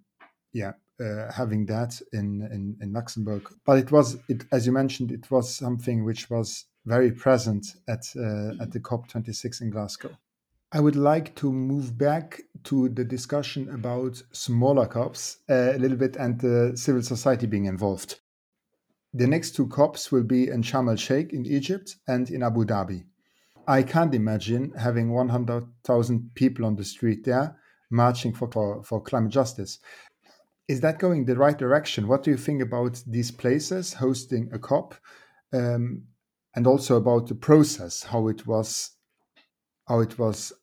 yeah, 0.52 0.74
uh, 1.00 1.32
having 1.32 1.66
that 1.66 2.00
in, 2.12 2.44
in, 2.52 2.78
in 2.82 2.94
Luxembourg. 2.94 3.50
But 3.66 3.80
it 3.80 3.92
was, 3.92 4.18
it, 4.30 4.46
as 4.52 4.66
you 4.66 4.72
mentioned, 4.72 5.12
it 5.12 5.30
was 5.32 5.56
something 5.56 6.04
which 6.04 6.30
was 6.30 6.66
very 6.86 7.12
present 7.12 7.66
at 7.88 8.06
uh, 8.16 8.62
at 8.62 8.72
the 8.72 8.80
COP26 8.80 9.62
in 9.62 9.70
Glasgow. 9.70 10.18
I 10.72 10.80
would 10.80 10.96
like 10.96 11.36
to 11.36 11.52
move 11.52 11.98
back 11.98 12.42
to 12.64 12.90
the 12.90 13.04
discussion 13.04 13.70
about 13.70 14.22
smaller 14.32 14.88
COPs 14.88 15.38
uh, 15.48 15.74
a 15.76 15.78
little 15.78 15.98
bit 15.98 16.16
and 16.16 16.40
the 16.40 16.72
civil 16.76 17.04
society 17.04 17.46
being 17.46 17.66
involved. 17.66 18.20
The 19.14 19.28
next 19.28 19.56
two 19.56 19.68
COPs 19.68 20.12
will 20.12 20.24
be 20.24 20.48
in 20.48 20.64
Sharm 20.64 20.90
el 20.90 20.96
Sheikh 20.96 21.34
in 21.34 21.46
Egypt 21.46 21.98
and 22.08 22.30
in 22.30 22.44
Abu 22.44 22.66
Dhabi. 22.66 23.06
I 23.68 23.84
can't 23.84 24.14
imagine 24.14 24.74
having 24.78 25.12
100,000 25.12 26.32
people 26.36 26.66
on 26.66 26.76
the 26.76 26.84
street 26.84 27.24
there 27.24 27.58
marching 27.90 28.34
for, 28.34 28.50
for, 28.52 28.84
for 28.84 29.02
climate 29.02 29.32
justice 29.32 29.80
is 30.68 30.82
that 30.82 31.00
going 31.00 31.26
the 31.26 31.36
right 31.36 31.58
direction? 31.58 32.08
What 32.08 32.24
do 32.24 32.32
you 32.32 32.38
think 32.38 32.62
about 32.62 33.04
these 33.06 33.32
places 33.32 33.94
hosting 33.94 34.50
a 34.54 34.60
COP, 34.60 34.96
um, 35.52 36.04
and 36.56 36.68
also 36.68 36.96
about 36.98 37.28
the 37.28 37.36
process, 37.36 38.04
how 38.04 38.28
it 38.28 38.48
was, 38.48 38.92
how 39.88 40.00
it 40.00 40.18
was 40.18 40.54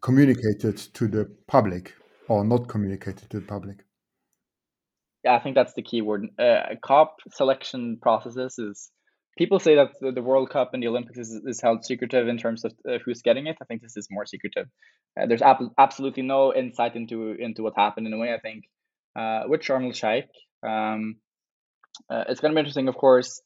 communicated 0.00 0.76
to 0.94 1.08
the 1.08 1.30
public 1.46 1.94
or 2.28 2.44
not 2.44 2.68
communicated 2.68 3.30
to 3.30 3.40
the 3.40 3.46
public? 3.46 3.84
I 5.28 5.38
think 5.40 5.54
that's 5.54 5.74
the 5.74 5.82
key 5.82 6.02
word. 6.02 6.28
Uh, 6.38 6.74
COP 6.82 7.18
selection 7.32 7.98
processes 8.00 8.58
is 8.58 8.90
people 9.36 9.58
say 9.58 9.76
that 9.76 9.92
the, 10.00 10.12
the, 10.12 10.22
World 10.22 10.50
Cup 10.50 10.74
and 10.74 10.82
the 10.82 10.88
Olympics 10.88 11.18
is, 11.18 11.40
is 11.44 11.60
held 11.60 11.84
secretive 11.84 12.28
in 12.28 12.38
terms 12.38 12.64
of 12.64 12.72
uh, 12.88 12.98
who's 13.04 13.22
getting 13.22 13.46
it. 13.46 13.56
I 13.62 13.64
think 13.64 13.82
this 13.82 13.96
is 13.96 14.08
more 14.10 14.26
secretive. 14.26 14.66
Uh, 15.18 15.26
there's 15.26 15.42
ab- 15.42 15.72
absolutely 15.78 16.22
no 16.22 16.54
insight 16.54 16.96
into 16.96 17.32
into 17.32 17.62
what 17.62 17.74
happened 17.76 18.06
in 18.06 18.12
a 18.12 18.18
way. 18.18 18.32
I 18.32 18.40
think 18.40 18.64
uh, 19.16 19.44
with 19.46 19.62
Sharm 19.62 19.86
el 19.86 19.92
Sheikh. 19.92 20.28
Um, 20.62 21.16
uh, 22.10 22.24
it's 22.28 22.40
going 22.40 22.52
to 22.52 22.56
be 22.56 22.60
interesting, 22.60 22.88
of 22.88 22.96
course. 22.96 23.40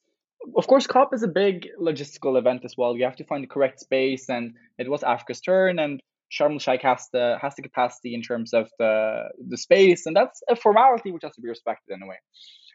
Of 0.57 0.67
course, 0.67 0.87
COP 0.87 1.15
is 1.15 1.23
a 1.23 1.29
big 1.29 1.69
logistical 1.81 2.37
event 2.37 2.65
as 2.65 2.75
well. 2.77 2.97
You 2.97 3.05
have 3.05 3.17
to 3.17 3.25
find 3.25 3.45
the 3.45 3.49
correct 3.49 3.81
space, 3.81 4.29
and 4.29 4.55
it 4.77 4.91
was 4.91 5.03
Africa's 5.03 5.41
turn, 5.41 5.79
and 5.79 6.01
Sharm 6.33 6.53
el 6.53 6.59
Sheikh 6.59 6.83
has 6.83 7.09
the 7.13 7.37
has 7.41 7.55
the 7.57 7.63
capacity 7.63 8.15
in 8.15 8.23
terms 8.23 8.55
of 8.55 8.71
the 8.79 9.25
the 9.49 9.59
space, 9.59 10.07
and 10.07 10.17
that's 10.17 10.43
a 10.49 10.57
formality 10.57 11.13
which 11.13 11.23
has 11.25 11.35
to 11.35 11.43
be 11.43 11.49
respected 11.49 11.95
in 11.95 12.03
a 12.03 12.07
way. 12.07 12.17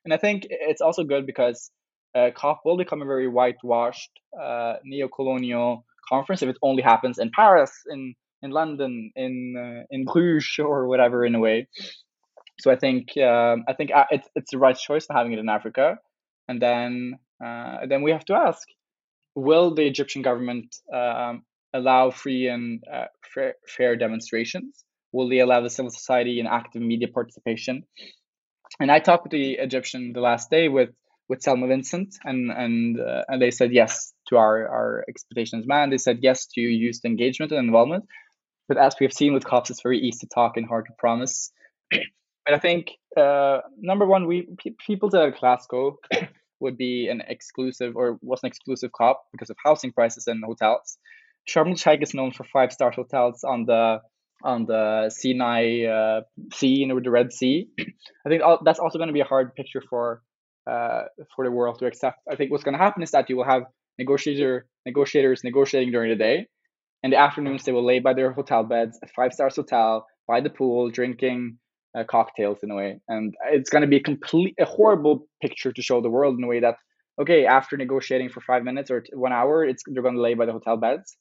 And 0.05 0.13
I 0.13 0.17
think 0.17 0.47
it's 0.49 0.81
also 0.81 1.03
good 1.03 1.25
because 1.25 1.71
uh, 2.15 2.29
COP 2.35 2.61
will 2.63 2.77
become 2.77 3.01
a 3.01 3.05
very 3.05 3.27
whitewashed 3.27 4.11
uh, 4.39 4.75
neo-colonial 4.83 5.85
conference 6.07 6.41
if 6.41 6.49
it 6.49 6.57
only 6.61 6.83
happens 6.83 7.17
in 7.17 7.31
Paris, 7.31 7.71
in 7.89 8.13
in 8.43 8.51
London, 8.51 9.11
in 9.15 9.55
uh, 9.57 9.83
in 9.89 10.05
Bruges, 10.05 10.59
or 10.59 10.87
whatever 10.87 11.25
in 11.25 11.35
a 11.35 11.39
way. 11.39 11.67
So 12.59 12.71
I 12.71 12.75
think 12.75 13.17
um, 13.17 13.65
I 13.67 13.73
think 13.73 13.91
uh, 13.91 14.05
it's 14.11 14.29
it's 14.35 14.51
the 14.51 14.59
right 14.59 14.77
choice 14.77 15.07
to 15.07 15.13
having 15.13 15.33
it 15.33 15.39
in 15.39 15.49
Africa, 15.49 15.97
and 16.47 16.61
then 16.61 17.19
uh, 17.43 17.85
then 17.87 18.01
we 18.03 18.11
have 18.11 18.25
to 18.25 18.35
ask: 18.35 18.67
Will 19.35 19.73
the 19.73 19.85
Egyptian 19.87 20.21
government 20.21 20.75
um, 20.93 21.43
allow 21.73 22.11
free 22.11 22.47
and 22.47 22.83
uh, 22.91 23.05
fair, 23.33 23.55
fair 23.67 23.95
demonstrations? 23.95 24.83
Will 25.11 25.29
they 25.29 25.39
allow 25.39 25.61
the 25.61 25.69
civil 25.69 25.91
society 25.91 26.39
and 26.39 26.47
active 26.47 26.81
media 26.81 27.07
participation? 27.07 27.83
And 28.79 28.91
I 28.91 28.99
talked 28.99 29.23
with 29.23 29.31
the 29.31 29.53
Egyptian 29.53 30.13
the 30.13 30.21
last 30.21 30.49
day 30.49 30.67
with 30.67 30.89
with 31.29 31.41
Selma 31.41 31.67
Vincent, 31.67 32.15
and 32.23 32.51
and 32.51 32.99
uh, 32.99 33.23
and 33.27 33.41
they 33.41 33.51
said 33.51 33.73
yes 33.73 34.13
to 34.27 34.37
our 34.37 34.67
our 34.67 35.05
expectations 35.09 35.65
man. 35.67 35.89
They 35.89 35.97
said 35.97 36.19
yes 36.21 36.47
to 36.53 36.61
youth 36.61 36.99
engagement 37.05 37.51
and 37.51 37.65
involvement. 37.65 38.05
But 38.67 38.77
as 38.77 38.95
we 38.99 39.05
have 39.05 39.13
seen 39.13 39.33
with 39.33 39.45
COPs, 39.45 39.69
it's 39.69 39.81
very 39.81 39.99
easy 39.99 40.27
to 40.27 40.27
talk 40.33 40.57
and 40.57 40.67
hard 40.67 40.85
to 40.87 40.91
promise. 40.99 41.51
But 41.89 42.53
I 42.53 42.59
think 42.59 42.91
uh, 43.17 43.59
number 43.77 44.05
one, 44.05 44.25
we 44.25 44.47
people 44.85 45.09
to 45.11 45.33
Glasgow 45.37 45.97
would 46.59 46.77
be 46.77 47.07
an 47.07 47.21
exclusive 47.27 47.95
or 47.95 48.17
was 48.21 48.41
an 48.43 48.47
exclusive 48.47 48.91
COP 48.91 49.21
because 49.31 49.49
of 49.49 49.57
housing 49.63 49.91
prices 49.91 50.27
and 50.27 50.43
hotels. 50.43 50.97
Sharm 51.49 51.69
el 51.69 51.75
Sheikh 51.75 52.01
is 52.01 52.13
known 52.13 52.31
for 52.31 52.43
five 52.43 52.71
star 52.71 52.91
hotels 52.91 53.43
on 53.43 53.65
the 53.65 53.99
on 54.43 54.65
the 54.65 55.09
Sinai 55.09 55.85
uh, 55.85 56.21
Sea, 56.53 56.67
you 56.67 56.87
know, 56.87 56.99
the 56.99 57.09
Red 57.09 57.33
Sea. 57.33 57.69
I 57.79 58.29
think 58.29 58.43
that's 58.63 58.79
also 58.79 58.97
going 58.97 59.07
to 59.07 59.13
be 59.13 59.21
a 59.21 59.25
hard 59.25 59.55
picture 59.55 59.81
for 59.89 60.21
uh, 60.69 61.03
for 61.35 61.45
the 61.45 61.51
world 61.51 61.79
to 61.79 61.85
accept. 61.85 62.17
I 62.31 62.35
think 62.35 62.51
what's 62.51 62.63
going 62.63 62.77
to 62.77 62.83
happen 62.83 63.01
is 63.01 63.11
that 63.11 63.29
you 63.29 63.37
will 63.37 63.45
have 63.45 63.63
negotiator 63.97 64.67
negotiators 64.85 65.43
negotiating 65.43 65.91
during 65.91 66.09
the 66.09 66.15
day. 66.15 66.47
In 67.03 67.11
the 67.11 67.17
afternoons, 67.17 67.63
they 67.63 67.71
will 67.71 67.85
lay 67.85 67.99
by 67.99 68.13
their 68.13 68.33
hotel 68.33 68.63
beds, 68.63 68.99
a 69.03 69.07
five 69.07 69.31
stars 69.33 69.55
hotel, 69.55 70.05
by 70.27 70.41
the 70.41 70.49
pool, 70.49 70.89
drinking 70.89 71.57
uh, 71.97 72.03
cocktails 72.03 72.59
in 72.63 72.71
a 72.71 72.75
way, 72.75 72.99
and 73.07 73.33
it's 73.51 73.69
going 73.69 73.83
to 73.83 73.87
be 73.87 73.97
a 73.97 74.03
complete 74.03 74.55
a 74.59 74.65
horrible 74.65 75.27
picture 75.41 75.71
to 75.71 75.81
show 75.81 76.01
the 76.01 76.09
world 76.09 76.37
in 76.37 76.43
a 76.43 76.47
way 76.47 76.59
that 76.59 76.75
okay, 77.19 77.45
after 77.45 77.77
negotiating 77.77 78.29
for 78.29 78.41
five 78.41 78.63
minutes 78.63 78.91
or 78.91 79.03
one 79.13 79.33
hour, 79.33 79.63
it's 79.63 79.83
they're 79.87 80.03
going 80.03 80.15
to 80.15 80.21
lay 80.21 80.33
by 80.33 80.45
the 80.45 80.51
hotel 80.51 80.77
beds. 80.77 81.15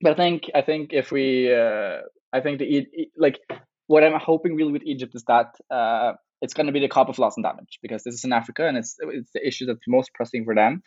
But 0.00 0.12
I 0.12 0.14
think 0.14 0.44
I 0.54 0.62
think 0.62 0.92
if 0.92 1.10
we 1.10 1.52
uh, 1.52 1.98
I 2.32 2.40
think 2.40 2.58
the 2.58 2.86
like 3.16 3.38
what 3.86 4.04
I'm 4.04 4.18
hoping 4.20 4.54
really 4.54 4.72
with 4.72 4.82
Egypt 4.84 5.14
is 5.14 5.24
that 5.28 5.54
uh, 5.70 6.12
it's 6.42 6.54
going 6.54 6.66
to 6.66 6.72
be 6.72 6.80
the 6.80 6.88
COP 6.88 7.08
of 7.08 7.18
loss 7.18 7.36
and 7.36 7.44
damage 7.44 7.78
because 7.82 8.02
this 8.04 8.14
is 8.14 8.24
in 8.24 8.32
Africa 8.32 8.66
and 8.66 8.76
it's 8.76 8.96
it's 9.00 9.30
the 9.32 9.46
issue 9.46 9.66
that's 9.66 9.80
most 9.88 10.10
pressing 10.14 10.44
for 10.44 10.54
them. 10.54 10.82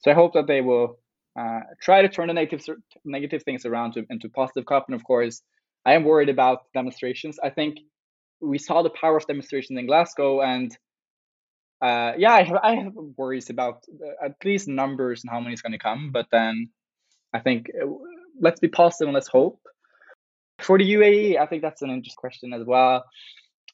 So 0.00 0.10
I 0.10 0.14
hope 0.14 0.34
that 0.34 0.46
they 0.46 0.60
will 0.60 0.98
uh, 1.38 1.60
try 1.80 2.02
to 2.02 2.08
turn 2.08 2.28
the 2.28 2.34
negative 2.34 2.64
negative 3.04 3.42
things 3.42 3.64
around 3.64 3.92
to, 3.94 4.04
into 4.10 4.28
positive 4.28 4.66
COP. 4.66 4.84
And 4.88 4.94
of 4.94 5.04
course, 5.04 5.42
I 5.84 5.94
am 5.94 6.04
worried 6.04 6.28
about 6.28 6.60
demonstrations. 6.74 7.38
I 7.42 7.50
think 7.50 7.78
we 8.40 8.58
saw 8.58 8.82
the 8.82 8.90
power 8.90 9.16
of 9.16 9.26
demonstrations 9.26 9.78
in 9.78 9.86
Glasgow, 9.86 10.40
and 10.40 10.76
uh, 11.80 12.12
yeah, 12.18 12.32
I 12.32 12.42
have, 12.42 12.58
I 12.62 12.74
have 12.76 12.92
worries 13.16 13.50
about 13.50 13.84
uh, 13.90 14.26
at 14.26 14.32
least 14.44 14.68
numbers 14.68 15.22
and 15.24 15.30
how 15.30 15.40
many 15.40 15.54
is 15.54 15.62
going 15.62 15.72
to 15.72 15.78
come. 15.78 16.10
But 16.12 16.26
then 16.30 16.70
I 17.32 17.40
think 17.40 17.66
uh, 17.80 17.86
let's 18.40 18.60
be 18.60 18.68
positive 18.68 19.08
and 19.08 19.14
let's 19.14 19.28
hope. 19.28 19.60
For 20.60 20.78
the 20.78 20.92
UAE, 20.94 21.38
I 21.38 21.46
think 21.46 21.62
that's 21.62 21.82
an 21.82 21.90
interesting 21.90 22.16
question 22.16 22.52
as 22.52 22.64
well. 22.64 23.04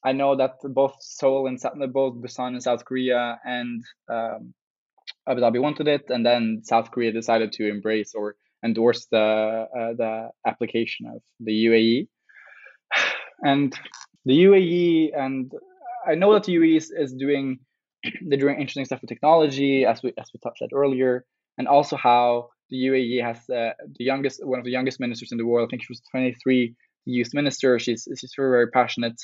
I 0.05 0.13
know 0.13 0.37
that 0.37 0.53
both 0.63 0.97
Seoul 1.01 1.47
and 1.49 1.59
both 1.93 2.15
Busan 2.15 2.49
and 2.49 2.63
South 2.63 2.85
Korea 2.85 3.39
and 3.45 3.83
um, 4.09 4.55
Abu 5.29 5.41
Dhabi 5.41 5.61
wanted 5.61 5.89
it, 5.89 6.05
and 6.09 6.25
then 6.25 6.63
South 6.65 6.91
Korea 6.91 7.13
decided 7.13 7.53
to 7.53 7.69
embrace 7.69 8.15
or 8.15 8.37
endorse 8.65 9.07
the 9.11 9.19
uh, 9.19 9.93
the 9.95 10.31
application 10.47 11.07
of 11.07 11.23
the 11.41 11.67
UAE. 11.67 12.09
And 13.43 13.73
the 14.25 14.45
UAE, 14.45 15.11
and 15.17 15.53
I 16.07 16.15
know 16.15 16.33
that 16.35 16.45
the 16.45 16.57
UAE 16.57 16.77
is, 16.77 16.91
is 16.91 17.13
doing 17.13 17.59
they're 18.27 18.39
doing 18.39 18.59
interesting 18.59 18.85
stuff 18.85 19.01
with 19.01 19.09
technology, 19.09 19.85
as 19.85 20.03
we 20.03 20.13
as 20.19 20.31
we 20.33 20.41
said 20.57 20.71
earlier, 20.73 21.25
and 21.59 21.67
also 21.69 21.97
how 21.97 22.51
the 22.71 22.77
UAE 22.89 23.23
has 23.25 23.39
uh, 23.51 23.73
the 23.99 24.05
youngest 24.05 24.45
one 24.45 24.59
of 24.59 24.65
the 24.65 24.71
youngest 24.71 25.01
ministers 25.01 25.33
in 25.33 25.39
the 25.39 25.47
world. 25.47 25.69
I 25.69 25.71
think 25.71 25.83
she 25.83 25.91
was 25.91 26.03
23, 26.11 26.75
the 27.07 27.13
youth 27.13 27.33
minister. 27.35 27.79
She's 27.79 28.07
she's 28.19 28.35
very 28.37 28.51
very 28.51 28.71
passionate 28.71 29.21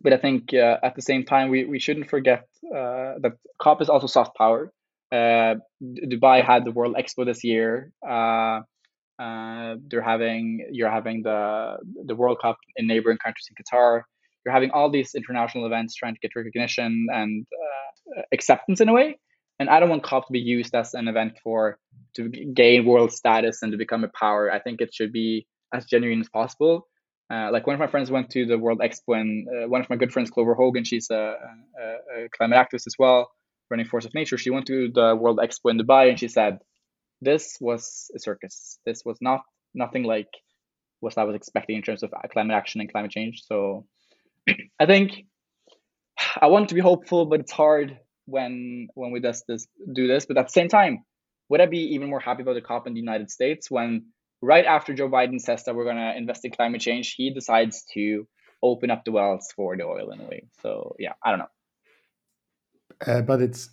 but 0.00 0.12
I 0.12 0.16
think 0.16 0.54
uh, 0.54 0.78
at 0.82 0.94
the 0.94 1.02
same 1.02 1.24
time 1.24 1.50
we, 1.50 1.64
we 1.64 1.78
shouldn't 1.78 2.08
forget 2.08 2.46
uh, 2.64 3.14
that 3.22 3.32
COP 3.58 3.82
is 3.82 3.88
also 3.88 4.06
soft 4.06 4.36
power. 4.36 4.72
Uh, 5.12 5.56
Dubai 5.82 6.44
had 6.44 6.64
the 6.64 6.70
World 6.70 6.96
Expo 6.96 7.26
this 7.26 7.42
year. 7.44 7.92
Uh, 8.06 8.60
uh, 9.18 9.76
they're 9.88 10.02
having 10.02 10.66
you're 10.70 10.90
having 10.90 11.22
the 11.22 11.76
the 12.06 12.14
World 12.14 12.38
Cup 12.40 12.56
in 12.76 12.86
neighboring 12.86 13.18
countries 13.18 13.48
in 13.50 13.56
Qatar. 13.60 14.02
You're 14.44 14.54
having 14.54 14.70
all 14.70 14.88
these 14.90 15.14
international 15.14 15.66
events 15.66 15.94
trying 15.94 16.14
to 16.14 16.20
get 16.20 16.30
recognition 16.34 17.08
and 17.12 17.46
acceptance 18.32 18.80
in 18.80 18.88
a 18.88 18.94
way. 18.94 19.18
And 19.58 19.68
I 19.68 19.78
don't 19.78 19.90
want 19.90 20.02
COP 20.02 20.26
to 20.28 20.32
be 20.32 20.40
used 20.40 20.74
as 20.74 20.94
an 20.94 21.06
event 21.08 21.38
for 21.42 21.78
to 22.14 22.28
gain 22.28 22.84
world 22.84 23.12
status 23.12 23.62
and 23.62 23.72
to 23.72 23.78
become 23.78 24.04
a 24.04 24.08
power. 24.08 24.50
I 24.50 24.60
think 24.60 24.80
it 24.80 24.94
should 24.94 25.12
be 25.12 25.46
as 25.72 25.86
genuine 25.86 26.20
as 26.20 26.28
possible 26.28 26.86
uh, 27.30 27.48
like 27.52 27.66
one 27.66 27.74
of 27.74 27.80
my 27.80 27.86
friends 27.86 28.10
went 28.10 28.28
to 28.30 28.44
the 28.44 28.58
World 28.58 28.80
Expo, 28.80 29.20
and 29.20 29.46
uh, 29.48 29.68
one 29.68 29.80
of 29.80 29.88
my 29.88 29.96
good 29.96 30.12
friends, 30.12 30.30
Clover 30.30 30.54
Hogan, 30.54 30.84
she's 30.84 31.10
a, 31.10 31.36
a, 31.80 32.24
a, 32.24 32.28
climate 32.30 32.58
activist 32.58 32.88
as 32.88 32.96
well, 32.98 33.30
running 33.70 33.86
Force 33.86 34.04
of 34.04 34.14
Nature. 34.14 34.36
She 34.36 34.50
went 34.50 34.66
to 34.66 34.90
the 34.92 35.14
World 35.14 35.38
Expo 35.38 35.70
in 35.70 35.78
Dubai, 35.78 36.08
and 36.08 36.18
she 36.18 36.26
said, 36.26 36.58
"This 37.20 37.56
was 37.60 38.10
a 38.16 38.18
circus. 38.18 38.80
This 38.84 39.04
was 39.04 39.18
not 39.20 39.42
nothing 39.74 40.02
like 40.02 40.26
what 40.98 41.16
I 41.16 41.22
was 41.22 41.36
expecting 41.36 41.76
in 41.76 41.82
terms 41.82 42.02
of 42.02 42.10
climate 42.32 42.56
action 42.56 42.80
and 42.80 42.90
climate 42.90 43.12
change." 43.12 43.42
So, 43.46 43.86
I 44.80 44.86
think 44.86 45.24
I 46.40 46.48
want 46.48 46.70
to 46.70 46.74
be 46.74 46.80
hopeful, 46.80 47.26
but 47.26 47.38
it's 47.40 47.52
hard 47.52 47.96
when 48.26 48.88
when 48.94 49.12
we 49.12 49.20
does 49.20 49.44
this 49.46 49.68
do 49.92 50.08
this. 50.08 50.26
But 50.26 50.36
at 50.36 50.48
the 50.48 50.52
same 50.52 50.68
time, 50.68 51.04
would 51.50 51.60
I 51.60 51.66
be 51.66 51.94
even 51.94 52.08
more 52.08 52.20
happy 52.20 52.42
about 52.42 52.54
the 52.54 52.62
COP 52.62 52.86
in 52.86 52.94
the 52.94 53.00
United 53.00 53.30
States 53.30 53.70
when 53.70 54.06
right 54.40 54.64
after 54.64 54.94
Joe 54.94 55.10
Biden 55.10 55.40
says 55.40 55.64
that 55.64 55.74
we're 55.74 55.84
going 55.84 55.96
to 55.96 56.16
invest 56.16 56.44
in 56.44 56.52
climate 56.52 56.80
change, 56.80 57.14
he 57.16 57.30
decides 57.30 57.84
to 57.92 58.26
open 58.62 58.90
up 58.90 59.04
the 59.04 59.12
wells 59.12 59.48
for 59.54 59.76
the 59.76 59.84
oil 59.84 60.10
in 60.12 60.20
a 60.20 60.24
way. 60.24 60.44
So 60.62 60.94
yeah, 60.98 61.12
I 61.24 61.30
don't 61.30 61.40
know. 61.40 61.46
Uh, 63.06 63.22
but 63.22 63.42
it's 63.42 63.68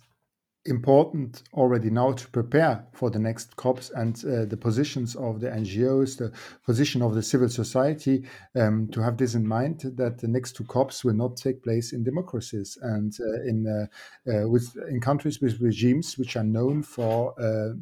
important 0.68 1.42
already 1.54 1.90
now 1.90 2.12
to 2.12 2.28
prepare 2.28 2.84
for 2.92 3.10
the 3.10 3.18
next 3.18 3.56
COPs 3.56 3.90
and 3.90 4.16
uh, 4.24 4.44
the 4.44 4.56
positions 4.56 5.16
of 5.16 5.40
the 5.40 5.48
NGOs, 5.48 6.18
the 6.18 6.32
position 6.64 7.02
of 7.02 7.14
the 7.14 7.22
civil 7.22 7.48
society, 7.48 8.24
um, 8.54 8.88
to 8.88 9.02
have 9.02 9.16
this 9.16 9.34
in 9.34 9.46
mind 9.46 9.80
that 9.96 10.18
the 10.18 10.28
next 10.28 10.52
two 10.52 10.64
COPs 10.64 11.04
will 11.04 11.14
not 11.14 11.36
take 11.36 11.62
place 11.62 11.92
in 11.92 12.04
democracies 12.04 12.78
and 12.82 13.16
uh, 13.20 13.42
in 13.42 13.66
uh, 13.66 14.30
uh, 14.30 14.48
with 14.48 14.76
in 14.88 15.00
countries 15.00 15.40
with 15.40 15.60
regimes 15.60 16.18
which 16.18 16.36
are 16.36 16.44
known 16.44 16.82
for 16.82 17.34
uh, 17.40 17.72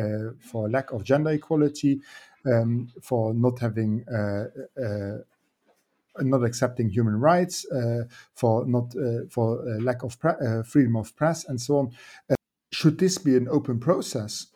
uh, 0.00 0.30
for 0.40 0.70
lack 0.70 0.90
of 0.92 1.04
gender 1.04 1.30
equality, 1.30 2.00
um, 2.46 2.88
for 3.02 3.34
not 3.34 3.58
having 3.58 4.04
Uh, 6.18 6.22
not 6.24 6.44
accepting 6.44 6.90
human 6.90 7.18
rights, 7.18 7.64
uh, 7.70 8.04
for 8.34 8.66
not 8.66 8.94
uh, 8.96 9.24
for 9.30 9.64
lack 9.80 10.02
of 10.02 10.16
freedom 10.66 10.96
of 10.96 11.14
press, 11.16 11.44
and 11.48 11.60
so 11.60 11.78
on. 11.78 11.90
should 12.70 12.98
this 12.98 13.18
be 13.18 13.36
an 13.36 13.48
open 13.50 13.78
process 13.78 14.48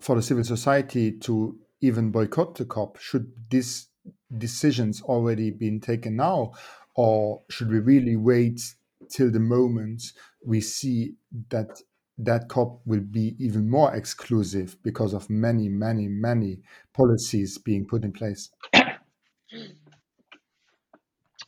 for 0.00 0.16
the 0.16 0.22
civil 0.22 0.44
society 0.44 1.12
to 1.12 1.58
even 1.80 2.10
boycott 2.10 2.56
the 2.56 2.64
COP? 2.64 2.98
Should 2.98 3.32
these 3.50 3.88
decisions 4.36 5.00
already 5.02 5.50
been 5.50 5.80
taken 5.80 6.16
now, 6.16 6.52
or 6.94 7.42
should 7.50 7.70
we 7.70 7.78
really 7.78 8.16
wait 8.16 8.60
till 9.08 9.30
the 9.30 9.40
moment 9.40 10.02
we 10.44 10.60
see 10.60 11.14
that 11.50 11.80
that 12.18 12.48
COP 12.48 12.80
will 12.86 13.00
be 13.00 13.36
even 13.38 13.68
more 13.68 13.94
exclusive 13.94 14.76
because 14.82 15.12
of 15.12 15.28
many, 15.28 15.68
many, 15.68 16.08
many 16.08 16.58
policies 16.94 17.58
being 17.58 17.86
put 17.86 18.02
in 18.04 18.12
place? 18.12 18.50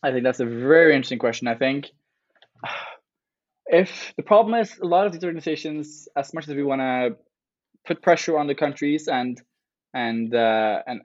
I 0.02 0.12
think 0.12 0.24
that's 0.24 0.40
a 0.40 0.46
very 0.46 0.94
interesting 0.94 1.18
question. 1.18 1.48
I 1.48 1.56
think 1.56 1.86
if 3.66 4.12
the 4.16 4.22
problem 4.22 4.60
is 4.60 4.78
a 4.78 4.86
lot 4.86 5.06
of 5.06 5.12
these 5.12 5.24
organizations, 5.24 6.08
as 6.16 6.32
much 6.32 6.48
as 6.48 6.54
we 6.54 6.62
want 6.62 6.80
to 6.80 7.16
put 7.86 8.02
pressure 8.02 8.38
on 8.38 8.46
the 8.46 8.54
countries 8.54 9.08
and 9.08 9.40
and 9.94 10.34
uh, 10.34 10.82
and 10.86 11.00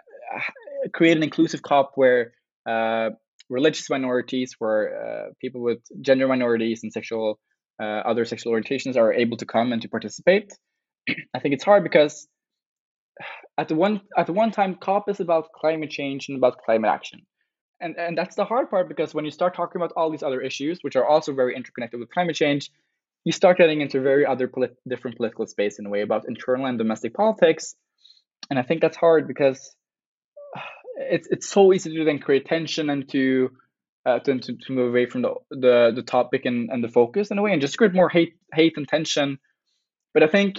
create 0.94 1.18
an 1.18 1.24
inclusive 1.24 1.62
COP 1.62 1.92
where 1.96 2.34
uh, 2.70 3.10
religious 3.50 3.90
minorities, 3.90 4.56
where 4.60 4.82
uh, 5.04 5.30
people 5.40 5.62
with 5.62 5.80
gender 6.02 6.28
minorities 6.28 6.82
and 6.84 6.92
sexual 6.92 7.40
uh, 7.82 8.02
other 8.06 8.26
sexual 8.26 8.54
orientations 8.54 8.96
are 8.96 9.14
able 9.14 9.38
to 9.38 9.46
come 9.46 9.72
and 9.74 9.82
to 9.82 9.90
participate. 9.90 10.54
I 11.34 11.40
think 11.40 11.54
it's 11.54 11.64
hard 11.64 11.84
because 11.84 12.28
at 13.58 13.68
the 13.68 13.76
one 13.76 14.02
at 14.18 14.28
the 14.28 14.34
one 14.34 14.52
time 14.52 14.76
COP 14.76 15.10
is 15.10 15.20
about 15.20 15.52
climate 15.54 15.90
change 15.90 16.30
and 16.30 16.38
about 16.38 16.58
climate 16.60 16.90
action. 16.90 17.22
And 17.84 17.98
and 17.98 18.18
that's 18.18 18.36
the 18.36 18.46
hard 18.46 18.70
part 18.70 18.88
because 18.88 19.14
when 19.14 19.26
you 19.26 19.32
start 19.32 19.54
talking 19.56 19.80
about 19.82 19.92
all 19.98 20.10
these 20.10 20.24
other 20.24 20.42
issues, 20.42 20.80
which 20.84 20.96
are 20.96 21.06
also 21.06 21.34
very 21.34 21.54
interconnected 21.54 22.00
with 22.00 22.10
climate 22.10 22.36
change, 22.36 22.72
you 23.26 23.34
start 23.34 23.58
getting 23.58 23.82
into 23.82 24.00
very 24.00 24.26
other 24.26 24.48
polit- 24.48 24.78
different 24.88 25.18
political 25.18 25.46
space 25.46 25.80
in 25.80 25.86
a 25.86 25.90
way 25.90 26.02
about 26.02 26.26
internal 26.28 26.66
and 26.66 26.78
domestic 26.78 27.14
politics. 27.14 27.76
And 28.50 28.58
I 28.58 28.62
think 28.62 28.80
that's 28.80 28.96
hard 28.96 29.28
because 29.28 29.76
it's 30.96 31.28
it's 31.30 31.50
so 31.50 31.74
easy 31.74 31.94
to 31.98 32.06
then 32.06 32.20
create 32.20 32.46
tension 32.46 32.90
and 32.90 33.08
to 33.10 33.52
uh, 34.06 34.20
to, 34.20 34.40
to, 34.40 34.72
move 34.72 34.90
away 34.90 35.06
from 35.06 35.22
the, 35.22 35.34
the 35.52 35.92
the 35.96 36.04
topic 36.04 36.46
and, 36.46 36.70
and 36.70 36.84
the 36.84 36.90
focus 36.90 37.32
in 37.32 37.38
a 37.38 37.42
way 37.42 37.52
and 37.52 37.62
just 37.62 37.78
create 37.78 37.94
more 37.94 38.10
hate 38.10 38.36
hate 38.54 38.74
and 38.76 38.88
tension 38.88 39.38
but 40.14 40.24
i 40.24 40.28
think 40.28 40.58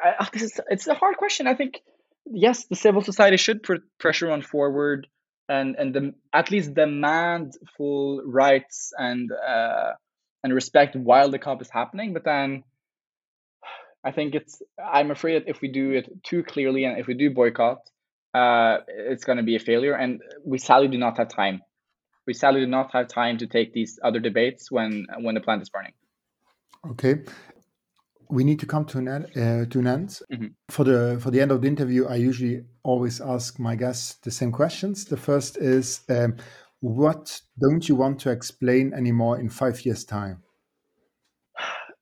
I, 0.00 0.28
this 0.32 0.42
is 0.42 0.60
it's 0.68 0.86
a 0.86 0.94
hard 0.94 1.16
question 1.16 1.48
i 1.48 1.54
think 1.54 1.80
yes 2.26 2.66
the 2.66 2.76
civil 2.76 3.02
society 3.02 3.36
should 3.38 3.64
put 3.64 3.82
pressure 3.98 4.30
on 4.30 4.40
forward 4.40 5.08
and 5.48 5.76
and 5.76 5.94
the, 5.94 6.14
at 6.32 6.50
least 6.50 6.74
demand 6.74 7.52
full 7.76 8.22
rights 8.24 8.92
and 8.96 9.30
uh, 9.32 9.92
and 10.42 10.54
respect 10.54 10.96
while 10.96 11.30
the 11.30 11.38
COP 11.38 11.62
is 11.62 11.70
happening 11.70 12.12
but 12.12 12.24
then 12.24 12.64
i 14.04 14.10
think 14.10 14.34
it's 14.34 14.62
i'm 14.82 15.10
afraid 15.10 15.42
that 15.42 15.48
if 15.48 15.60
we 15.60 15.68
do 15.68 15.92
it 15.92 16.08
too 16.22 16.42
clearly 16.42 16.84
and 16.84 16.98
if 16.98 17.06
we 17.06 17.14
do 17.14 17.30
boycott 17.30 17.78
uh, 18.34 18.78
it's 18.88 19.24
going 19.24 19.38
to 19.38 19.44
be 19.44 19.56
a 19.56 19.60
failure. 19.60 19.94
And 19.94 20.20
we 20.44 20.58
sadly 20.58 20.88
do 20.88 20.98
not 20.98 21.16
have 21.18 21.28
time. 21.28 21.62
We 22.26 22.34
sadly 22.34 22.60
do 22.60 22.66
not 22.66 22.92
have 22.92 23.08
time 23.08 23.38
to 23.38 23.46
take 23.46 23.72
these 23.72 23.98
other 24.02 24.18
debates 24.18 24.70
when 24.70 25.06
when 25.20 25.34
the 25.34 25.40
plant 25.40 25.62
is 25.62 25.70
burning. 25.70 25.92
Okay. 26.90 27.22
We 28.28 28.44
need 28.44 28.60
to 28.60 28.66
come 28.66 28.84
to 28.86 28.98
an 28.98 29.08
end. 29.08 29.24
Uh, 29.36 29.64
to 29.66 29.78
an 29.78 29.86
end. 29.86 30.20
Mhm. 30.32 30.54
For 30.70 30.84
the 30.84 31.18
for 31.20 31.30
the 31.30 31.40
end 31.40 31.50
of 31.50 31.60
the 31.62 31.68
interview, 31.68 32.06
I 32.06 32.16
usually 32.16 32.64
always 32.82 33.20
ask 33.20 33.58
my 33.58 33.76
guests 33.76 34.16
the 34.22 34.30
same 34.30 34.52
questions. 34.52 35.04
The 35.04 35.16
first 35.16 35.56
is, 35.56 36.02
um, 36.08 36.36
what 36.80 37.40
don't 37.58 37.88
you 37.88 37.96
want 37.96 38.20
to 38.20 38.30
explain 38.30 38.92
anymore 38.92 39.40
in 39.40 39.48
five 39.48 39.84
years' 39.86 40.04
time? 40.04 40.42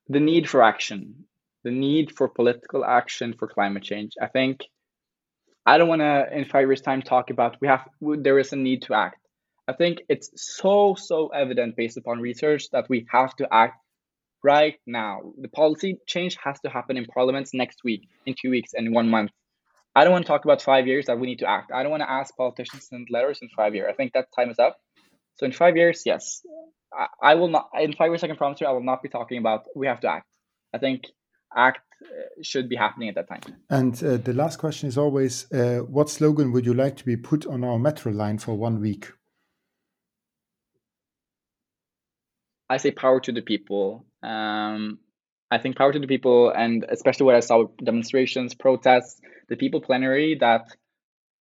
the 0.08 0.20
need 0.20 0.48
for 0.48 0.62
action, 0.62 1.24
the 1.64 1.70
need 1.70 2.14
for 2.16 2.28
political 2.28 2.84
action 2.84 3.34
for 3.38 3.48
climate 3.48 3.82
change. 3.82 4.12
I 4.20 4.26
think 4.26 4.64
I 5.64 5.78
don't 5.78 5.88
want 5.88 6.02
to 6.02 6.28
in 6.36 6.44
five 6.44 6.66
years' 6.66 6.82
time 6.82 7.02
talk 7.02 7.30
about 7.30 7.60
we 7.60 7.68
have 7.68 7.88
there 8.00 8.38
is 8.38 8.52
a 8.52 8.56
need 8.56 8.82
to 8.82 8.94
act. 8.94 9.18
I 9.68 9.72
think 9.72 10.02
it's 10.08 10.30
so 10.34 10.94
so 10.94 11.28
evident 11.28 11.76
based 11.76 11.96
upon 11.96 12.20
research 12.20 12.70
that 12.70 12.88
we 12.88 13.06
have 13.10 13.34
to 13.36 13.48
act 13.52 13.81
right 14.42 14.74
now. 14.86 15.20
The 15.40 15.48
policy 15.48 15.98
change 16.06 16.36
has 16.42 16.60
to 16.60 16.70
happen 16.70 16.96
in 16.96 17.06
parliaments 17.06 17.52
next 17.54 17.84
week, 17.84 18.08
in 18.26 18.34
two 18.40 18.50
weeks, 18.50 18.72
and 18.74 18.86
in 18.86 18.92
one 18.92 19.08
month. 19.08 19.30
I 19.94 20.04
don't 20.04 20.12
want 20.12 20.24
to 20.24 20.28
talk 20.28 20.44
about 20.44 20.62
five 20.62 20.86
years 20.86 21.06
that 21.06 21.18
we 21.18 21.26
need 21.26 21.40
to 21.40 21.48
act. 21.48 21.70
I 21.72 21.82
don't 21.82 21.90
want 21.90 22.02
to 22.02 22.10
ask 22.10 22.34
politicians 22.36 22.82
to 22.82 22.86
send 22.86 23.08
letters 23.10 23.40
in 23.42 23.48
five 23.54 23.74
years. 23.74 23.88
I 23.90 23.94
think 23.94 24.14
that 24.14 24.28
time 24.34 24.50
is 24.50 24.58
up. 24.58 24.78
So 25.36 25.46
in 25.46 25.52
five 25.52 25.76
years, 25.76 26.02
yes, 26.06 26.40
I, 26.92 27.06
I 27.22 27.34
will 27.34 27.48
not. 27.48 27.68
In 27.78 27.92
five 27.92 28.10
years, 28.10 28.24
I 28.24 28.26
can 28.26 28.36
promise 28.36 28.60
you, 28.60 28.66
I 28.66 28.72
will 28.72 28.82
not 28.82 29.02
be 29.02 29.08
talking 29.08 29.38
about 29.38 29.66
we 29.76 29.86
have 29.86 30.00
to 30.00 30.08
act. 30.08 30.28
I 30.74 30.78
think 30.78 31.04
act 31.54 31.80
uh, 32.02 32.42
should 32.42 32.68
be 32.68 32.76
happening 32.76 33.10
at 33.10 33.14
that 33.16 33.28
time. 33.28 33.40
And 33.68 34.02
uh, 34.02 34.16
the 34.16 34.32
last 34.32 34.58
question 34.58 34.88
is 34.88 34.96
always, 34.96 35.50
uh, 35.52 35.80
what 35.80 36.08
slogan 36.08 36.52
would 36.52 36.64
you 36.64 36.74
like 36.74 36.96
to 36.96 37.04
be 37.04 37.16
put 37.16 37.46
on 37.46 37.62
our 37.62 37.78
metro 37.78 38.12
line 38.12 38.38
for 38.38 38.54
one 38.54 38.80
week? 38.80 39.12
I 42.70 42.78
say 42.78 42.90
power 42.90 43.20
to 43.20 43.32
the 43.32 43.42
people. 43.42 44.06
Um, 44.22 44.98
I 45.50 45.58
think 45.58 45.76
power 45.76 45.92
to 45.92 45.98
the 45.98 46.06
people, 46.06 46.50
and 46.50 46.84
especially 46.88 47.26
what 47.26 47.34
I 47.34 47.40
saw 47.40 47.62
with 47.62 47.76
demonstrations, 47.76 48.54
protests, 48.54 49.20
the 49.48 49.56
people 49.56 49.80
plenary, 49.80 50.36
that 50.40 50.62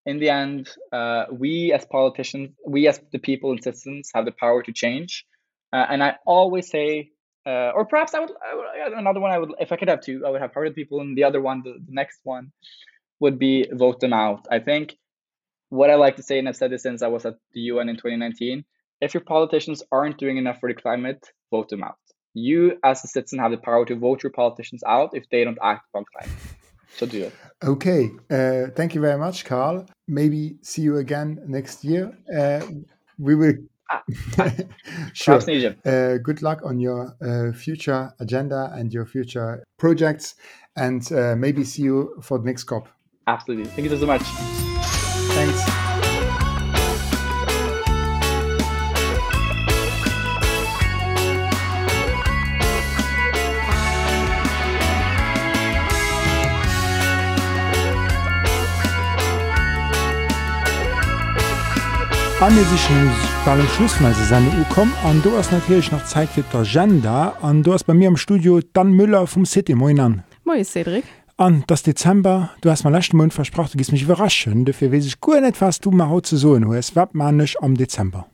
in 0.05 0.19
the 0.19 0.29
end, 0.29 0.69
uh, 0.91 1.25
we 1.31 1.71
as 1.73 1.85
politicians, 1.85 2.49
we 2.67 2.87
as 2.87 2.99
the 3.11 3.19
people 3.19 3.51
and 3.51 3.63
citizens 3.63 4.11
have 4.13 4.25
the 4.25 4.31
power 4.31 4.63
to 4.63 4.73
change. 4.73 5.25
Uh, 5.71 5.85
and 5.89 6.03
I 6.03 6.15
always 6.25 6.69
say, 6.69 7.11
uh, 7.45 7.71
or 7.73 7.85
perhaps 7.85 8.13
I 8.13 8.19
would, 8.19 8.31
I 8.31 8.55
would, 8.55 8.97
another 8.97 9.19
one 9.19 9.31
I 9.31 9.37
would, 9.37 9.53
if 9.59 9.71
I 9.71 9.77
could 9.77 9.87
have 9.87 10.01
two, 10.01 10.25
I 10.25 10.29
would 10.29 10.41
have 10.41 10.53
power 10.53 10.65
to 10.65 10.71
the 10.71 10.75
people, 10.75 10.99
and 10.99 11.17
the 11.17 11.23
other 11.23 11.41
one, 11.41 11.61
the, 11.63 11.73
the 11.73 11.93
next 11.93 12.19
one, 12.23 12.51
would 13.19 13.39
be 13.39 13.67
vote 13.71 13.99
them 13.99 14.13
out. 14.13 14.47
I 14.51 14.59
think 14.59 14.97
what 15.69 15.89
I 15.89 15.95
like 15.95 16.17
to 16.17 16.23
say, 16.23 16.37
and 16.37 16.49
I've 16.49 16.57
said 16.57 16.71
this 16.71 16.83
since 16.83 17.01
I 17.01 17.07
was 17.07 17.25
at 17.25 17.35
the 17.53 17.61
UN 17.61 17.87
in 17.87 17.95
2019, 17.95 18.65
if 18.99 19.13
your 19.13 19.21
politicians 19.21 19.83
aren't 19.91 20.17
doing 20.17 20.37
enough 20.37 20.59
for 20.59 20.67
the 20.67 20.79
climate, 20.79 21.25
vote 21.49 21.69
them 21.69 21.83
out. 21.83 22.00
You, 22.33 22.77
as 22.83 23.03
a 23.03 23.07
citizen, 23.07 23.39
have 23.39 23.51
the 23.51 23.57
power 23.57 23.85
to 23.85 23.95
vote 23.95 24.23
your 24.23 24.31
politicians 24.31 24.83
out 24.85 25.11
if 25.13 25.29
they 25.29 25.43
don't 25.43 25.59
act 25.61 25.85
on 25.93 26.05
climate. 26.11 26.37
So 26.97 27.05
do 27.05 27.23
it. 27.23 27.33
Okay, 27.63 28.11
uh, 28.29 28.67
thank 28.75 28.95
you 28.95 29.01
very 29.01 29.17
much, 29.17 29.45
Carl. 29.45 29.85
Maybe 30.07 30.57
see 30.61 30.81
you 30.81 30.97
again 30.97 31.39
next 31.47 31.83
year. 31.83 32.11
Uh, 32.33 32.65
we 33.17 33.35
will. 33.35 33.53
Ah, 33.89 34.03
sure. 35.13 35.39
In 35.39 35.49
Egypt. 35.49 35.87
Uh, 35.87 36.17
good 36.17 36.41
luck 36.41 36.61
on 36.63 36.79
your 36.79 37.15
uh, 37.21 37.53
future 37.53 38.13
agenda 38.19 38.71
and 38.73 38.93
your 38.93 39.05
future 39.05 39.63
projects, 39.77 40.35
and 40.75 41.11
uh, 41.11 41.35
maybe 41.35 41.63
see 41.63 41.83
you 41.83 42.17
for 42.21 42.39
the 42.39 42.45
next 42.45 42.65
COP. 42.65 42.87
Absolutely. 43.27 43.65
Thank 43.65 43.89
you 43.89 43.97
so 43.97 44.05
much. 44.05 44.23
Thanks. 45.33 45.80
An 62.41 62.55
mir 62.55 62.63
sich 62.63 62.89
bei 63.45 63.55
dem 63.55 63.67
Schlussmeise 63.67 64.23
Sendung 64.23 64.65
kom 64.73 64.91
an 65.03 65.21
du 65.21 65.37
hast 65.37 65.51
natürlich 65.51 65.91
noch 65.91 66.03
Zeit 66.05 66.27
für 66.27 66.41
d'Agenda 66.41 67.33
an 67.39 67.61
du 67.61 67.71
hast 67.71 67.83
bei 67.83 67.93
mir 67.93 68.07
im 68.07 68.17
Studio 68.17 68.61
Dan 68.73 68.93
Müller 68.93 69.27
vom 69.27 69.45
City 69.45 69.75
Moin 69.75 69.99
an. 69.99 70.23
Moi 70.43 70.63
Cedric. 70.63 71.03
An 71.37 71.63
das 71.67 71.83
Dezember 71.83 72.49
du 72.61 72.71
hast 72.71 72.83
mal 72.83 72.89
letzten 72.89 73.17
Mund 73.17 73.31
versprochen, 73.31 73.73
du 73.73 73.77
gehst 73.77 73.91
mich 73.91 74.01
überraschen, 74.01 74.65
dafür 74.65 74.91
weiß 74.91 75.05
ich 75.05 75.21
gut 75.21 75.39
nicht, 75.43 75.61
was 75.61 75.79
du 75.81 75.91
mal 75.91 76.09
haut 76.09 76.25
zu 76.25 76.35
so 76.35 76.59
hast. 76.73 76.95
Was 76.95 77.09
manisch 77.13 77.61
am 77.61 77.75
Dezember? 77.75 78.25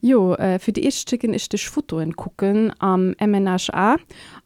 Jo 0.00 0.34
äh, 0.34 0.60
fir 0.60 0.72
die 0.72 0.86
Echtchicken 0.86 1.34
is 1.34 1.48
dech 1.48 1.68
Fotoen 1.68 2.14
kucken 2.14 2.72
am 2.78 3.16
MNHA 3.18 3.96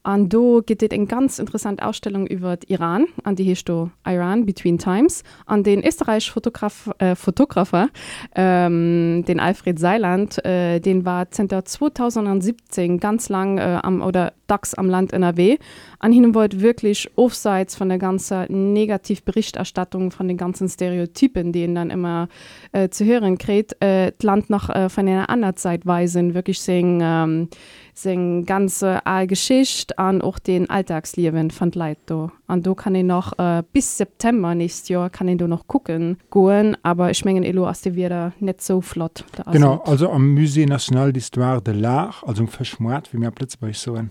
an 0.03 0.29
do 0.29 0.63
get 0.67 0.83
et 0.83 0.93
eng 0.93 1.07
ganz 1.07 1.39
interessant 1.39 1.83
Ausstellung 1.83 2.27
iwwer 2.27 2.59
Iran 2.67 3.07
an 3.23 3.37
die 3.37 3.45
Hesto 3.45 3.91
Iran 4.07 4.45
between 4.47 4.79
Times 4.79 5.23
an 5.47 5.63
den 5.63 5.85
Österreich 5.85 6.31
Fotograf 6.31 6.91
äh, 6.99 7.15
Fotografer 7.15 7.89
ähm, 8.35 9.25
den 9.27 9.39
Alfred 9.39 9.79
Seiland 9.79 10.45
äh, 10.45 10.81
den 10.81 11.05
war 11.05 11.31
Center 11.31 11.65
2017 11.65 12.99
ganz 12.99 13.29
lang 13.29 13.59
äh, 13.59 13.79
am 13.83 14.03
oder 14.03 14.33
DAX 14.49 14.75
am 14.75 14.89
Land 14.91 15.13
NRW 15.13 15.59
an 16.01 16.13
hin 16.13 16.35
wollt 16.35 16.61
wirklich 16.61 17.09
offseits 17.15 17.77
von 17.77 17.89
der 17.89 17.99
ganzen 17.99 18.73
Negativberichterstattung 18.73 20.11
von 20.11 20.27
den 20.27 20.37
ganzen 20.37 20.69
Stereotypen 20.69 21.53
denen 21.53 21.77
dann 21.77 21.91
immer 21.91 22.29
äh, 22.73 22.89
zu 22.89 23.05
hören 23.05 23.39
kräht 23.39 23.77
äh, 23.81 24.13
Land 24.21 24.51
noch 24.51 24.69
äh, 24.69 24.89
von 24.89 25.07
einer 25.07 25.31
anderen 25.31 25.57
Zeitweisen 25.57 26.35
wirklich 26.35 26.61
sing 26.61 27.01
ähm, 27.03 27.49
sing 27.95 28.45
ganze 28.47 29.01
Geschicht 29.27 29.99
an 29.99 30.23
auch 30.23 30.39
den 30.39 30.69
Alltagsleben 30.71 31.51
von 31.51 31.71
Leito 31.73 32.31
an 32.47 32.63
du 32.63 32.75
kann 32.75 32.95
ich 32.95 33.05
noch 33.05 33.39
äh, 33.39 33.63
bis 33.73 33.99
September 33.99 34.55
nächstes 34.55 34.89
Jahr 34.89 35.11
kann 35.11 35.29
ich 35.29 35.39
du 35.39 35.47
noch 35.47 35.67
gucken 35.67 36.19
gehen 36.31 36.77
aber 36.83 37.11
ich 37.11 37.25
mengen 37.25 37.45
Elo 37.45 37.69
aus 37.69 37.83
dir 37.83 37.95
wieder 37.95 38.33
nicht 38.41 38.63
so 38.63 38.81
flott 38.81 39.25
genau 39.51 39.83
also 39.85 40.11
am 40.11 40.35
Musée 40.35 40.67
National 40.67 41.11
d'Histoire 41.11 41.61
de 41.61 41.75
l'Art 41.75 42.25
also 42.27 42.47
verschmort 42.47 43.13
wie 43.13 43.19
mir 43.19 43.31
plötzlich 43.31 43.79
so 43.79 43.95
ein 43.95 44.11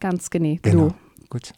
ganz 0.00 0.28
genau. 0.30 0.88
Du. 0.88 0.94
Gut. 1.30 1.52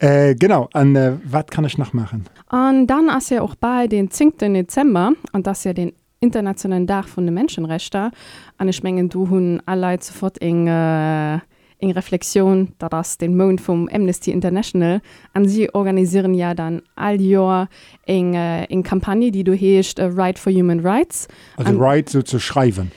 Äh, 0.00 0.34
genau 0.34 0.68
an 0.72 0.96
äh, 0.96 1.16
was 1.24 1.46
kann 1.46 1.64
ich 1.64 1.78
noch 1.78 1.92
machen 1.92 2.24
und 2.50 2.88
dann 2.88 3.10
hast 3.10 3.30
ja 3.30 3.42
auch 3.42 3.54
bei 3.54 3.86
den 3.86 4.10
10. 4.10 4.32
Dezember 4.52 5.12
und 5.32 5.46
das 5.46 5.64
ja 5.64 5.72
den 5.72 5.92
internationalen 6.24 6.86
Dach 6.86 7.06
von 7.06 7.26
den 7.26 7.34
Menschenrechter 7.34 8.10
an 8.58 8.72
Schmengen 8.72 9.08
du 9.08 9.28
hun 9.30 9.62
alle 9.66 9.96
sofort 10.00 10.40
eng 10.42 10.66
äh, 10.66 11.38
eng 11.78 11.90
Reflexion 11.92 12.72
da 12.78 12.88
das 12.88 13.18
den 13.18 13.36
Mo 13.36 13.56
vom 13.58 13.88
Amnesty 13.92 14.30
International. 14.30 15.00
An 15.34 15.46
sie 15.46 15.72
organisieren 15.72 16.34
ja 16.34 16.54
dann 16.54 16.82
all 16.96 17.20
your 17.20 17.68
eng 18.06 18.34
äh, 18.34 18.64
eng 18.64 18.82
Kampagne 18.82 19.30
die 19.30 19.44
du 19.44 19.52
hecht 19.52 20.00
uh, 20.00 20.04
right 20.04 20.38
for 20.38 20.52
human 20.52 20.80
rights. 20.80 21.28
Also 21.56 21.70
an, 21.70 21.78
right 21.78 22.08
so 22.08 22.22
zu 22.22 22.40
schreiben. 22.40 22.90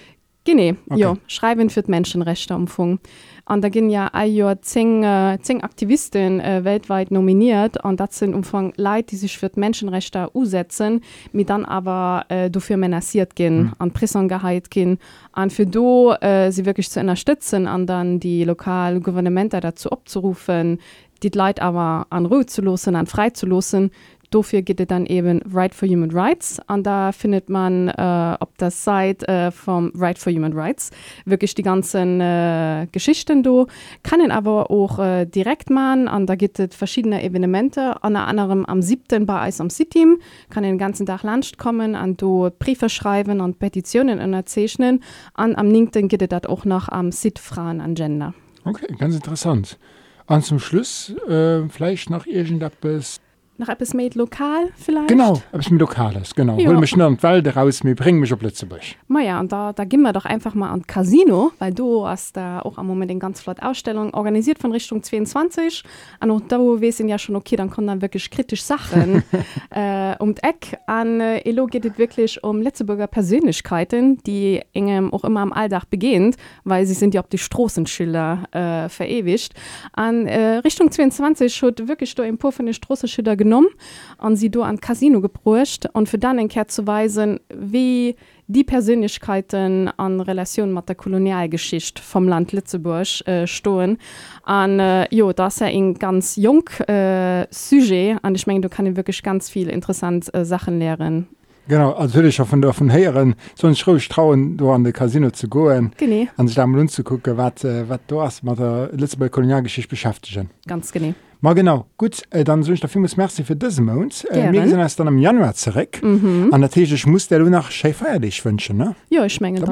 Gene 0.45 0.77
okay. 0.89 1.01
ja 1.01 1.17
schreiben 1.27 1.69
für 1.69 1.83
Menschenrechte 1.87 2.55
umfang 2.55 2.99
an 3.47 3.61
da 3.61 3.69
gin 3.69 3.89
ja 3.89 4.09
eier 4.13 4.61
zing 4.61 5.03
äh, 5.03 5.37
Aktivisten 5.61 6.39
äh, 6.39 6.63
weltweit 6.63 7.11
nominiert 7.11 7.83
an 7.83 7.95
dat 7.95 8.13
sind 8.13 8.35
umfang 8.35 8.73
Leid 8.75 9.11
die 9.11 9.15
sich 9.15 9.37
für 9.37 9.49
Menschenrechte 9.55 10.29
usetzen 10.33 11.01
mit 11.31 11.49
dann 11.49 11.65
aber 11.65 12.25
äh, 12.29 12.49
dofir 12.49 12.77
menaciert 12.77 13.35
gin 13.35 13.57
mhm. 13.57 13.73
an 13.79 13.91
Pressongeheit 13.91 14.69
gin 14.69 14.99
an 15.31 15.49
für 15.49 15.65
do 15.65 16.13
äh, 16.19 16.51
sie 16.51 16.65
wirklich 16.65 16.89
zu 16.89 16.99
unterstützen 16.99 17.67
an 17.67 17.87
dann 17.87 18.19
die 18.19 18.43
lokal 18.43 18.99
Gouvernementer 18.99 19.61
dazu 19.61 19.89
abzurufen 19.91 20.79
die 21.23 21.29
Leid 21.29 21.61
aber 21.61 22.05
an 22.09 22.25
Ruhe 22.25 22.45
zu 22.45 22.61
losen 22.61 22.95
an 22.95 23.07
frei 23.07 23.29
zu 23.29 23.45
losen 23.45 23.91
dafür 24.29 24.61
geht 24.61 24.79
es 24.79 24.87
dann 24.87 25.05
eben 25.05 25.41
Right 25.53 25.73
for 25.73 25.87
Human 25.87 26.11
Rights 26.11 26.59
und 26.67 26.85
da 26.85 27.11
findet 27.11 27.49
man 27.49 27.89
äh, 27.89 28.35
auf 28.39 28.49
der 28.59 28.71
Seite 28.71 29.27
äh, 29.27 29.51
vom 29.51 29.91
Right 29.95 30.17
for 30.17 30.31
Human 30.33 30.53
Rights 30.53 30.91
wirklich 31.25 31.55
die 31.55 31.63
ganzen 31.63 32.21
äh, 32.21 32.87
Geschichten 32.91 33.43
do 33.43 33.67
kann 34.03 34.21
ihn 34.21 34.31
aber 34.31 34.69
auch 34.71 34.99
äh, 34.99 35.25
direkt 35.25 35.69
machen 35.69 36.07
und 36.07 36.27
da 36.27 36.35
gibt 36.35 36.59
es 36.59 36.75
verschiedene 36.75 37.23
Evenemente 37.23 37.95
unter 38.01 38.27
anderem 38.27 38.65
am 38.65 38.81
7. 38.81 39.25
bei 39.25 39.41
Eis 39.41 39.61
am 39.61 39.69
City 39.69 40.05
kann 40.49 40.63
den 40.63 40.77
ganzen 40.77 41.05
Tag 41.05 41.23
Land 41.23 41.57
kommen 41.57 41.95
und 41.95 42.21
du 42.21 42.49
Briefe 42.59 42.89
schreiben 42.89 43.41
und 43.41 43.59
Petitionen 43.59 44.33
erzählen 44.33 45.01
und 45.37 45.55
am 45.55 45.67
9. 45.69 46.07
geht 46.07 46.21
es 46.21 46.49
auch 46.49 46.65
noch 46.65 46.89
am 46.89 47.11
Sit 47.11 47.39
Frauen 47.39 47.81
an 47.81 47.95
Gender 47.95 48.33
Okay, 48.67 48.93
ganz 48.97 49.15
interessant. 49.15 49.79
Und 50.25 50.43
zum 50.43 50.59
Schluss 50.59 51.13
äh, 51.29 51.69
vielleicht 51.69 52.09
noch 52.09 52.25
irgendetwas 52.25 53.21
Nach 53.59 53.69
etwas 53.69 53.95
mit 53.95 54.13
lokal 54.13 54.67
vielleicht? 54.75 55.07
Genau, 55.07 55.41
etwas 55.51 55.71
mit 55.71 55.79
Lokales, 55.79 56.35
genau. 56.35 56.59
Ja. 56.59 56.69
Hol 56.69 56.77
mich 56.77 56.95
nur 56.95 57.07
in 57.07 57.17
die 57.17 57.23
Wälder 57.23 57.55
raus, 57.55 57.83
mir 57.83 57.95
bring 57.95 58.19
mich 58.19 58.31
auf 58.31 58.39
Lützeburg. 58.39 58.81
Ma 59.07 59.19
ja, 59.21 59.39
und 59.39 59.51
da, 59.51 59.73
da 59.73 59.83
gehen 59.83 60.03
wir 60.03 60.13
doch 60.13 60.25
einfach 60.25 60.53
mal 60.53 60.69
an 60.69 60.85
Casino, 60.85 61.51
weil 61.57 61.73
du 61.73 62.05
hast 62.05 62.37
da 62.37 62.59
auch 62.59 62.77
am 62.77 62.85
Moment 62.85 63.09
eine 63.09 63.19
ganz 63.19 63.41
flotte 63.41 63.63
Ausstellung 63.63 64.13
organisiert 64.13 64.59
von 64.59 64.71
Richtung 64.71 65.01
22. 65.01 65.83
Und 66.21 66.29
auch 66.29 66.41
da 66.47 66.59
wissen 66.59 67.09
ja 67.09 67.17
schon, 67.17 67.35
okay, 67.35 67.55
dann 67.55 67.71
kommen 67.71 67.87
dann 67.87 68.03
wirklich 68.03 68.29
kritisch 68.29 68.61
Sachen 68.61 69.23
äh, 69.71 70.15
um 70.19 70.35
die 70.35 70.43
Eck. 70.43 70.77
An 70.85 71.19
äh, 71.19 71.39
Elo 71.39 71.65
geht 71.65 71.85
es 71.85 71.97
wirklich 71.97 72.43
um 72.43 72.61
Letzteburger 72.61 73.07
Persönlichkeiten, 73.07 74.19
die 74.19 74.61
engem 74.73 75.11
auch 75.11 75.23
immer 75.23 75.39
am 75.39 75.51
Alltag 75.51 75.89
begehen, 75.89 76.35
weil 76.63 76.85
sie 76.85 76.93
sind 76.93 77.15
ja 77.15 77.21
auf 77.21 77.27
die 77.27 77.39
Straßenschilder 77.39 78.43
äh, 78.85 78.89
verewigt. 78.89 79.55
An 79.93 80.27
äh, 80.27 80.57
Richtung 80.57 80.91
22 80.91 81.59
hat 81.63 81.87
wirklich 81.87 82.13
da 82.13 82.21
ein 82.21 82.37
paar 82.37 82.51
von 82.51 82.67
den 82.67 82.75
Straßenschilder 82.75 83.35
genommen 83.35 83.46
genommen 83.47 83.69
an 84.17 84.35
sie 84.35 84.49
do 84.49 84.61
an 84.61 84.79
Casino 84.79 85.21
gebrucht 85.21 85.87
und 85.93 86.09
für 86.09 86.17
dann 86.17 86.37
enker 86.39 86.67
zu 86.67 86.85
weisen, 86.87 87.39
wie 87.53 88.15
die 88.47 88.63
Persönlichkeiten 88.63 89.89
an 89.97 90.21
Relation 90.21 90.73
mit 90.73 90.87
der 90.87 90.95
Kolonialgeschicht 90.95 91.99
vom 91.99 92.27
Land 92.27 92.53
Litzeburg 92.53 93.27
äh, 93.27 93.45
stoen 93.45 93.97
an 94.43 94.79
äh, 94.79 95.13
Jo 95.13 95.33
das 95.33 95.61
er 95.61 95.67
eng 95.67 95.95
ganz 95.95 96.35
jung 96.37 96.69
äh, 96.87 97.45
sujet 97.51 98.19
an 98.21 98.35
ich 98.35 98.47
meine 98.47 98.61
du 98.61 98.69
kann 98.69 98.95
wirklich 98.95 99.21
ganz 99.21 99.49
viel 99.49 99.69
interessant 99.69 100.33
äh, 100.33 100.45
Sachen 100.45 100.79
lehren 100.79 101.27
Genau 101.67 101.91
also 101.91 102.15
natürlich 102.15 102.37
von 102.37 102.61
der 102.61 102.71
von 102.71 102.89
heieren 102.89 103.35
sonst 103.55 103.79
schrich 103.79 104.07
trauen 104.07 104.55
du 104.55 104.71
an 104.71 104.85
de 104.85 104.93
Casino 104.93 105.29
zu 105.31 105.49
goen 105.49 105.91
an 106.37 106.47
sich 106.47 106.55
da 106.55 106.65
mal 106.65 106.87
zu 106.87 107.03
gucken 107.03 107.35
wat 107.35 107.65
äh, 107.65 107.89
wat 107.89 108.01
du 108.07 108.21
hast 108.21 108.43
mat 108.43 108.59
der 108.59 108.89
letzte 108.93 109.29
Kolonialgeschicht 109.29 109.89
beschäftigen. 109.89 110.49
Ganz 110.65 110.93
genau. 110.93 111.13
Ma 111.41 111.53
genau. 111.53 111.85
Gut 111.97 112.23
äh, 112.31 112.43
dann 112.43 112.63
sech 112.63 112.79
der 112.79 112.89
filmes 112.89 113.15
Merzi 113.15 113.43
fir 113.43 113.55
dëse 113.55 113.81
Mount 113.81 114.13
sinn 114.13 114.79
ass 114.79 114.95
dann 114.95 115.07
am 115.07 115.19
Januar 115.19 115.53
zerek 115.53 115.99
an 116.01 116.51
mhm. 116.51 116.51
derg 116.51 117.05
muss 117.05 117.27
der 117.27 117.39
du 117.39 117.49
nach 117.49 117.69
Schäfer 117.69 118.19
dich 118.19 118.41
wënschen 118.43 118.77
ne? 118.77 118.95
Jo 119.09 119.23
ich 119.23 119.39
menggen 119.39 119.63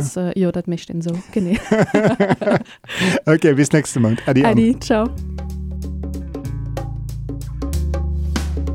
so, 0.00 0.20
äh, 0.20 0.38
Jo 0.38 0.52
dat 0.52 0.68
mecht 0.68 0.88
den 0.88 1.02
so. 1.02 1.10
Gene 1.32 1.58
Okay 3.26 3.54
bis 3.54 3.72
nächste 3.72 3.98
Mount 3.98 4.22
Adi, 4.26 4.44
Adi, 4.44 4.76
ciao. 4.78 5.08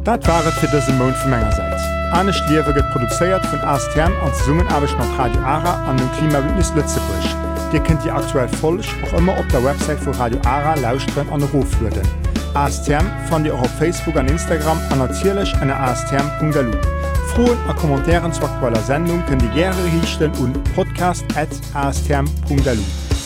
Dat 0.04 0.28
waret 0.28 0.54
fir 0.60 0.70
dëse 0.70 0.92
Mount 1.00 1.16
vu 1.16 1.30
Mengegerseits. 1.30 1.84
Anne 2.12 2.34
Schliewe 2.34 2.74
get 2.74 2.92
produzéiert 2.92 3.48
vun 3.52 3.64
Astern 3.64 4.12
an 4.24 4.32
Summen 4.44 4.68
abech 4.68 4.98
mat 4.98 5.18
Radio 5.18 5.42
Ara 5.42 5.88
an 5.88 5.98
dem 5.98 6.12
Klimabündnis 6.18 6.74
Lützebusch 6.76 7.45
Ihr 7.74 7.80
könnt 7.82 8.04
die 8.04 8.12
aktuell 8.12 8.48
folch 8.48 8.88
auch 9.04 9.18
immer 9.18 9.34
auf 9.34 9.48
der 9.50 9.64
Website 9.64 10.00
von 10.00 10.14
Radio 10.14 10.40
Ara 10.46 10.76
lauschen 10.76 11.12
und 11.30 11.44
Roflöden. 11.54 12.02
ASTM 12.54 13.06
findet 13.28 13.48
ihr 13.48 13.56
auch 13.56 13.62
auf 13.62 13.78
Facebook 13.78 14.16
und 14.16 14.32
Instagram 14.32 14.80
an 14.90 15.02
erzieherlech 15.02 15.54
an 15.58 15.70
ASTM.lu. 15.70 16.72
Frohen 17.34 17.58
und 17.68 17.76
Kommentare 17.76 18.32
zu 18.32 18.44
aktueller 18.44 18.82
Sendung 18.82 19.22
könnt 19.28 19.44
ihr 19.44 19.50
gerne 19.50 19.84
richten 20.02 20.32
und 20.40 20.58
podcast@astm.lu. 20.74 22.82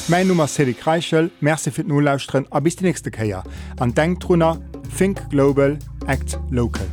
Mein 0.07 0.27
Name 0.27 0.45
ist 0.45 0.55
Cedric 0.55 0.87
Reichel, 0.87 1.29
Merci 1.39 1.69
für 1.69 1.83
fir 1.83 1.89
Nolauusren 1.89 2.47
und 2.47 2.63
bis 2.63 2.77
die 2.77 2.85
nächste 2.85 3.11
Kaja. 3.11 3.43
Und 3.79 3.95
denkt 3.95 4.27
drunter, 4.27 4.57
Think 4.97 5.29
Global, 5.29 5.77
Act 6.07 6.39
Local. 6.49 6.87